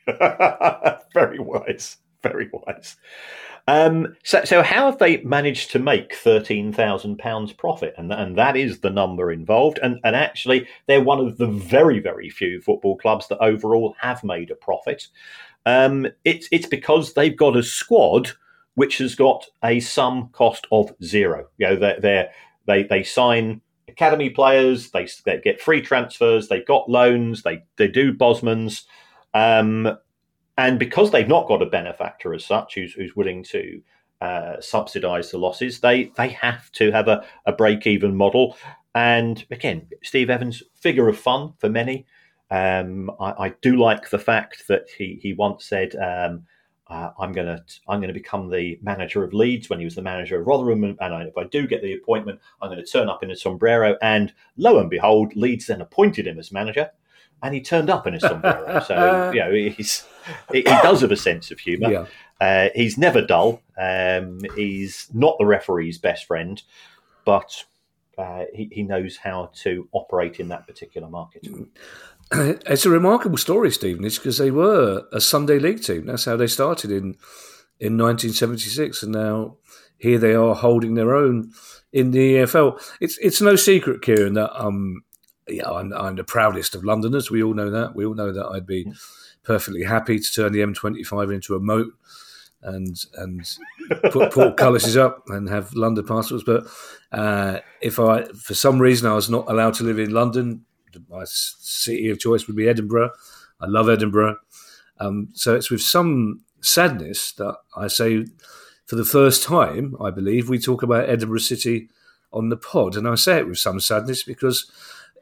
very 1.15 1.39
wise, 1.39 1.97
very 2.23 2.51
wise. 2.53 2.97
Um, 3.69 4.17
so, 4.25 4.45
so 4.45 4.63
how 4.63 4.87
have 4.87 4.99
they 4.99 5.19
managed 5.23 5.71
to 5.73 5.79
make 5.79 6.15
thirteen 6.15 6.73
thousand 6.73 7.19
pounds 7.19 7.53
profit? 7.53 7.95
And 7.97 8.13
and 8.13 8.37
that 8.37 8.57
is 8.57 8.81
the 8.81 8.91
number 8.91 9.31
involved. 9.31 9.79
And 9.83 10.01
and 10.05 10.17
actually, 10.17 10.67
they're 10.87 11.03
one 11.03 11.21
of 11.21 11.39
the 11.39 11.47
very 11.47 12.01
very 12.01 12.29
few 12.29 12.61
football 12.61 12.97
clubs 12.97 13.29
that 13.29 13.39
overall 13.39 13.95
have 14.01 14.25
made 14.25 14.51
a 14.51 14.57
profit. 14.57 15.09
Um, 15.65 16.09
it's 16.25 16.49
it's 16.51 16.67
because 16.67 17.15
they've 17.15 17.37
got 17.37 17.57
a 17.57 17.63
squad 17.63 18.33
which 18.75 18.99
has 18.99 19.15
got 19.15 19.47
a 19.63 19.81
sum 19.81 20.31
cost 20.33 20.67
of 20.73 20.93
zero. 21.03 21.47
You 21.59 21.69
know, 21.69 21.77
they 21.77 21.97
they 22.01 22.29
they 22.67 22.83
they 22.85 23.03
sign 23.03 23.61
academy 23.89 24.31
players, 24.31 24.91
they, 24.91 25.07
they 25.25 25.39
get 25.39 25.61
free 25.61 25.83
transfers, 25.83 26.49
they've 26.49 26.67
got 26.67 26.91
loans, 26.91 27.43
they 27.43 27.63
they 27.77 27.89
do 27.89 28.13
Bosmans. 28.13 28.85
Um, 29.35 29.99
and 30.59 30.79
because 30.79 31.11
they've 31.11 31.29
not 31.29 31.49
got 31.49 31.63
a 31.63 31.67
benefactor 31.67 32.35
as 32.35 32.45
such 32.45 32.75
who's, 32.75 32.93
who's 32.93 33.17
willing 33.17 33.43
to 33.45 33.83
uh, 34.21 34.61
subsidise 34.61 35.31
the 35.31 35.39
losses, 35.39 35.81
they 35.81 36.13
they 36.17 36.29
have 36.29 36.71
to 36.73 36.93
have 36.93 37.09
a, 37.09 37.25
a 37.47 37.53
break 37.53 37.87
even 37.87 38.17
model. 38.17 38.57
And 38.95 39.45
again, 39.51 39.89
Steve 40.03 40.31
Evans, 40.31 40.63
figure 40.75 41.09
of 41.09 41.19
fun 41.19 41.55
for 41.59 41.69
many. 41.69 42.07
Um, 42.51 43.11
I, 43.19 43.47
I, 43.47 43.55
do 43.63 43.77
like 43.77 44.11
the 44.11 44.19
fact 44.19 44.69
that 44.69 44.85
he 44.97 45.19
he 45.23 45.33
once 45.33 45.65
said. 45.65 45.97
Um, 45.97 46.45
uh, 46.89 47.11
I'm 47.19 47.33
going 47.33 47.47
to 47.47 47.65
I'm 47.89 48.01
going 48.01 48.09
to 48.09 48.15
become 48.15 48.51
the 48.51 48.79
manager 48.83 49.25
of 49.25 49.33
Leeds 49.33 49.71
when 49.71 49.79
he 49.79 49.87
was 49.87 49.95
the 49.95 50.03
manager 50.03 50.39
of 50.39 50.47
Rotherham, 50.47 50.85
and, 50.85 50.99
and 51.01 51.15
I, 51.15 51.23
if 51.23 51.39
I 51.39 51.45
do 51.45 51.67
get 51.67 51.81
the 51.81 51.95
appointment, 51.95 52.39
I'm 52.61 52.69
going 52.71 52.85
to 52.85 52.91
turn 52.91 53.09
up 53.09 53.23
in 53.23 53.31
a 53.31 53.37
sombrero. 53.37 53.97
And 54.03 54.35
lo 54.59 54.79
and 54.79 54.91
behold, 54.91 55.35
Leeds 55.35 55.69
then 55.69 55.81
appointed 55.81 56.27
him 56.27 56.39
as 56.39 56.53
manager, 56.53 56.91
and 57.43 57.55
he 57.55 57.61
turned 57.61 57.91
up 57.91 58.07
in 58.07 58.15
a 58.15 58.21
sombrero. 58.21 58.81
so 58.87 59.31
you 59.35 59.41
know 59.41 59.53
he's 59.53 60.07
he, 60.51 60.59
he, 60.59 60.63
does 60.63 61.01
have 61.01 61.13
a 61.13 61.17
sense 61.17 61.51
of 61.51 61.59
humour. 61.59 61.91
Yeah. 61.91 62.07
Uh, 62.41 62.69
he's 62.75 62.99
never 62.99 63.23
dull. 63.23 63.63
Um, 63.79 64.41
he's 64.57 65.09
not 65.13 65.37
the 65.39 65.47
referee's 65.47 65.99
best 65.99 66.27
friend, 66.27 66.61
but 67.25 67.65
uh, 68.19 68.45
he, 68.53 68.69
he 68.73 68.83
knows 68.83 69.17
how 69.17 69.51
to 69.63 69.89
operate 69.93 70.41
in 70.41 70.49
that 70.49 70.67
particular 70.67 71.09
market. 71.09 71.47
It's 72.35 72.87
a 72.87 72.91
remarkable 72.91 73.37
story, 73.37 73.71
Stephen. 73.71 74.07
It's 74.07 74.17
because 74.17 74.39
they 74.39 74.51
were 74.51 75.07
a 75.13 75.21
Sunday 75.21 75.59
league 75.59 75.83
team. 75.83 76.07
That's 76.07 76.25
how 76.25 76.35
they 76.35 76.47
started 76.47 76.91
in 76.91 77.17
in 77.79 77.99
1976, 77.99 79.03
and 79.03 79.13
now 79.13 79.57
here 79.99 80.19
they 80.19 80.33
are 80.33 80.55
holding 80.55 80.95
their 80.95 81.15
own 81.15 81.53
in 81.93 82.13
the 82.13 82.37
EFL. 82.37 82.81
It's 83.01 83.19
it's 83.19 83.43
no 83.43 83.55
secret, 83.55 84.01
Kieran, 84.01 84.33
that 84.33 84.59
um, 84.59 85.03
yeah, 85.53 85.71
I'm, 85.71 85.93
I'm 85.93 86.17
the 86.17 86.25
proudest 86.25 86.75
of 86.75 86.85
Londoners. 86.85 87.31
We 87.31 87.43
all 87.43 87.55
know 87.55 87.71
that. 87.71 87.95
We 87.95 88.05
all 88.05 88.15
know 88.15 88.33
that 88.33 88.47
I'd 88.47 88.67
be 88.67 88.93
perfectly 89.43 89.83
happy 89.83 90.19
to 90.19 90.33
turn 90.33 90.53
the 90.53 90.61
M25 90.61 91.35
into 91.35 91.55
a 91.55 91.61
moat 91.61 91.93
and 92.63 92.97
and 93.17 93.41
put 94.13 94.31
portcullises 94.33 94.97
up 95.01 95.25
and 95.29 95.49
have 95.49 95.75
London 95.75 96.07
passports. 96.07 96.45
But 96.45 96.67
uh, 97.11 97.59
if 97.81 97.99
I, 97.99 98.25
for 98.25 98.55
some 98.55 98.81
reason, 98.81 99.11
I 99.11 99.15
was 99.15 99.29
not 99.29 99.51
allowed 99.51 99.75
to 99.75 99.85
live 99.85 99.99
in 99.99 100.11
London, 100.11 100.65
my 101.09 101.25
city 101.25 102.11
of 102.11 102.19
choice 102.19 102.47
would 102.47 102.57
be 102.57 102.69
Edinburgh. 102.69 103.11
I 103.61 103.67
love 103.67 103.89
Edinburgh. 103.89 104.37
Um, 104.99 105.29
so 105.33 105.55
it's 105.55 105.71
with 105.71 105.81
some 105.81 106.43
sadness 106.61 107.33
that 107.33 107.57
I 107.77 107.89
say, 107.89 108.27
for 108.87 108.97
the 108.97 109.05
first 109.05 109.43
time, 109.43 109.97
I 110.01 110.11
believe, 110.11 110.49
we 110.49 110.59
talk 110.59 110.83
about 110.83 111.09
Edinburgh 111.09 111.41
City 111.41 111.89
on 112.33 112.49
the 112.49 112.57
pod. 112.57 112.97
And 112.97 113.09
I 113.09 113.15
say 113.15 113.39
it 113.39 113.49
with 113.49 113.59
some 113.59 113.81
sadness 113.81 114.23
because 114.23 114.71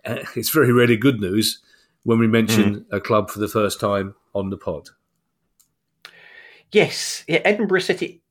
it's 0.36 0.50
very 0.50 0.72
rarely 0.72 0.96
good 0.96 1.20
news 1.20 1.60
when 2.04 2.18
we 2.18 2.26
mention 2.26 2.76
mm. 2.76 2.84
a 2.90 3.00
club 3.00 3.30
for 3.30 3.38
the 3.38 3.48
first 3.48 3.80
time 3.80 4.14
on 4.34 4.50
the 4.50 4.56
pod. 4.56 4.88
Yes, 6.72 7.24
yeah, 7.26 7.40
Edinburgh 7.44 7.80
City 7.80 8.22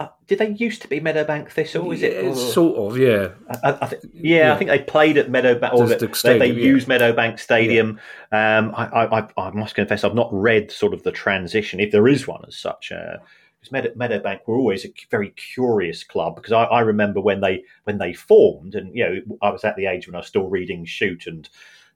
uh, 0.00 0.08
did 0.26 0.38
they 0.38 0.48
used 0.48 0.80
to 0.80 0.88
be 0.88 0.98
Meadowbank 0.98 1.50
Thistle? 1.50 1.92
Is 1.92 2.02
it 2.02 2.34
sort 2.34 2.78
of? 2.78 2.98
Yeah, 2.98 3.32
I, 3.62 3.76
I 3.82 3.86
th- 3.86 4.02
yeah, 4.14 4.46
yeah, 4.46 4.54
I 4.54 4.56
think 4.56 4.70
they 4.70 4.78
played 4.78 5.18
at 5.18 5.28
Meadowbank. 5.28 5.74
Or 5.74 5.86
the 5.86 6.14
stadium, 6.14 6.38
they, 6.38 6.50
they 6.52 6.58
yeah. 6.58 6.66
used 6.66 6.88
Meadowbank 6.88 7.38
Stadium. 7.38 8.00
Yeah. 8.32 8.58
Um, 8.58 8.74
I, 8.74 8.86
I, 8.86 9.28
I, 9.36 9.50
must 9.50 9.74
confess, 9.74 10.02
I've 10.02 10.14
not 10.14 10.30
read 10.32 10.70
sort 10.72 10.94
of 10.94 11.02
the 11.02 11.12
transition, 11.12 11.80
if 11.80 11.92
there 11.92 12.08
is 12.08 12.26
one 12.26 12.42
as 12.48 12.56
such. 12.56 12.92
Uh, 12.92 13.18
because 13.60 13.72
Meadow, 13.72 13.90
Meadowbank 13.94 14.40
were 14.46 14.56
always 14.56 14.84
a 14.84 14.92
very 15.10 15.30
curious 15.30 16.02
club 16.02 16.36
because 16.36 16.52
I, 16.52 16.64
I, 16.64 16.80
remember 16.80 17.20
when 17.20 17.40
they 17.40 17.62
when 17.84 17.98
they 17.98 18.12
formed, 18.14 18.74
and 18.74 18.94
you 18.96 19.04
know, 19.04 19.36
I 19.42 19.50
was 19.50 19.64
at 19.64 19.76
the 19.76 19.86
age 19.86 20.06
when 20.06 20.14
I 20.14 20.18
was 20.18 20.26
still 20.26 20.48
reading 20.48 20.84
Shoot 20.84 21.26
and 21.26 21.48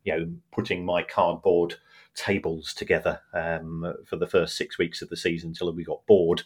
you 0.04 0.16
know 0.16 0.30
putting 0.52 0.84
my 0.84 1.02
cardboard 1.02 1.76
tables 2.14 2.74
together 2.74 3.20
um, 3.32 3.94
for 4.06 4.16
the 4.16 4.26
first 4.26 4.56
six 4.56 4.78
weeks 4.78 5.02
of 5.02 5.08
the 5.08 5.16
season 5.16 5.50
until 5.50 5.72
we 5.72 5.84
got 5.84 6.06
bored 6.06 6.42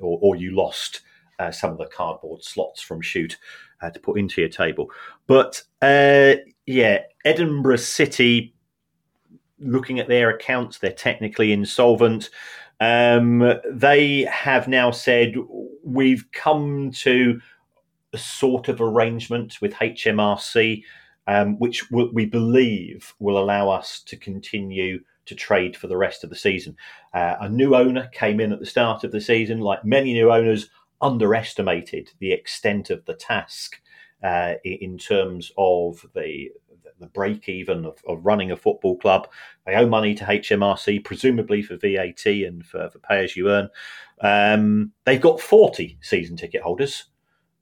or, 0.00 0.18
or 0.20 0.36
you 0.36 0.50
lost 0.50 1.02
uh, 1.38 1.50
some 1.50 1.70
of 1.70 1.78
the 1.78 1.86
cardboard 1.86 2.42
slots 2.42 2.80
from 2.80 3.00
shoot 3.00 3.36
uh, 3.82 3.90
to 3.90 4.00
put 4.00 4.18
into 4.18 4.40
your 4.40 4.50
table. 4.50 4.90
But 5.26 5.62
uh, 5.82 6.34
yeah, 6.66 7.02
Edinburgh 7.24 7.76
City, 7.76 8.54
looking 9.58 10.00
at 10.00 10.08
their 10.08 10.30
accounts, 10.30 10.78
they're 10.78 10.92
technically 10.92 11.52
insolvent. 11.52 12.30
Um, 12.80 13.54
they 13.70 14.22
have 14.22 14.68
now 14.68 14.90
said 14.90 15.34
we've 15.82 16.24
come 16.32 16.90
to 16.92 17.40
a 18.12 18.18
sort 18.18 18.68
of 18.68 18.80
arrangement 18.80 19.60
with 19.60 19.72
HMRC 19.74 20.82
um, 21.26 21.58
which 21.58 21.90
we 21.90 22.26
believe 22.26 23.14
will 23.18 23.38
allow 23.38 23.68
us 23.68 24.00
to 24.00 24.16
continue 24.16 25.00
to 25.26 25.34
trade 25.34 25.76
for 25.76 25.88
the 25.88 25.96
rest 25.96 26.22
of 26.22 26.30
the 26.30 26.36
season. 26.36 26.76
Uh, 27.12 27.34
a 27.40 27.48
new 27.48 27.74
owner 27.74 28.08
came 28.12 28.40
in 28.40 28.52
at 28.52 28.60
the 28.60 28.66
start 28.66 29.02
of 29.02 29.10
the 29.10 29.20
season, 29.20 29.60
like 29.60 29.84
many 29.84 30.12
new 30.12 30.30
owners, 30.30 30.70
underestimated 31.00 32.10
the 32.20 32.32
extent 32.32 32.90
of 32.90 33.04
the 33.04 33.14
task 33.14 33.80
uh, 34.22 34.54
in 34.64 34.96
terms 34.96 35.50
of 35.58 36.06
the 36.14 36.50
the 36.98 37.06
break 37.06 37.48
even 37.48 37.84
of, 37.84 37.98
of, 38.06 38.24
running 38.24 38.50
a 38.50 38.56
football 38.56 38.96
club. 38.98 39.28
They 39.66 39.74
owe 39.74 39.86
money 39.86 40.14
to 40.14 40.24
HMRC, 40.24 41.04
presumably 41.04 41.62
for 41.62 41.76
VAT 41.76 42.26
and 42.26 42.64
for, 42.64 42.88
for 42.90 42.98
pay 43.00 43.24
as 43.24 43.36
you 43.36 43.50
earn. 43.50 43.68
Um, 44.20 44.92
they've 45.04 45.20
got 45.20 45.40
40 45.40 45.98
season 46.00 46.36
ticket 46.36 46.62
holders, 46.62 47.04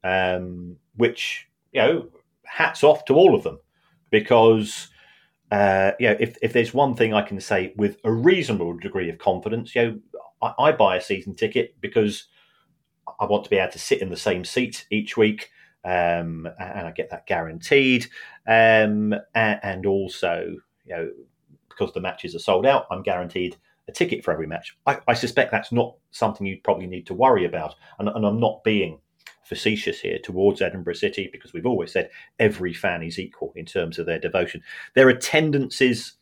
um, 0.03 0.77
which, 0.95 1.47
you 1.71 1.81
know, 1.81 2.09
hats 2.45 2.83
off 2.83 3.05
to 3.05 3.15
all 3.15 3.35
of 3.35 3.43
them 3.43 3.59
because 4.09 4.89
uh, 5.51 5.91
you 5.99 6.09
know, 6.09 6.17
if, 6.19 6.37
if 6.41 6.53
there's 6.53 6.73
one 6.73 6.95
thing 6.95 7.13
I 7.13 7.21
can 7.21 7.39
say 7.39 7.73
with 7.77 7.97
a 8.03 8.11
reasonable 8.11 8.73
degree 8.77 9.09
of 9.09 9.19
confidence, 9.19 9.75
you 9.75 9.81
know, 9.81 9.99
I, 10.41 10.53
I, 10.57 10.71
buy 10.71 10.97
a 10.97 11.01
season 11.01 11.35
ticket 11.35 11.75
because 11.79 12.27
I 13.19 13.25
want 13.25 13.43
to 13.43 13.49
be 13.49 13.57
able 13.57 13.71
to 13.71 13.79
sit 13.79 14.01
in 14.01 14.09
the 14.09 14.17
same 14.17 14.43
seat 14.43 14.87
each 14.89 15.17
week, 15.17 15.51
um, 15.85 16.49
and 16.59 16.87
I 16.87 16.91
get 16.91 17.11
that 17.11 17.27
guaranteed. 17.27 18.07
Um, 18.47 19.13
and, 19.33 19.85
also, 19.85 20.57
you 20.85 20.95
know, 20.95 21.09
because 21.69 21.93
the 21.93 22.01
matches 22.01 22.35
are 22.35 22.39
sold 22.39 22.65
out, 22.65 22.87
I'm 22.91 23.03
guaranteed 23.03 23.55
a 23.87 23.91
ticket 23.91 24.23
for 24.23 24.31
every 24.31 24.47
match. 24.47 24.75
I, 24.85 24.97
I 25.07 25.13
suspect 25.13 25.51
that's 25.51 25.71
not 25.71 25.95
something 26.11 26.47
you'd 26.47 26.63
probably 26.63 26.87
need 26.87 27.05
to 27.07 27.13
worry 27.13 27.45
about, 27.45 27.75
and, 27.99 28.09
and 28.09 28.25
I'm 28.25 28.39
not 28.39 28.63
being 28.63 28.99
facetious 29.43 29.99
here 29.99 30.17
towards 30.17 30.59
Edinburgh 30.59 30.95
City 30.95 31.29
because 31.31 31.53
we've 31.53 31.67
always 31.67 31.91
said 31.91 32.09
every 32.39 32.73
fan 32.73 33.03
is 33.03 33.19
equal 33.19 33.53
in 33.55 33.65
terms 33.65 33.99
of 33.99 34.07
their 34.07 34.19
devotion. 34.19 34.63
Their 34.95 35.09
attendance 35.09 35.81
is 35.81 36.13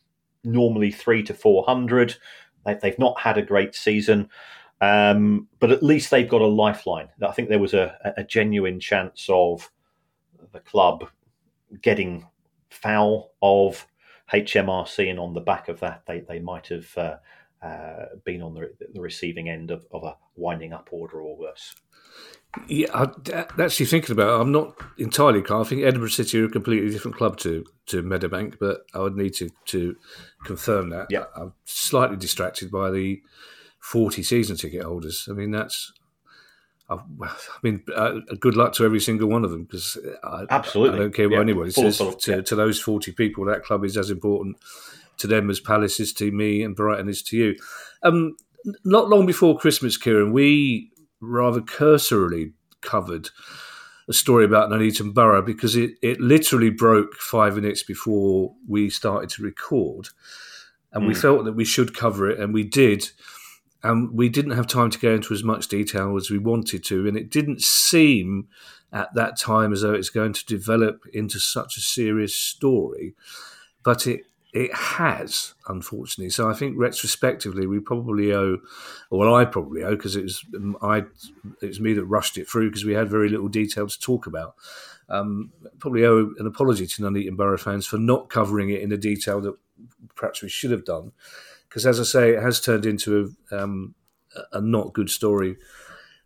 normally 0.44 0.92
three 0.92 1.24
to 1.24 1.34
four 1.34 1.64
hundred. 1.64 2.18
They've 2.66 3.00
not 3.00 3.20
had 3.22 3.38
a 3.38 3.42
great 3.42 3.76
season, 3.76 4.30
um, 4.82 5.48
but 5.60 5.72
at 5.72 5.84
least 5.84 6.12
they've 6.12 6.30
got 6.30 6.42
a 6.42 6.48
lifeline. 6.48 7.10
I 7.22 7.32
think 7.32 7.50
there 7.50 7.60
was 7.60 7.74
a, 7.74 8.14
a 8.18 8.24
genuine 8.24 8.80
chance 8.80 9.28
of 9.30 9.72
the 10.52 10.60
club 10.60 11.10
getting 11.82 12.28
foul 12.70 13.32
of 13.42 13.88
HMRC, 14.32 15.10
and 15.10 15.20
on 15.20 15.34
the 15.34 15.42
back 15.42 15.70
of 15.70 15.80
that, 15.82 16.04
they 16.06 16.22
they 16.22 16.40
might 16.40 16.68
have. 16.68 16.98
Uh, 16.98 17.18
uh, 17.64 18.08
been 18.26 18.42
on 18.42 18.54
the, 18.54 18.74
the 18.94 19.00
receiving 19.00 19.48
end 19.48 19.72
of, 19.72 19.86
of, 19.94 20.04
a 20.04 20.18
winding 20.36 20.74
up 20.74 20.90
order 20.92 21.22
or 21.22 21.38
worse. 21.38 21.74
Yeah, 22.68 22.88
I, 22.94 23.46
actually 23.62 23.86
thinking 23.86 24.12
about 24.12 24.38
it, 24.38 24.42
I'm 24.42 24.52
not 24.52 24.76
entirely 24.98 25.42
clear. 25.42 25.62
I 25.62 25.64
think 25.64 25.82
Edinburgh 25.82 26.10
City 26.10 26.42
are 26.42 26.46
a 26.46 26.50
completely 26.50 26.90
different 26.90 27.16
club 27.16 27.38
to, 27.38 27.66
to 27.86 28.04
Meadowbank, 28.04 28.58
but 28.60 28.82
I 28.94 29.00
would 29.00 29.16
need 29.16 29.34
to, 29.36 29.50
to 29.68 29.96
confirm 30.44 30.90
that. 30.90 31.08
Yeah. 31.10 31.24
I'm 31.36 31.54
slightly 31.64 32.18
distracted 32.18 32.70
by 32.70 32.92
the 32.92 33.22
40 33.84 34.24
season 34.24 34.56
ticket 34.58 34.84
holders. 34.84 35.28
I 35.30 35.34
mean, 35.34 35.52
that's 35.52 35.92
I, 36.90 36.96
I 36.96 37.32
mean, 37.64 37.84
uh, 37.96 38.20
good 38.40 38.56
luck 38.58 38.74
to 38.74 38.86
every 38.86 39.00
single 39.00 39.30
one 39.30 39.44
of 39.46 39.52
them 39.52 39.64
because 39.64 39.98
I, 40.24 40.46
Absolutely. 40.50 40.98
I 40.98 41.02
don't 41.04 41.14
care 41.16 41.28
what 41.30 41.36
Yeah, 41.36 41.42
anybody 41.42 41.72
full- 41.72 41.92
says. 41.92 42.16
to, 42.24 42.32
yeah. 42.32 42.42
to 42.42 42.56
those 42.56 42.80
40 42.82 43.12
people, 43.14 43.46
that 43.46 43.64
club 43.64 43.84
is 43.86 43.98
as 43.98 44.10
important 44.10 44.58
to 45.18 45.28
them 45.28 45.50
as 45.50 45.60
Palace 45.60 46.00
is 46.00 46.12
to 46.14 46.32
me 46.32 46.62
and 46.64 46.76
Brighton 46.76 47.08
is 47.10 47.22
to 47.24 47.38
you. 47.38 47.56
Um, 48.04 48.36
not 48.84 49.10
long 49.10 49.26
before 49.26 49.58
Christmas, 49.58 49.98
Kieran, 49.98 50.34
we 50.34 50.92
rather 51.22 51.62
cursorily 51.62 52.52
covered 52.82 53.30
a 54.10 54.14
story 54.14 54.44
about 54.44 54.70
Nuneaton 54.70 55.14
Borough 55.14 55.42
because 55.42 55.76
it, 55.78 55.92
it 56.02 56.20
literally 56.20 56.70
broke 56.70 57.16
five 57.16 57.56
minutes 57.56 57.84
before 57.84 58.54
we 58.68 58.90
started 58.90 59.30
to 59.32 59.44
record. 59.44 60.10
And 60.92 61.08
we 61.08 61.14
Hmm. 61.14 61.20
felt 61.22 61.46
that 61.46 61.54
we 61.56 61.66
should 61.66 61.96
cover 61.96 62.30
it, 62.30 62.40
and 62.40 62.54
we 62.54 62.64
did. 62.64 63.10
And 63.84 64.14
we 64.14 64.30
didn't 64.30 64.52
have 64.52 64.68
time 64.68 64.90
to 64.92 65.00
go 65.00 65.14
into 65.16 65.34
as 65.34 65.44
much 65.44 65.68
detail 65.68 66.16
as 66.16 66.30
we 66.30 66.38
wanted 66.38 66.84
to. 66.86 67.06
And 67.08 67.18
it 67.18 67.30
didn't 67.30 67.62
seem 67.62 68.48
at 68.94 69.14
that 69.16 69.38
time 69.38 69.74
as 69.74 69.82
though 69.82 69.94
it's 69.94 70.10
going 70.10 70.34
to 70.34 70.46
develop 70.46 71.06
into 71.14 71.40
such 71.40 71.76
a 71.76 71.82
serious 71.82 72.34
story. 72.34 73.14
But 73.84 74.08
it 74.08 74.22
it 74.54 74.72
has, 74.72 75.56
unfortunately. 75.68 76.30
So 76.30 76.48
I 76.48 76.54
think 76.54 76.76
retrospectively, 76.78 77.66
we 77.66 77.80
probably 77.80 78.32
owe, 78.32 78.60
well, 79.10 79.34
I 79.34 79.46
probably 79.46 79.84
owe, 79.84 79.96
because 79.96 80.16
it 80.16 80.22
was 80.22 80.46
um, 80.56 80.78
I, 80.80 80.98
it 81.62 81.68
was 81.68 81.80
me 81.80 81.94
that 81.94 82.06
rushed 82.06 82.38
it 82.38 82.48
through 82.48 82.70
because 82.70 82.86
we 82.86 82.94
had 82.94 83.10
very 83.10 83.30
little 83.30 83.48
detail 83.48 83.88
to 83.88 84.00
talk 84.00 84.28
about. 84.28 84.54
Um, 85.10 85.52
probably 85.80 86.06
owe 86.06 86.32
an 86.38 86.46
apology 86.46 86.86
to 86.86 87.02
Nuneaton 87.02 87.36
Borough 87.36 87.58
fans 87.58 87.88
for 87.88 87.98
not 87.98 88.30
covering 88.30 88.70
it 88.70 88.82
in 88.82 88.90
the 88.90 88.98
detail 88.98 89.42
that 89.42 89.56
perhaps 90.16 90.44
we 90.44 90.50
should 90.50 90.72
have 90.72 90.86
done. 90.86 91.14
Because 91.74 91.88
as 91.88 92.00
I 92.00 92.04
say, 92.04 92.30
it 92.36 92.42
has 92.44 92.62
turned 92.62 92.86
into 92.86 93.34
a, 93.52 93.64
um, 93.64 93.96
a 94.52 94.62
not 94.62 94.94
good 94.94 95.10
story 95.10 95.58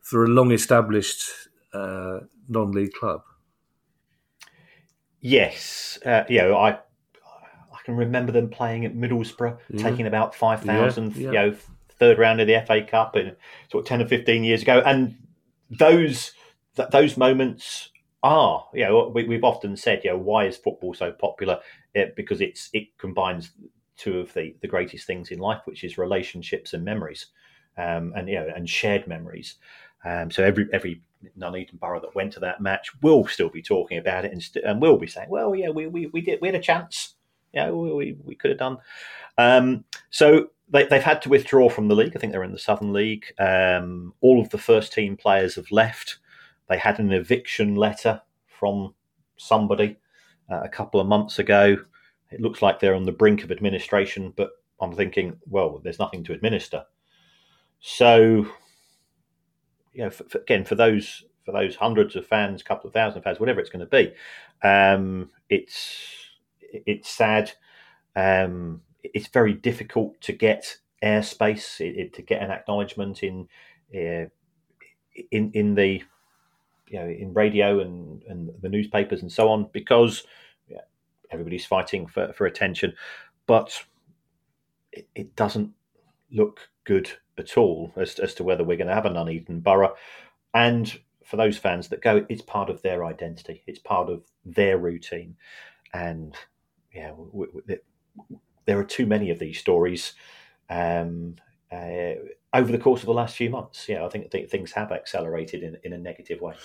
for 0.02 0.26
a 0.26 0.28
long-established 0.28 1.24
uh, 1.74 2.20
non-league 2.50 2.92
club. 2.92 3.22
Yes, 5.22 5.98
uh, 6.06 6.24
you 6.30 6.40
know, 6.40 6.56
I 6.58 6.72
I 6.72 7.80
can 7.86 7.96
remember 7.96 8.32
them 8.34 8.50
playing 8.50 8.86
at 8.86 8.94
Middlesbrough, 8.94 9.58
Yeah. 9.70 9.84
taking 9.90 10.06
about 10.06 10.36
five 10.36 10.62
thousand, 10.64 11.16
Yeah, 11.16 11.32
yeah. 11.32 11.44
you 11.46 11.52
know, 11.52 11.58
third 11.98 12.18
round 12.20 12.42
of 12.42 12.48
the 12.48 12.62
FA 12.66 12.84
Cup, 12.84 13.16
and 13.16 13.36
sort 13.72 13.84
of 13.86 13.88
ten 13.88 14.02
or 14.02 14.06
fifteen 14.08 14.44
years 14.44 14.62
ago. 14.62 14.82
And 14.86 15.16
those 15.70 16.34
th- 16.76 16.90
those 16.90 17.18
moments 17.18 17.90
are, 18.22 18.68
you 18.74 18.84
know, 18.84 19.12
we, 19.14 19.24
we've 19.24 19.44
often 19.44 19.78
said, 19.78 20.02
you 20.04 20.12
know, 20.12 20.18
why 20.18 20.46
is 20.46 20.58
football 20.58 20.94
so 20.94 21.12
popular? 21.12 21.60
It, 21.94 22.16
because 22.16 22.42
it's 22.42 22.70
it 22.74 22.98
combines 22.98 23.52
two 23.98 24.20
of 24.20 24.34
the 24.34 24.56
the 24.62 24.68
greatest 24.68 25.06
things 25.08 25.32
in 25.32 25.40
life, 25.40 25.62
which 25.66 25.84
is 25.84 25.98
relationships 25.98 26.74
and 26.74 26.84
memories, 26.84 27.28
um, 27.78 28.14
and 28.16 28.30
you 28.30 28.36
know, 28.36 28.48
and 28.56 28.70
shared 28.70 29.08
memories. 29.08 29.56
Um, 30.06 30.32
so 30.32 30.44
every 30.44 30.68
every 30.72 31.02
Nuneaton 31.36 31.80
Borough 31.80 32.02
that 32.02 32.16
went 32.16 32.34
to 32.34 32.40
that 32.42 32.62
match 32.62 32.90
will 33.02 33.28
still 33.28 33.50
be 33.50 33.62
talking 33.62 33.98
about 33.98 34.26
it 34.26 34.32
and, 34.32 34.42
st- 34.42 34.66
and 34.66 34.82
will 34.82 34.98
be 34.98 35.08
saying, 35.08 35.30
"Well, 35.30 35.56
yeah, 35.56 35.70
we, 35.70 35.88
we, 35.88 36.08
we 36.08 36.22
did 36.22 36.40
we 36.42 36.48
had 36.48 36.56
a 36.56 36.62
chance, 36.62 37.16
yeah, 37.54 37.70
we, 37.70 37.94
we, 37.94 38.18
we 38.24 38.36
could 38.36 38.52
have 38.52 38.60
done." 38.60 38.78
Um, 39.38 39.86
so 40.10 40.50
they, 40.70 40.86
they've 40.86 41.02
had 41.02 41.22
to 41.24 41.30
withdraw 41.30 41.70
from 41.70 41.88
the 41.88 41.96
league. 41.96 42.14
I 42.16 42.20
think 42.20 42.32
they're 42.32 42.44
in 42.44 42.52
the 42.52 42.60
Southern 42.60 42.94
League. 42.94 43.26
Um, 43.40 44.14
all 44.22 44.42
of 44.42 44.50
the 44.50 44.58
first 44.58 44.94
team 44.94 45.18
players 45.18 45.56
have 45.56 45.72
left. 45.72 46.20
They 46.70 46.78
had 46.78 47.00
an 47.00 47.12
eviction 47.12 47.76
letter 47.76 48.22
from 48.48 48.94
somebody 49.38 49.98
uh, 50.52 50.62
a 50.64 50.70
couple 50.70 51.00
of 51.00 51.08
months 51.08 51.40
ago. 51.40 51.78
It 52.32 52.42
looks 52.42 52.62
like 52.62 52.80
they're 52.80 52.96
on 52.96 53.04
the 53.06 53.12
brink 53.12 53.44
of 53.44 53.52
administration, 53.52 54.34
but 54.36 54.52
I'm 54.82 54.96
thinking, 54.96 55.40
well, 55.48 55.80
there's 55.84 56.00
nothing 56.00 56.24
to 56.26 56.34
administer. 56.34 56.86
So 57.80 58.48
you 59.94 60.04
know, 60.04 60.10
for, 60.10 60.24
for, 60.26 60.38
again, 60.40 60.64
for 60.66 60.76
those 60.76 61.24
for 61.46 61.52
those 61.54 61.76
hundreds 61.76 62.16
of 62.16 62.28
fans, 62.28 62.62
couple 62.62 62.88
of 62.88 62.94
thousand 62.94 63.22
fans, 63.22 63.40
whatever 63.40 63.60
it's 63.60 63.70
going 63.70 63.86
to 63.86 63.86
be, 63.86 64.14
um, 64.68 65.30
it's 65.50 66.14
it's 66.72 67.10
sad. 67.10 67.52
Um, 68.16 68.82
it's 69.04 69.28
very 69.28 69.54
difficult 69.54 70.20
to 70.22 70.34
get 70.34 70.78
airspace, 71.04 71.82
it, 71.82 71.98
it- 71.98 72.14
to 72.16 72.22
get 72.22 72.42
an 72.44 72.52
acknowledgement 72.52 73.24
in 73.24 73.48
uh, 73.96 74.28
in 75.32 75.52
in 75.54 75.76
the 75.76 76.04
you 76.88 77.00
know 77.00 77.08
in 77.08 77.34
radio 77.34 77.80
and, 77.82 78.24
and 78.24 78.52
the 78.62 78.70
newspapers 78.70 79.22
and 79.22 79.32
so 79.32 79.50
on 79.50 79.70
because 79.74 80.24
everybody's 81.32 81.66
fighting 81.66 82.08
for, 82.08 82.34
for 82.34 82.46
attention, 82.46 82.94
but 83.46 83.84
it, 84.92 85.08
it 85.16 85.36
doesn't 85.36 85.72
look 86.32 86.70
good 86.84 87.12
at 87.38 87.58
all 87.58 87.92
as, 87.96 88.20
as 88.20 88.34
to 88.36 88.44
whether 88.44 88.64
we're 88.64 88.78
going 88.78 88.88
to 88.88 88.96
have 88.96 89.06
a 89.06 89.10
Nuneaton 89.10 89.62
Borough. 89.62 89.96
And 90.54 91.00
for 91.24 91.38
those 91.38 91.58
fans 91.58 91.90
that 91.90 92.02
go, 92.02 92.26
it's 92.30 92.42
part 92.42 92.70
of 92.70 92.82
their 92.82 93.06
identity, 93.06 93.64
it's 93.68 93.80
part 93.80 94.10
of 94.10 94.24
their 94.46 94.78
routine. 94.78 95.36
And 95.94 96.36
yeah, 96.94 97.10
w- 97.10 97.52
w- 97.52 97.80
there 98.66 98.80
are 98.80 98.84
too 98.84 99.06
many 99.06 99.30
of 99.30 99.40
these 99.40 99.60
stories 99.60 100.14
um, 100.70 101.36
uh, 101.72 102.14
over 102.54 102.72
the 102.72 102.78
course 102.78 103.02
of 103.02 103.08
the 103.08 103.14
last 103.14 103.36
few 103.36 103.50
months. 103.50 103.88
Yeah, 103.88 104.06
I 104.06 104.10
think, 104.10 104.26
I 104.26 104.30
think 104.30 104.50
things 104.50 104.72
have 104.72 104.92
accelerated 104.92 105.64
in, 105.64 105.78
in 105.84 105.94
a 105.94 105.98
negative 105.98 106.42
way. 106.42 106.56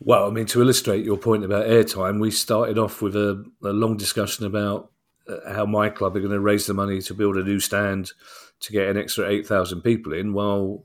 Well, 0.00 0.26
I 0.26 0.30
mean, 0.30 0.46
to 0.46 0.60
illustrate 0.60 1.04
your 1.04 1.16
point 1.16 1.44
about 1.44 1.66
airtime, 1.66 2.20
we 2.20 2.30
started 2.30 2.78
off 2.78 3.00
with 3.02 3.16
a, 3.16 3.44
a 3.64 3.70
long 3.70 3.96
discussion 3.96 4.44
about 4.46 4.90
uh, 5.28 5.52
how 5.54 5.66
my 5.66 5.88
club 5.88 6.16
are 6.16 6.20
going 6.20 6.32
to 6.32 6.40
raise 6.40 6.66
the 6.66 6.74
money 6.74 7.00
to 7.02 7.14
build 7.14 7.36
a 7.36 7.42
new 7.42 7.58
stand 7.60 8.12
to 8.60 8.72
get 8.72 8.88
an 8.88 8.96
extra 8.96 9.28
8,000 9.28 9.80
people 9.82 10.12
in. 10.12 10.32
Well, 10.32 10.84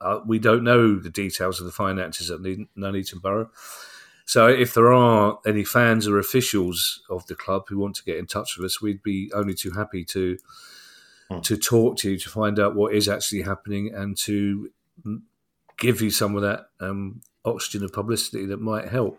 uh, 0.00 0.20
we 0.26 0.38
don't 0.38 0.64
know 0.64 0.98
the 0.98 1.10
details 1.10 1.60
of 1.60 1.66
the 1.66 1.72
finances 1.72 2.30
at 2.30 2.40
Nun- 2.42 2.68
Nuneaton 2.76 3.20
Borough. 3.20 3.50
So 4.26 4.48
if 4.48 4.74
there 4.74 4.92
are 4.92 5.38
any 5.46 5.64
fans 5.64 6.06
or 6.06 6.18
officials 6.18 7.02
of 7.08 7.26
the 7.26 7.34
club 7.34 7.64
who 7.68 7.78
want 7.78 7.96
to 7.96 8.04
get 8.04 8.18
in 8.18 8.26
touch 8.26 8.56
with 8.56 8.66
us, 8.66 8.82
we'd 8.82 9.02
be 9.02 9.30
only 9.34 9.54
too 9.54 9.70
happy 9.70 10.04
to 10.06 10.38
Hmm. 11.28 11.40
to 11.40 11.56
talk 11.56 11.96
to 11.98 12.12
you 12.12 12.18
to 12.18 12.28
find 12.28 12.60
out 12.60 12.76
what 12.76 12.94
is 12.94 13.08
actually 13.08 13.42
happening 13.42 13.92
and 13.92 14.16
to 14.16 14.70
mm, 15.04 15.22
give 15.76 16.00
you 16.00 16.08
some 16.08 16.36
of 16.36 16.42
that 16.42 16.66
um, 16.78 17.20
oxygen 17.46 17.84
of 17.84 17.92
publicity 17.92 18.46
that 18.46 18.60
might 18.60 18.88
help. 18.88 19.18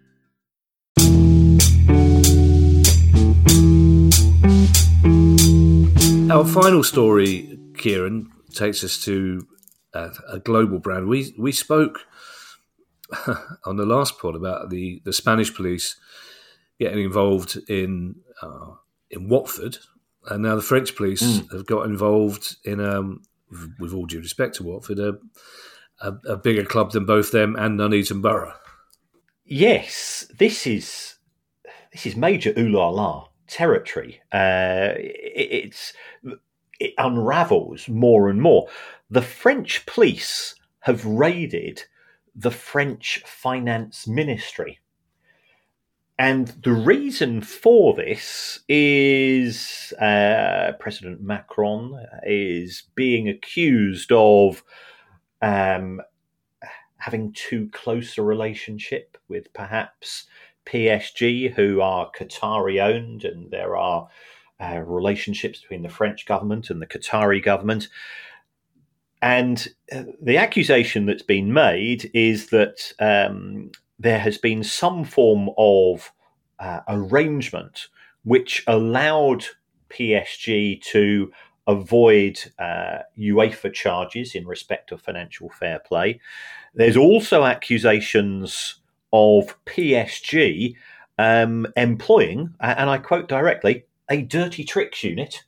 Our 6.31 6.45
final 6.45 6.81
story, 6.81 7.59
Kieran, 7.77 8.31
takes 8.53 8.85
us 8.85 9.03
to 9.03 9.45
a, 9.93 10.11
a 10.29 10.39
global 10.39 10.79
brand. 10.79 11.07
We 11.07 11.35
we 11.37 11.51
spoke 11.51 12.05
on 13.65 13.75
the 13.75 13.85
last 13.85 14.17
pod 14.17 14.37
about 14.37 14.69
the, 14.69 15.01
the 15.03 15.11
Spanish 15.11 15.53
police 15.53 15.97
getting 16.79 17.03
involved 17.03 17.59
in 17.67 18.15
uh, 18.41 18.75
in 19.09 19.27
Watford, 19.27 19.79
and 20.29 20.43
now 20.43 20.55
the 20.55 20.61
French 20.61 20.95
police 20.95 21.41
have 21.51 21.65
got 21.65 21.85
involved 21.85 22.55
in, 22.63 22.79
um, 22.79 23.23
with 23.77 23.93
all 23.93 24.05
due 24.05 24.19
respect 24.19 24.55
to 24.55 24.63
Watford, 24.63 24.99
a, 24.99 25.17
a, 25.99 26.13
a 26.29 26.37
bigger 26.37 26.63
club 26.63 26.93
than 26.93 27.03
both 27.03 27.33
them 27.33 27.57
and 27.57 27.77
Nuneaton 27.77 28.21
Borough. 28.21 28.53
Yes, 29.43 30.31
this 30.39 30.65
is 30.65 31.15
this 31.91 32.05
is 32.05 32.15
major 32.15 32.53
ooh 32.57 32.69
la 32.69 32.87
la 32.87 33.30
territory. 33.51 34.21
Uh, 34.31 34.93
it, 34.95 35.93
it 36.79 36.93
unravels 36.97 37.87
more 37.87 38.29
and 38.29 38.41
more. 38.41 38.67
The 39.09 39.21
French 39.21 39.85
police 39.85 40.55
have 40.79 41.05
raided 41.05 41.83
the 42.33 42.49
French 42.51 43.21
finance 43.25 44.07
ministry. 44.07 44.79
And 46.17 46.47
the 46.63 46.73
reason 46.73 47.41
for 47.41 47.93
this 47.95 48.59
is 48.69 49.91
uh, 49.99 50.73
President 50.79 51.21
Macron 51.21 51.99
is 52.23 52.83
being 52.95 53.27
accused 53.27 54.11
of 54.11 54.63
um, 55.41 55.99
having 56.97 57.33
too 57.33 57.69
close 57.73 58.17
a 58.17 58.21
relationship 58.21 59.17
with 59.27 59.51
perhaps 59.53 60.27
PSG, 60.65 61.53
who 61.53 61.81
are 61.81 62.11
Qatari 62.11 62.81
owned, 62.81 63.23
and 63.23 63.51
there 63.51 63.75
are 63.75 64.07
uh, 64.59 64.79
relationships 64.79 65.61
between 65.61 65.81
the 65.81 65.89
French 65.89 66.25
government 66.25 66.69
and 66.69 66.81
the 66.81 66.87
Qatari 66.87 67.43
government. 67.43 67.87
And 69.21 69.67
uh, 69.91 70.03
the 70.21 70.37
accusation 70.37 71.05
that's 71.05 71.23
been 71.23 71.53
made 71.53 72.09
is 72.13 72.49
that 72.49 72.93
um, 72.99 73.71
there 73.99 74.19
has 74.19 74.37
been 74.37 74.63
some 74.63 75.03
form 75.03 75.49
of 75.57 76.11
uh, 76.59 76.81
arrangement 76.87 77.87
which 78.23 78.63
allowed 78.67 79.45
PSG 79.89 80.81
to 80.83 81.31
avoid 81.67 82.39
uh, 82.59 82.99
UEFA 83.17 83.73
charges 83.73 84.35
in 84.35 84.47
respect 84.47 84.91
of 84.91 85.01
financial 85.01 85.49
fair 85.49 85.79
play. 85.79 86.19
There's 86.73 86.97
also 86.97 87.43
accusations 87.43 88.80
of 89.13 89.55
PSG 89.65 90.75
um, 91.17 91.67
employing, 91.75 92.53
and 92.59 92.89
I 92.89 92.97
quote 92.97 93.27
directly, 93.27 93.85
a 94.09 94.21
dirty 94.21 94.63
tricks 94.63 95.03
unit. 95.03 95.43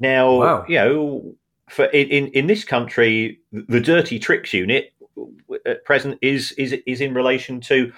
Now, 0.00 0.34
wow. 0.38 0.64
you 0.68 0.76
know, 0.76 1.34
for 1.68 1.86
in, 1.86 2.28
in 2.28 2.46
this 2.46 2.64
country, 2.64 3.40
the 3.52 3.80
dirty 3.80 4.18
tricks 4.18 4.52
unit 4.52 4.92
at 5.66 5.84
present 5.84 6.18
is 6.22 6.52
is 6.52 6.74
is 6.86 7.00
in 7.00 7.14
relation 7.14 7.60
to 7.62 7.92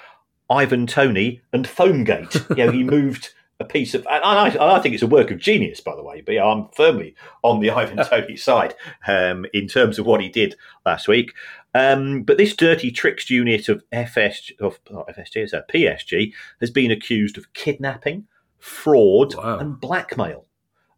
Ivan 0.51 0.87
Toney 0.87 1.41
and 1.53 1.67
Foamgate. 1.67 2.49
you 2.57 2.67
know, 2.67 2.73
he 2.73 2.83
moved 2.83 3.31
a 3.59 3.65
piece 3.65 3.95
of, 3.95 4.07
and 4.11 4.23
I, 4.23 4.77
I, 4.77 4.81
think 4.81 4.95
it's 4.95 5.03
a 5.03 5.07
work 5.07 5.31
of 5.31 5.39
genius, 5.39 5.81
by 5.81 5.97
the 5.97 6.03
way. 6.03 6.21
But 6.21 6.39
I'm 6.39 6.69
firmly 6.77 7.15
on 7.43 7.61
the 7.61 7.71
Ivan 7.83 8.05
Toney 8.05 8.37
side 8.37 8.75
um, 9.07 9.47
in 9.53 9.67
terms 9.67 9.99
of 9.99 10.07
what 10.07 10.21
he 10.21 10.29
did 10.29 10.57
last 10.85 11.09
week. 11.09 11.33
Um, 11.77 12.23
but 12.23 12.39
this 12.39 12.57
dirty 12.57 12.91
tricks 12.91 13.29
unit 13.29 13.69
of 13.69 13.85
FS 13.93 14.51
of 14.61 14.83
FSG, 14.85 15.37
it's 15.37 15.53
a 15.53 15.63
PSG, 15.71 16.33
has 16.61 16.71
been 16.71 16.91
accused 16.91 17.37
of 17.37 17.53
kidnapping, 17.53 18.27
fraud, 18.59 19.35
wow. 19.35 19.59
and 19.59 19.79
blackmail. 19.79 20.47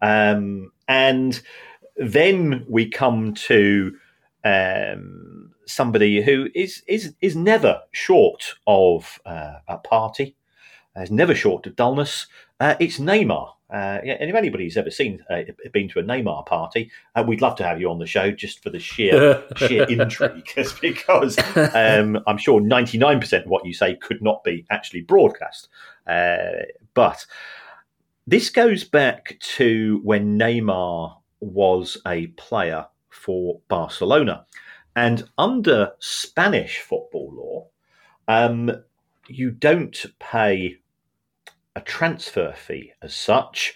Um, 0.01 0.71
and 0.87 1.43
then 1.97 2.65
we 2.69 2.89
come 2.89 3.35
to 3.35 3.97
um, 4.45 5.51
somebody 5.67 6.23
who 6.23 6.49
is 6.55 6.85
is 6.87 7.13
is 7.21 7.35
never 7.35 7.81
short 7.91 8.55
of 8.69 9.21
uh, 9.27 9.59
a 9.67 9.79
party, 9.79 10.37
is 10.95 11.11
never 11.11 11.35
short 11.35 11.67
of 11.67 11.75
dullness. 11.75 12.29
Uh, 12.61 12.75
it's 12.81 12.99
Neymar. 12.99 13.53
Uh, 13.71 14.01
and 14.03 14.31
if 14.31 14.35
anybody's 14.35 14.79
ever 14.79 14.91
seen 14.91 15.23
uh, 15.29 15.43
been 15.73 15.89
to 15.91 15.99
a 15.99 16.03
Neymar 16.03 16.47
party, 16.47 16.91
uh, 17.15 17.23
we'd 17.27 17.43
love 17.43 17.55
to 17.57 17.65
have 17.65 17.81
you 17.81 17.91
on 17.91 17.99
the 17.99 18.07
show 18.07 18.31
just 18.31 18.63
for 18.63 18.71
the 18.71 18.79
sheer 18.79 19.45
sheer 19.57 19.85
intrigue, 19.85 20.49
because 20.81 21.39
um, 21.75 22.19
I'm 22.27 22.39
sure 22.39 22.61
99% 22.61 23.45
of 23.45 23.51
what 23.51 23.67
you 23.67 23.75
say 23.75 23.95
could 23.97 24.23
not 24.23 24.43
be 24.43 24.65
actually 24.71 25.03
broadcast. 25.03 25.69
Uh, 26.07 26.65
but 26.95 27.27
this 28.27 28.49
goes 28.49 28.85
back 28.85 29.39
to 29.41 30.01
when 30.03 30.39
Neymar 30.39 31.17
was 31.41 31.99
a 32.07 32.29
player 32.29 32.87
for 33.11 33.61
Barcelona. 33.69 34.47
And 34.97 35.29
under 35.37 35.93
Spanish 35.99 36.79
football 36.79 37.33
law, 37.33 37.67
um, 38.27 38.71
you 39.29 39.51
don't 39.51 40.07
pay 40.19 40.79
a 41.79 41.81
transfer 41.83 42.53
fee 42.57 42.93
as 43.03 43.15
such, 43.15 43.75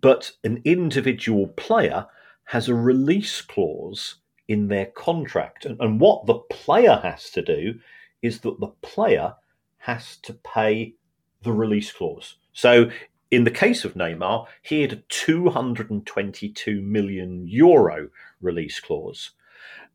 but 0.00 0.32
an 0.42 0.60
individual 0.64 1.46
player 1.46 2.06
has 2.44 2.68
a 2.68 2.74
release 2.74 3.40
clause 3.40 4.16
in 4.48 4.66
their 4.66 4.86
contract. 4.86 5.64
And, 5.64 5.80
and 5.80 6.00
what 6.00 6.26
the 6.26 6.40
player 6.50 6.98
has 7.04 7.30
to 7.30 7.42
do 7.42 7.78
is 8.20 8.40
that 8.40 8.58
the 8.58 8.72
player 8.82 9.34
has 9.78 10.16
to 10.24 10.32
pay 10.32 10.94
the 11.42 11.52
release 11.52 11.92
clause. 11.92 12.34
So 12.52 12.90
in 13.30 13.44
the 13.44 13.52
case 13.52 13.84
of 13.84 13.94
Neymar, 13.94 14.46
he 14.62 14.82
had 14.82 14.92
a 14.92 15.02
222 15.08 16.82
million 16.82 17.46
euro 17.46 18.08
release 18.40 18.80
clause. 18.80 19.30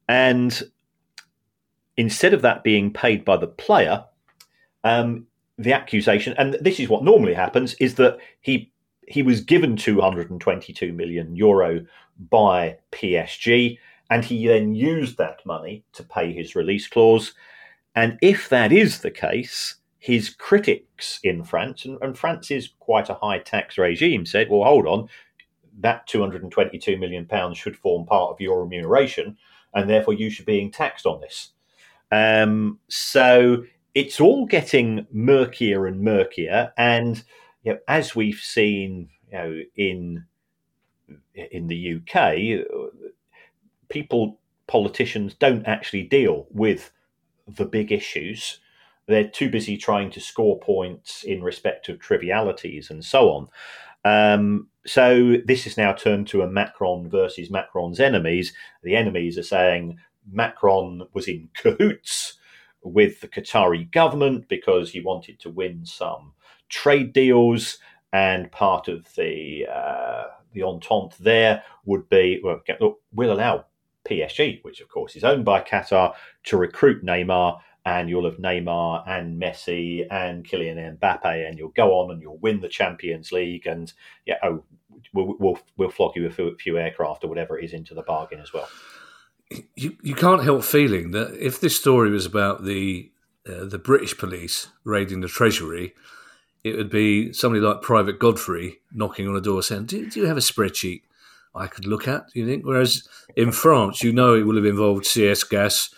And 0.08 0.64
instead 1.97 2.34
of 2.34 2.43
that 2.43 2.64
being 2.64 2.93
paid 2.93 3.26
by 3.26 3.36
the 3.36 3.47
player, 3.47 4.06
um, 4.86 5.28
the 5.64 5.74
accusation, 5.74 6.34
and 6.38 6.55
this 6.62 6.80
is 6.80 6.89
what 6.89 7.03
normally 7.03 7.34
happens, 7.34 7.74
is 7.76 7.95
that 7.95 8.18
he 8.41 8.72
he 9.07 9.24
was 9.24 9.41
given 9.41 9.76
222 9.76 10.93
million 10.93 11.36
euro 11.36 11.86
by 12.30 12.78
PSG, 12.91 13.78
and 14.09 14.24
he 14.24 14.47
then 14.47 14.74
used 14.74 15.18
that 15.18 15.45
money 15.45 15.84
to 15.93 16.03
pay 16.03 16.32
his 16.32 16.55
release 16.55 16.88
clause. 16.88 17.34
And 17.95 18.18
if 18.22 18.47
that 18.49 18.72
is 18.72 19.01
the 19.01 19.12
case, 19.12 19.76
his 19.99 20.30
critics 20.30 21.20
in 21.24 21.43
France, 21.43 21.86
and, 21.86 21.97
and 22.01 22.18
France 22.18 22.51
is 22.51 22.70
quite 22.80 23.09
a 23.09 23.16
high 23.16 23.39
tax 23.39 23.78
regime, 23.78 24.26
said, 24.26 24.49
"Well, 24.49 24.64
hold 24.64 24.88
on, 24.88 25.09
that 25.80 26.07
222 26.07 26.97
million 26.97 27.26
pounds 27.26 27.57
should 27.57 27.76
form 27.76 28.05
part 28.05 28.32
of 28.32 28.41
your 28.41 28.64
remuneration, 28.64 29.38
and 29.74 29.89
therefore 29.89 30.14
you 30.14 30.30
should 30.30 30.45
be 30.45 30.70
taxed 30.70 31.05
on 31.05 31.22
this." 31.22 31.51
Um, 32.12 32.80
so 32.89 33.64
it's 33.94 34.22
all 34.22 34.46
getting 34.46 35.06
murkier 35.12 35.86
and 35.86 36.02
murkier, 36.02 36.74
and 36.78 37.24
you 37.64 37.74
know, 37.74 37.80
as 37.88 38.16
we've 38.16 38.39
seen, 38.39 39.10
you 39.32 39.38
know, 39.38 39.62
in 39.76 40.26
in 41.36 41.68
the 41.68 41.96
UK, 41.96 42.66
people 43.89 44.39
politicians 44.68 45.34
don't 45.34 45.66
actually 45.66 46.04
deal 46.04 46.48
with 46.52 46.92
the 47.48 47.66
big 47.66 47.92
issues. 47.92 48.60
They're 49.08 49.28
too 49.28 49.50
busy 49.50 49.76
trying 49.76 50.12
to 50.12 50.22
score 50.22 50.60
points 50.60 51.24
in 51.24 51.44
respect 51.44 51.89
of 51.89 52.00
trivialities 52.00 52.89
and 52.89 53.04
so 53.04 53.30
on. 53.30 53.48
Um, 54.04 54.70
so 54.86 55.36
this 55.46 55.68
is 55.68 55.78
now 55.78 55.92
turned 55.92 56.28
to 56.30 56.42
a 56.42 56.50
Macron 56.50 57.10
versus 57.10 57.52
Macron's 57.52 58.00
enemies. 58.00 58.54
The 58.84 58.96
enemies 58.96 59.38
are 59.38 59.44
saying 59.44 59.98
Macron 60.32 61.04
was 61.14 61.28
in 61.28 61.50
cahoots 61.54 62.38
with 62.84 63.22
the 63.22 63.28
Qatari 63.28 63.90
government 63.92 64.48
because 64.48 64.92
he 64.92 65.02
wanted 65.02 65.40
to 65.40 65.50
win 65.50 65.86
some 65.86 66.34
trade 66.70 67.14
deals, 67.14 67.78
and 68.14 68.52
part 68.52 68.88
of 68.88 69.14
the 69.16 69.68
uh, 69.72 70.24
the 70.54 70.64
entente 70.64 71.16
there 71.20 71.64
would 71.86 72.10
be 72.10 72.42
well, 72.44 72.62
we'll 73.14 73.34
allow 73.34 73.66
PSG, 74.08 74.64
which 74.64 74.82
of 74.82 74.90
course 74.90 75.16
is 75.16 75.24
owned 75.24 75.46
by 75.46 75.62
Qatar, 75.62 76.14
to 76.46 76.58
recruit 76.58 77.06
Neymar, 77.06 77.60
and 77.86 78.10
you'll 78.10 78.26
have 78.26 78.40
Neymar 78.40 79.08
and 79.08 79.42
Messi 79.42 80.06
and 80.10 80.44
Kylian 80.48 80.98
Mbappe, 80.98 81.48
and 81.48 81.58
you'll 81.58 81.70
go 81.70 82.00
on 82.00 82.12
and 82.12 82.22
you'll 82.22 82.38
win 82.38 82.62
the 82.62 82.70
Champions 82.70 83.32
League, 83.32 83.68
and 83.68 83.94
yeah, 84.26 84.38
oh, 84.44 84.64
we'll 85.14 85.36
we'll, 85.40 85.60
we'll 85.78 85.92
flog 85.92 86.16
you 86.16 86.26
a 86.26 86.32
few, 86.32 86.56
few 86.58 86.78
aircraft 86.78 87.24
or 87.24 87.28
whatever 87.28 87.60
it 87.60 87.66
is 87.66 87.74
into 87.74 87.94
the 87.94 88.04
bargain 88.04 88.40
as 88.40 88.54
well 88.54 88.68
you, 89.76 89.97
you 90.02 90.16
can't 90.16 90.43
help 90.43 90.64
feeling 90.64 91.12
that 91.12 91.36
if 91.39 91.60
this 91.60 91.76
story 91.76 92.10
was 92.10 92.26
about 92.26 92.64
the 92.64 93.12
uh, 93.47 93.66
the 93.66 93.80
British 93.80 94.18
police 94.18 94.68
raiding 94.84 95.22
the 95.22 95.28
treasury, 95.28 95.93
it 96.64 96.76
would 96.78 96.89
be 96.89 97.34
somebody 97.34 97.60
like 97.60 97.82
Private 97.82 98.20
Godfrey 98.20 98.80
knocking 98.93 99.28
on 99.28 99.36
a 99.36 99.41
door 99.41 99.64
saying, 99.64 99.86
do, 99.86 100.08
do, 100.10 100.20
you 100.20 100.28
have 100.28 100.38
a 100.38 100.41
spreadsheet 100.41 101.02
I 101.56 101.66
could 101.66 101.88
look 101.88 102.08
at? 102.08 102.32
Do 102.32 102.39
you 102.39 102.45
think?" 102.45 102.66
Whereas 102.66 103.08
in 103.36 103.52
France, 103.52 104.04
you 104.04 104.14
know, 104.14 104.36
it 104.36 104.43
will 104.43 104.56
have 104.56 104.66
involved 104.66 105.06
CS 105.06 105.43
gas, 105.43 105.93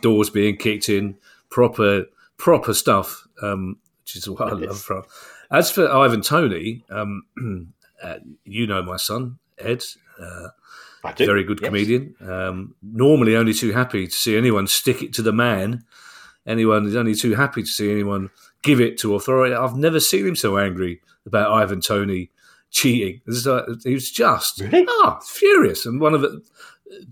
doors 0.00 0.30
being 0.30 0.56
kicked 0.56 0.88
in, 0.88 1.16
proper 1.50 2.06
proper 2.36 2.74
stuff, 2.74 3.26
um, 3.42 3.78
which 4.02 4.16
is 4.16 4.28
what 4.28 4.52
I 4.52 4.52
love 4.52 4.80
France. 4.80 5.06
As 5.50 5.70
for 5.70 5.90
Ivan 5.90 6.22
Toney, 6.22 6.84
um, 6.90 7.24
uh, 8.02 8.16
you 8.44 8.66
know 8.66 8.82
my 8.82 8.96
son 8.96 9.38
Ed. 9.58 9.82
Uh, 10.20 10.48
very 11.16 11.44
good 11.44 11.60
yes. 11.60 11.68
comedian. 11.68 12.14
Um, 12.20 12.74
normally, 12.82 13.36
only 13.36 13.54
too 13.54 13.72
happy 13.72 14.06
to 14.06 14.12
see 14.12 14.36
anyone 14.36 14.66
stick 14.66 15.02
it 15.02 15.12
to 15.14 15.22
the 15.22 15.32
man. 15.32 15.84
Anyone 16.46 16.86
is 16.86 16.96
only 16.96 17.14
too 17.14 17.34
happy 17.34 17.62
to 17.62 17.68
see 17.68 17.90
anyone 17.90 18.30
give 18.62 18.80
it 18.80 18.98
to 18.98 19.14
authority. 19.14 19.54
I've 19.54 19.76
never 19.76 20.00
seen 20.00 20.26
him 20.26 20.36
so 20.36 20.58
angry 20.58 21.00
about 21.26 21.52
Ivan 21.52 21.80
Toney 21.80 22.30
cheating. 22.70 23.20
he 23.84 23.94
was 23.94 24.10
just 24.10 24.60
really? 24.60 24.86
ah, 24.88 25.20
furious. 25.20 25.86
And 25.86 26.00
one 26.00 26.12
of 26.14 26.22
the, 26.22 26.42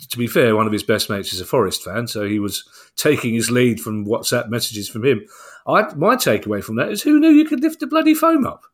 to 0.09 0.19
be 0.19 0.27
fair, 0.27 0.57
one 0.57 0.67
of 0.67 0.73
his 0.73 0.83
best 0.83 1.09
mates 1.09 1.33
is 1.33 1.41
a 1.41 1.47
Forest 1.47 1.85
fan, 1.85 2.07
so 2.09 2.27
he 2.27 2.39
was 2.39 2.65
taking 2.97 3.35
his 3.35 3.51
lead 3.51 3.81
from 3.81 4.07
WhatsApp 4.07 4.49
messages 4.49 4.89
from 4.89 5.05
him. 5.05 5.25
I, 5.67 5.95
my 5.95 6.17
takeaway 6.17 6.63
from 6.63 6.77
that 6.77 6.91
is 6.91 7.03
who 7.03 7.21
knew 7.21 7.31
you 7.31 7.45
could 7.45 7.61
lift 7.61 7.81
the 7.81 7.87
bloody 7.87 8.15
foam 8.15 8.47
up? 8.47 8.65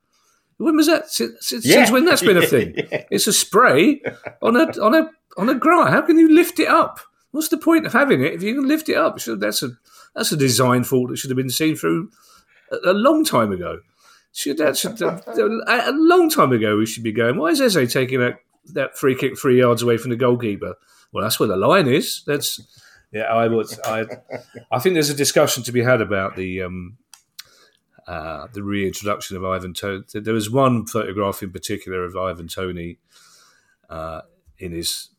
When 0.59 0.77
was 0.77 0.87
that? 0.87 1.09
Since, 1.11 1.47
since 1.47 1.65
Yeah. 1.67 1.91
when 1.91 2.05
that's 2.05 2.23
been 2.23 2.37
a 2.37 2.47
thing? 2.47 2.75
Yeah. 2.93 3.05
It's 3.11 3.27
a 3.27 3.33
spray 3.33 4.03
on 4.43 4.57
a 4.57 4.65
on 4.81 4.95
a 4.95 5.11
on 5.37 5.49
a 5.49 5.55
grass. 5.55 5.91
How 5.91 6.03
can 6.03 6.19
you 6.19 6.33
lift 6.33 6.59
it 6.61 6.69
up? 6.69 7.01
What's 7.31 7.49
the 7.49 7.59
point 7.59 7.87
of 7.87 7.93
having 7.93 8.23
it 8.23 8.33
if 8.35 8.43
you 8.43 8.55
can 8.55 8.67
lift 8.67 8.89
it 8.89 8.97
up? 8.97 9.19
Should, 9.19 9.41
that's 9.41 9.63
a 9.63 9.71
that's 10.15 10.33
a 10.33 10.37
design 10.37 10.85
fault 10.85 11.11
that 11.11 11.17
should 11.19 11.31
have 11.31 11.37
been 11.37 11.51
seen 11.51 11.77
through 11.77 12.11
a, 12.73 12.91
a 12.91 12.93
long 12.93 13.25
time 13.25 13.53
ago. 13.53 13.81
Should 14.33 14.59
that 14.59 14.77
should 14.77 15.01
a, 15.01 15.91
a 15.91 15.93
long 15.93 16.29
time 16.29 16.53
ago 16.53 16.77
we 16.77 16.87
should 16.87 17.03
be 17.03 17.13
going. 17.13 17.37
Why 17.39 17.49
is 17.49 17.61
Eze 17.61 17.93
taking 17.93 18.21
that 18.21 18.41
that 18.75 18.99
free 18.99 19.15
kick 19.15 19.39
three 19.39 19.59
yards 19.59 19.83
away 19.83 19.97
from 19.97 20.11
the 20.11 20.17
goalkeeper? 20.17 20.75
Well, 21.13 21.23
that's 21.23 21.39
where 21.41 21.49
the 21.49 21.57
line 21.57 21.89
is. 21.89 22.23
That's 22.27 22.61
yeah. 23.13 23.23
I 23.23 23.49
would. 23.49 23.67
I 23.85 24.07
I 24.71 24.79
think 24.81 24.95
there's 24.95 25.11
a 25.11 25.15
discussion 25.15 25.63
to 25.65 25.73
be 25.73 25.83
had 25.83 26.01
about 26.03 26.37
the 26.37 26.63
um, 26.63 26.99
uh, 28.09 28.47
the 28.53 28.63
reintroduction 28.63 29.37
of 29.37 29.45
Ivan 29.45 29.75
Toney. 29.75 30.03
There 30.15 30.35
was 30.35 30.51
one 30.51 30.87
photograph 30.87 31.43
in 31.43 31.51
particular 31.53 32.05
of 32.05 32.17
Ivan 32.17 32.49
Toney 32.49 32.99
uh, 33.91 34.23
in 34.59 34.73
his 34.73 35.11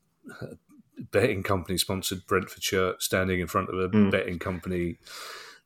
betting 1.12 1.44
company 1.44 1.78
sponsored 1.78 2.26
Brentford 2.28 2.64
shirt, 2.64 3.02
standing 3.02 3.40
in 3.40 3.48
front 3.48 3.70
of 3.70 3.78
a 3.80 3.88
Mm. 3.90 4.12
betting 4.12 4.40
company 4.40 4.98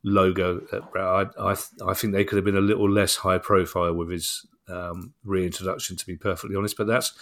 logo. 0.03 0.61
I, 0.95 1.27
I 1.51 1.55
I 1.91 1.93
think 1.93 2.13
they 2.13 2.25
could 2.25 2.35
have 2.35 2.45
been 2.45 2.57
a 2.57 2.61
little 2.71 2.89
less 2.89 3.15
high 3.17 3.39
profile 3.39 3.93
with 3.93 4.09
his 4.11 4.45
um, 4.67 5.13
reintroduction, 5.23 5.97
to 5.97 6.05
be 6.05 6.15
perfectly 6.15 6.55
honest. 6.55 6.77
But 6.77 6.87
that's 6.87 7.13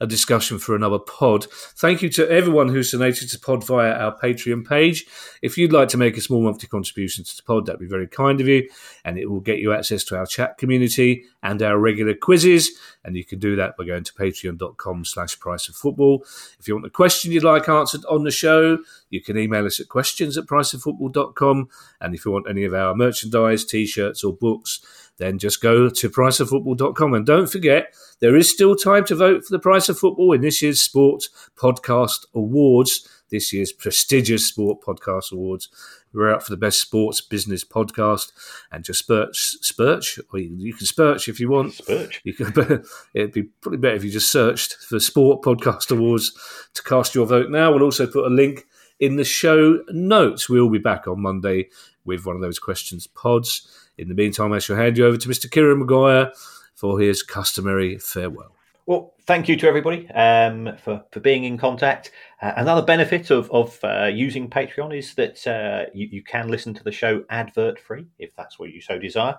a 0.00 0.06
discussion 0.06 0.58
for 0.58 0.74
another 0.74 0.98
pod. 0.98 1.46
Thank 1.50 2.02
you 2.02 2.08
to 2.10 2.30
everyone 2.30 2.68
who's 2.68 2.90
donated 2.90 3.30
to 3.30 3.38
Pod 3.38 3.64
via 3.64 3.92
our 3.92 4.18
Patreon 4.18 4.66
page. 4.66 5.06
If 5.42 5.56
you'd 5.56 5.72
like 5.72 5.88
to 5.90 5.96
make 5.96 6.16
a 6.16 6.20
small 6.20 6.42
monthly 6.42 6.68
contribution 6.68 7.24
to 7.24 7.36
the 7.36 7.42
pod, 7.42 7.66
that'd 7.66 7.80
be 7.80 7.86
very 7.86 8.06
kind 8.06 8.40
of 8.40 8.48
you, 8.48 8.68
and 9.04 9.18
it 9.18 9.30
will 9.30 9.40
get 9.40 9.58
you 9.58 9.72
access 9.72 10.04
to 10.04 10.16
our 10.16 10.26
chat 10.26 10.58
community 10.58 11.24
and 11.42 11.62
our 11.62 11.78
regular 11.78 12.14
quizzes. 12.14 12.70
And 13.04 13.16
you 13.16 13.24
can 13.24 13.38
do 13.38 13.56
that 13.56 13.76
by 13.76 13.84
going 13.84 14.04
to 14.04 14.12
patreon.com 14.12 15.04
slash 15.04 15.38
price 15.40 15.68
of 15.68 15.76
football. 15.76 16.24
If 16.58 16.68
you 16.68 16.74
want 16.74 16.86
a 16.86 16.90
question 16.90 17.32
you'd 17.32 17.44
like 17.44 17.68
answered 17.68 18.04
on 18.08 18.24
the 18.24 18.30
show, 18.30 18.78
you 19.08 19.22
can 19.22 19.38
email 19.38 19.66
us 19.66 19.80
at 19.80 19.88
questions 19.88 20.36
at 20.36 20.46
priceoffootball.com. 20.46 21.68
And 22.00 22.14
if 22.14 22.24
you 22.24 22.30
want 22.30 22.48
any 22.48 22.64
of 22.64 22.74
our 22.74 22.94
merchandise, 22.94 23.64
t-shirts 23.64 24.22
or 24.22 24.34
books, 24.34 24.80
then 25.20 25.38
just 25.38 25.60
go 25.60 25.88
to 25.90 26.10
priceoffootball.com. 26.10 27.14
And 27.14 27.26
don't 27.26 27.46
forget, 27.46 27.94
there 28.20 28.34
is 28.34 28.50
still 28.50 28.74
time 28.74 29.04
to 29.04 29.14
vote 29.14 29.44
for 29.44 29.52
the 29.52 29.58
price 29.58 29.88
of 29.88 29.98
football 29.98 30.32
in 30.32 30.40
this 30.40 30.62
year's 30.62 30.80
Sports 30.80 31.28
Podcast 31.56 32.24
Awards, 32.34 33.06
this 33.30 33.52
year's 33.52 33.70
prestigious 33.70 34.46
Sport 34.46 34.80
Podcast 34.80 35.30
Awards. 35.30 35.68
We're 36.12 36.32
out 36.32 36.42
for 36.42 36.50
the 36.50 36.56
best 36.56 36.80
sports 36.80 37.20
business 37.20 37.64
podcast, 37.64 38.32
and 38.72 38.82
just 38.82 39.06
spurch, 39.06 39.56
spurch, 39.62 40.18
or 40.32 40.40
you, 40.40 40.56
you 40.56 40.74
can 40.74 40.86
spurch 40.86 41.28
if 41.28 41.38
you 41.38 41.50
want. 41.50 41.74
Spurch. 41.74 42.16
You 42.24 42.32
can, 42.32 42.82
it'd 43.14 43.32
be 43.32 43.44
probably 43.60 43.78
better 43.78 43.94
if 43.94 44.02
you 44.02 44.10
just 44.10 44.32
searched 44.32 44.74
for 44.74 44.98
Sport 44.98 45.42
Podcast 45.42 45.94
Awards 45.96 46.32
to 46.74 46.82
cast 46.82 47.14
your 47.14 47.26
vote 47.26 47.50
now. 47.50 47.72
We'll 47.72 47.84
also 47.84 48.06
put 48.08 48.26
a 48.26 48.34
link 48.34 48.66
in 48.98 49.16
the 49.16 49.24
show 49.24 49.84
notes. 49.90 50.48
We'll 50.48 50.70
be 50.70 50.78
back 50.78 51.06
on 51.06 51.20
Monday 51.20 51.68
with 52.04 52.26
one 52.26 52.34
of 52.34 52.42
those 52.42 52.58
questions 52.58 53.06
pods. 53.06 53.68
In 54.00 54.08
the 54.08 54.14
meantime, 54.14 54.50
I 54.52 54.60
shall 54.60 54.76
hand 54.76 54.96
you 54.96 55.06
over 55.06 55.18
to 55.18 55.28
Mr. 55.28 55.50
Kieran 55.50 55.78
Maguire 55.78 56.32
for 56.74 56.98
his 56.98 57.22
customary 57.22 57.98
farewell. 57.98 58.56
Well, 58.86 59.12
thank 59.26 59.46
you 59.46 59.56
to 59.56 59.68
everybody 59.68 60.08
um, 60.12 60.76
for, 60.82 61.04
for 61.12 61.20
being 61.20 61.44
in 61.44 61.58
contact. 61.58 62.10
Uh, 62.40 62.54
another 62.56 62.80
benefit 62.80 63.30
of, 63.30 63.50
of 63.50 63.78
uh, 63.84 64.06
using 64.06 64.48
Patreon 64.48 64.96
is 64.96 65.14
that 65.16 65.46
uh, 65.46 65.90
you, 65.92 66.08
you 66.10 66.22
can 66.24 66.48
listen 66.48 66.72
to 66.72 66.82
the 66.82 66.90
show 66.90 67.22
advert 67.28 67.78
free 67.78 68.06
if 68.18 68.34
that's 68.36 68.58
what 68.58 68.72
you 68.72 68.80
so 68.80 68.98
desire. 68.98 69.38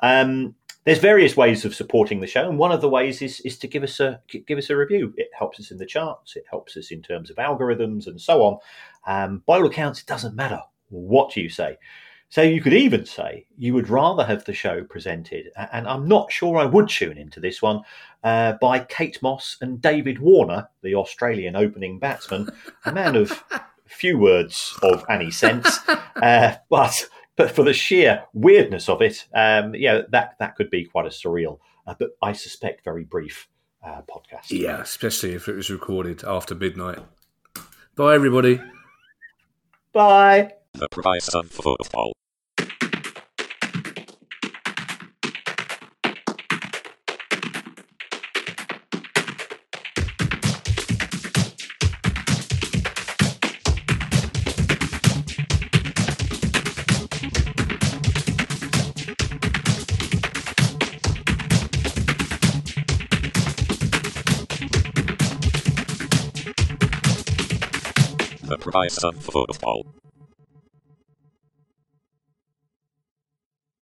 Um, 0.00 0.56
there's 0.84 0.98
various 0.98 1.36
ways 1.36 1.64
of 1.64 1.74
supporting 1.74 2.20
the 2.20 2.26
show, 2.26 2.48
and 2.48 2.58
one 2.58 2.72
of 2.72 2.80
the 2.80 2.88
ways 2.88 3.22
is, 3.22 3.40
is 3.40 3.58
to 3.58 3.68
give 3.68 3.84
us 3.84 4.00
a 4.00 4.20
give 4.46 4.58
us 4.58 4.70
a 4.70 4.76
review. 4.76 5.14
It 5.16 5.28
helps 5.38 5.60
us 5.60 5.70
in 5.70 5.78
the 5.78 5.86
charts, 5.86 6.36
it 6.36 6.44
helps 6.50 6.76
us 6.76 6.90
in 6.90 7.00
terms 7.00 7.30
of 7.30 7.36
algorithms 7.36 8.06
and 8.06 8.20
so 8.20 8.42
on. 8.42 8.58
Um, 9.06 9.42
by 9.46 9.58
all 9.58 9.66
accounts, 9.66 10.00
it 10.00 10.06
doesn't 10.06 10.34
matter 10.34 10.62
what 10.88 11.36
you 11.36 11.48
say. 11.48 11.76
So 12.30 12.42
you 12.42 12.62
could 12.62 12.72
even 12.72 13.06
say 13.06 13.46
you 13.58 13.74
would 13.74 13.90
rather 13.90 14.24
have 14.24 14.44
the 14.44 14.54
show 14.54 14.84
presented, 14.84 15.50
and 15.72 15.86
I'm 15.88 16.06
not 16.06 16.30
sure 16.30 16.58
I 16.58 16.64
would 16.64 16.88
tune 16.88 17.18
into 17.18 17.40
this 17.40 17.60
one, 17.60 17.82
uh, 18.22 18.52
by 18.60 18.78
Kate 18.78 19.20
Moss 19.20 19.56
and 19.60 19.82
David 19.82 20.20
Warner, 20.20 20.68
the 20.82 20.94
Australian 20.94 21.56
opening 21.56 21.98
batsman, 21.98 22.48
a 22.84 22.92
man 22.92 23.16
of 23.16 23.44
few 23.86 24.16
words 24.16 24.78
of 24.82 25.04
any 25.10 25.32
sense, 25.32 25.78
uh, 25.88 26.54
but 26.70 27.08
but 27.34 27.50
for 27.50 27.64
the 27.64 27.72
sheer 27.72 28.22
weirdness 28.32 28.88
of 28.88 29.02
it, 29.02 29.26
um, 29.34 29.74
yeah, 29.74 30.02
that 30.10 30.36
that 30.38 30.54
could 30.54 30.70
be 30.70 30.84
quite 30.84 31.06
a 31.06 31.10
surreal, 31.10 31.58
uh, 31.88 31.94
but 31.98 32.10
I 32.22 32.32
suspect 32.32 32.84
very 32.84 33.04
brief 33.04 33.48
uh, 33.84 34.02
podcast. 34.02 34.50
Yeah, 34.50 34.80
especially 34.80 35.32
if 35.32 35.48
it 35.48 35.56
was 35.56 35.68
recorded 35.68 36.22
after 36.22 36.54
midnight. 36.54 37.00
Bye, 37.96 38.14
everybody. 38.14 38.60
Bye. 39.92 40.52
The 40.74 40.88
price 40.88 41.28
of 41.34 41.50
football. 41.50 42.12
The 68.42 68.56
price 68.58 69.04
of 69.04 69.16
football. 69.22 69.84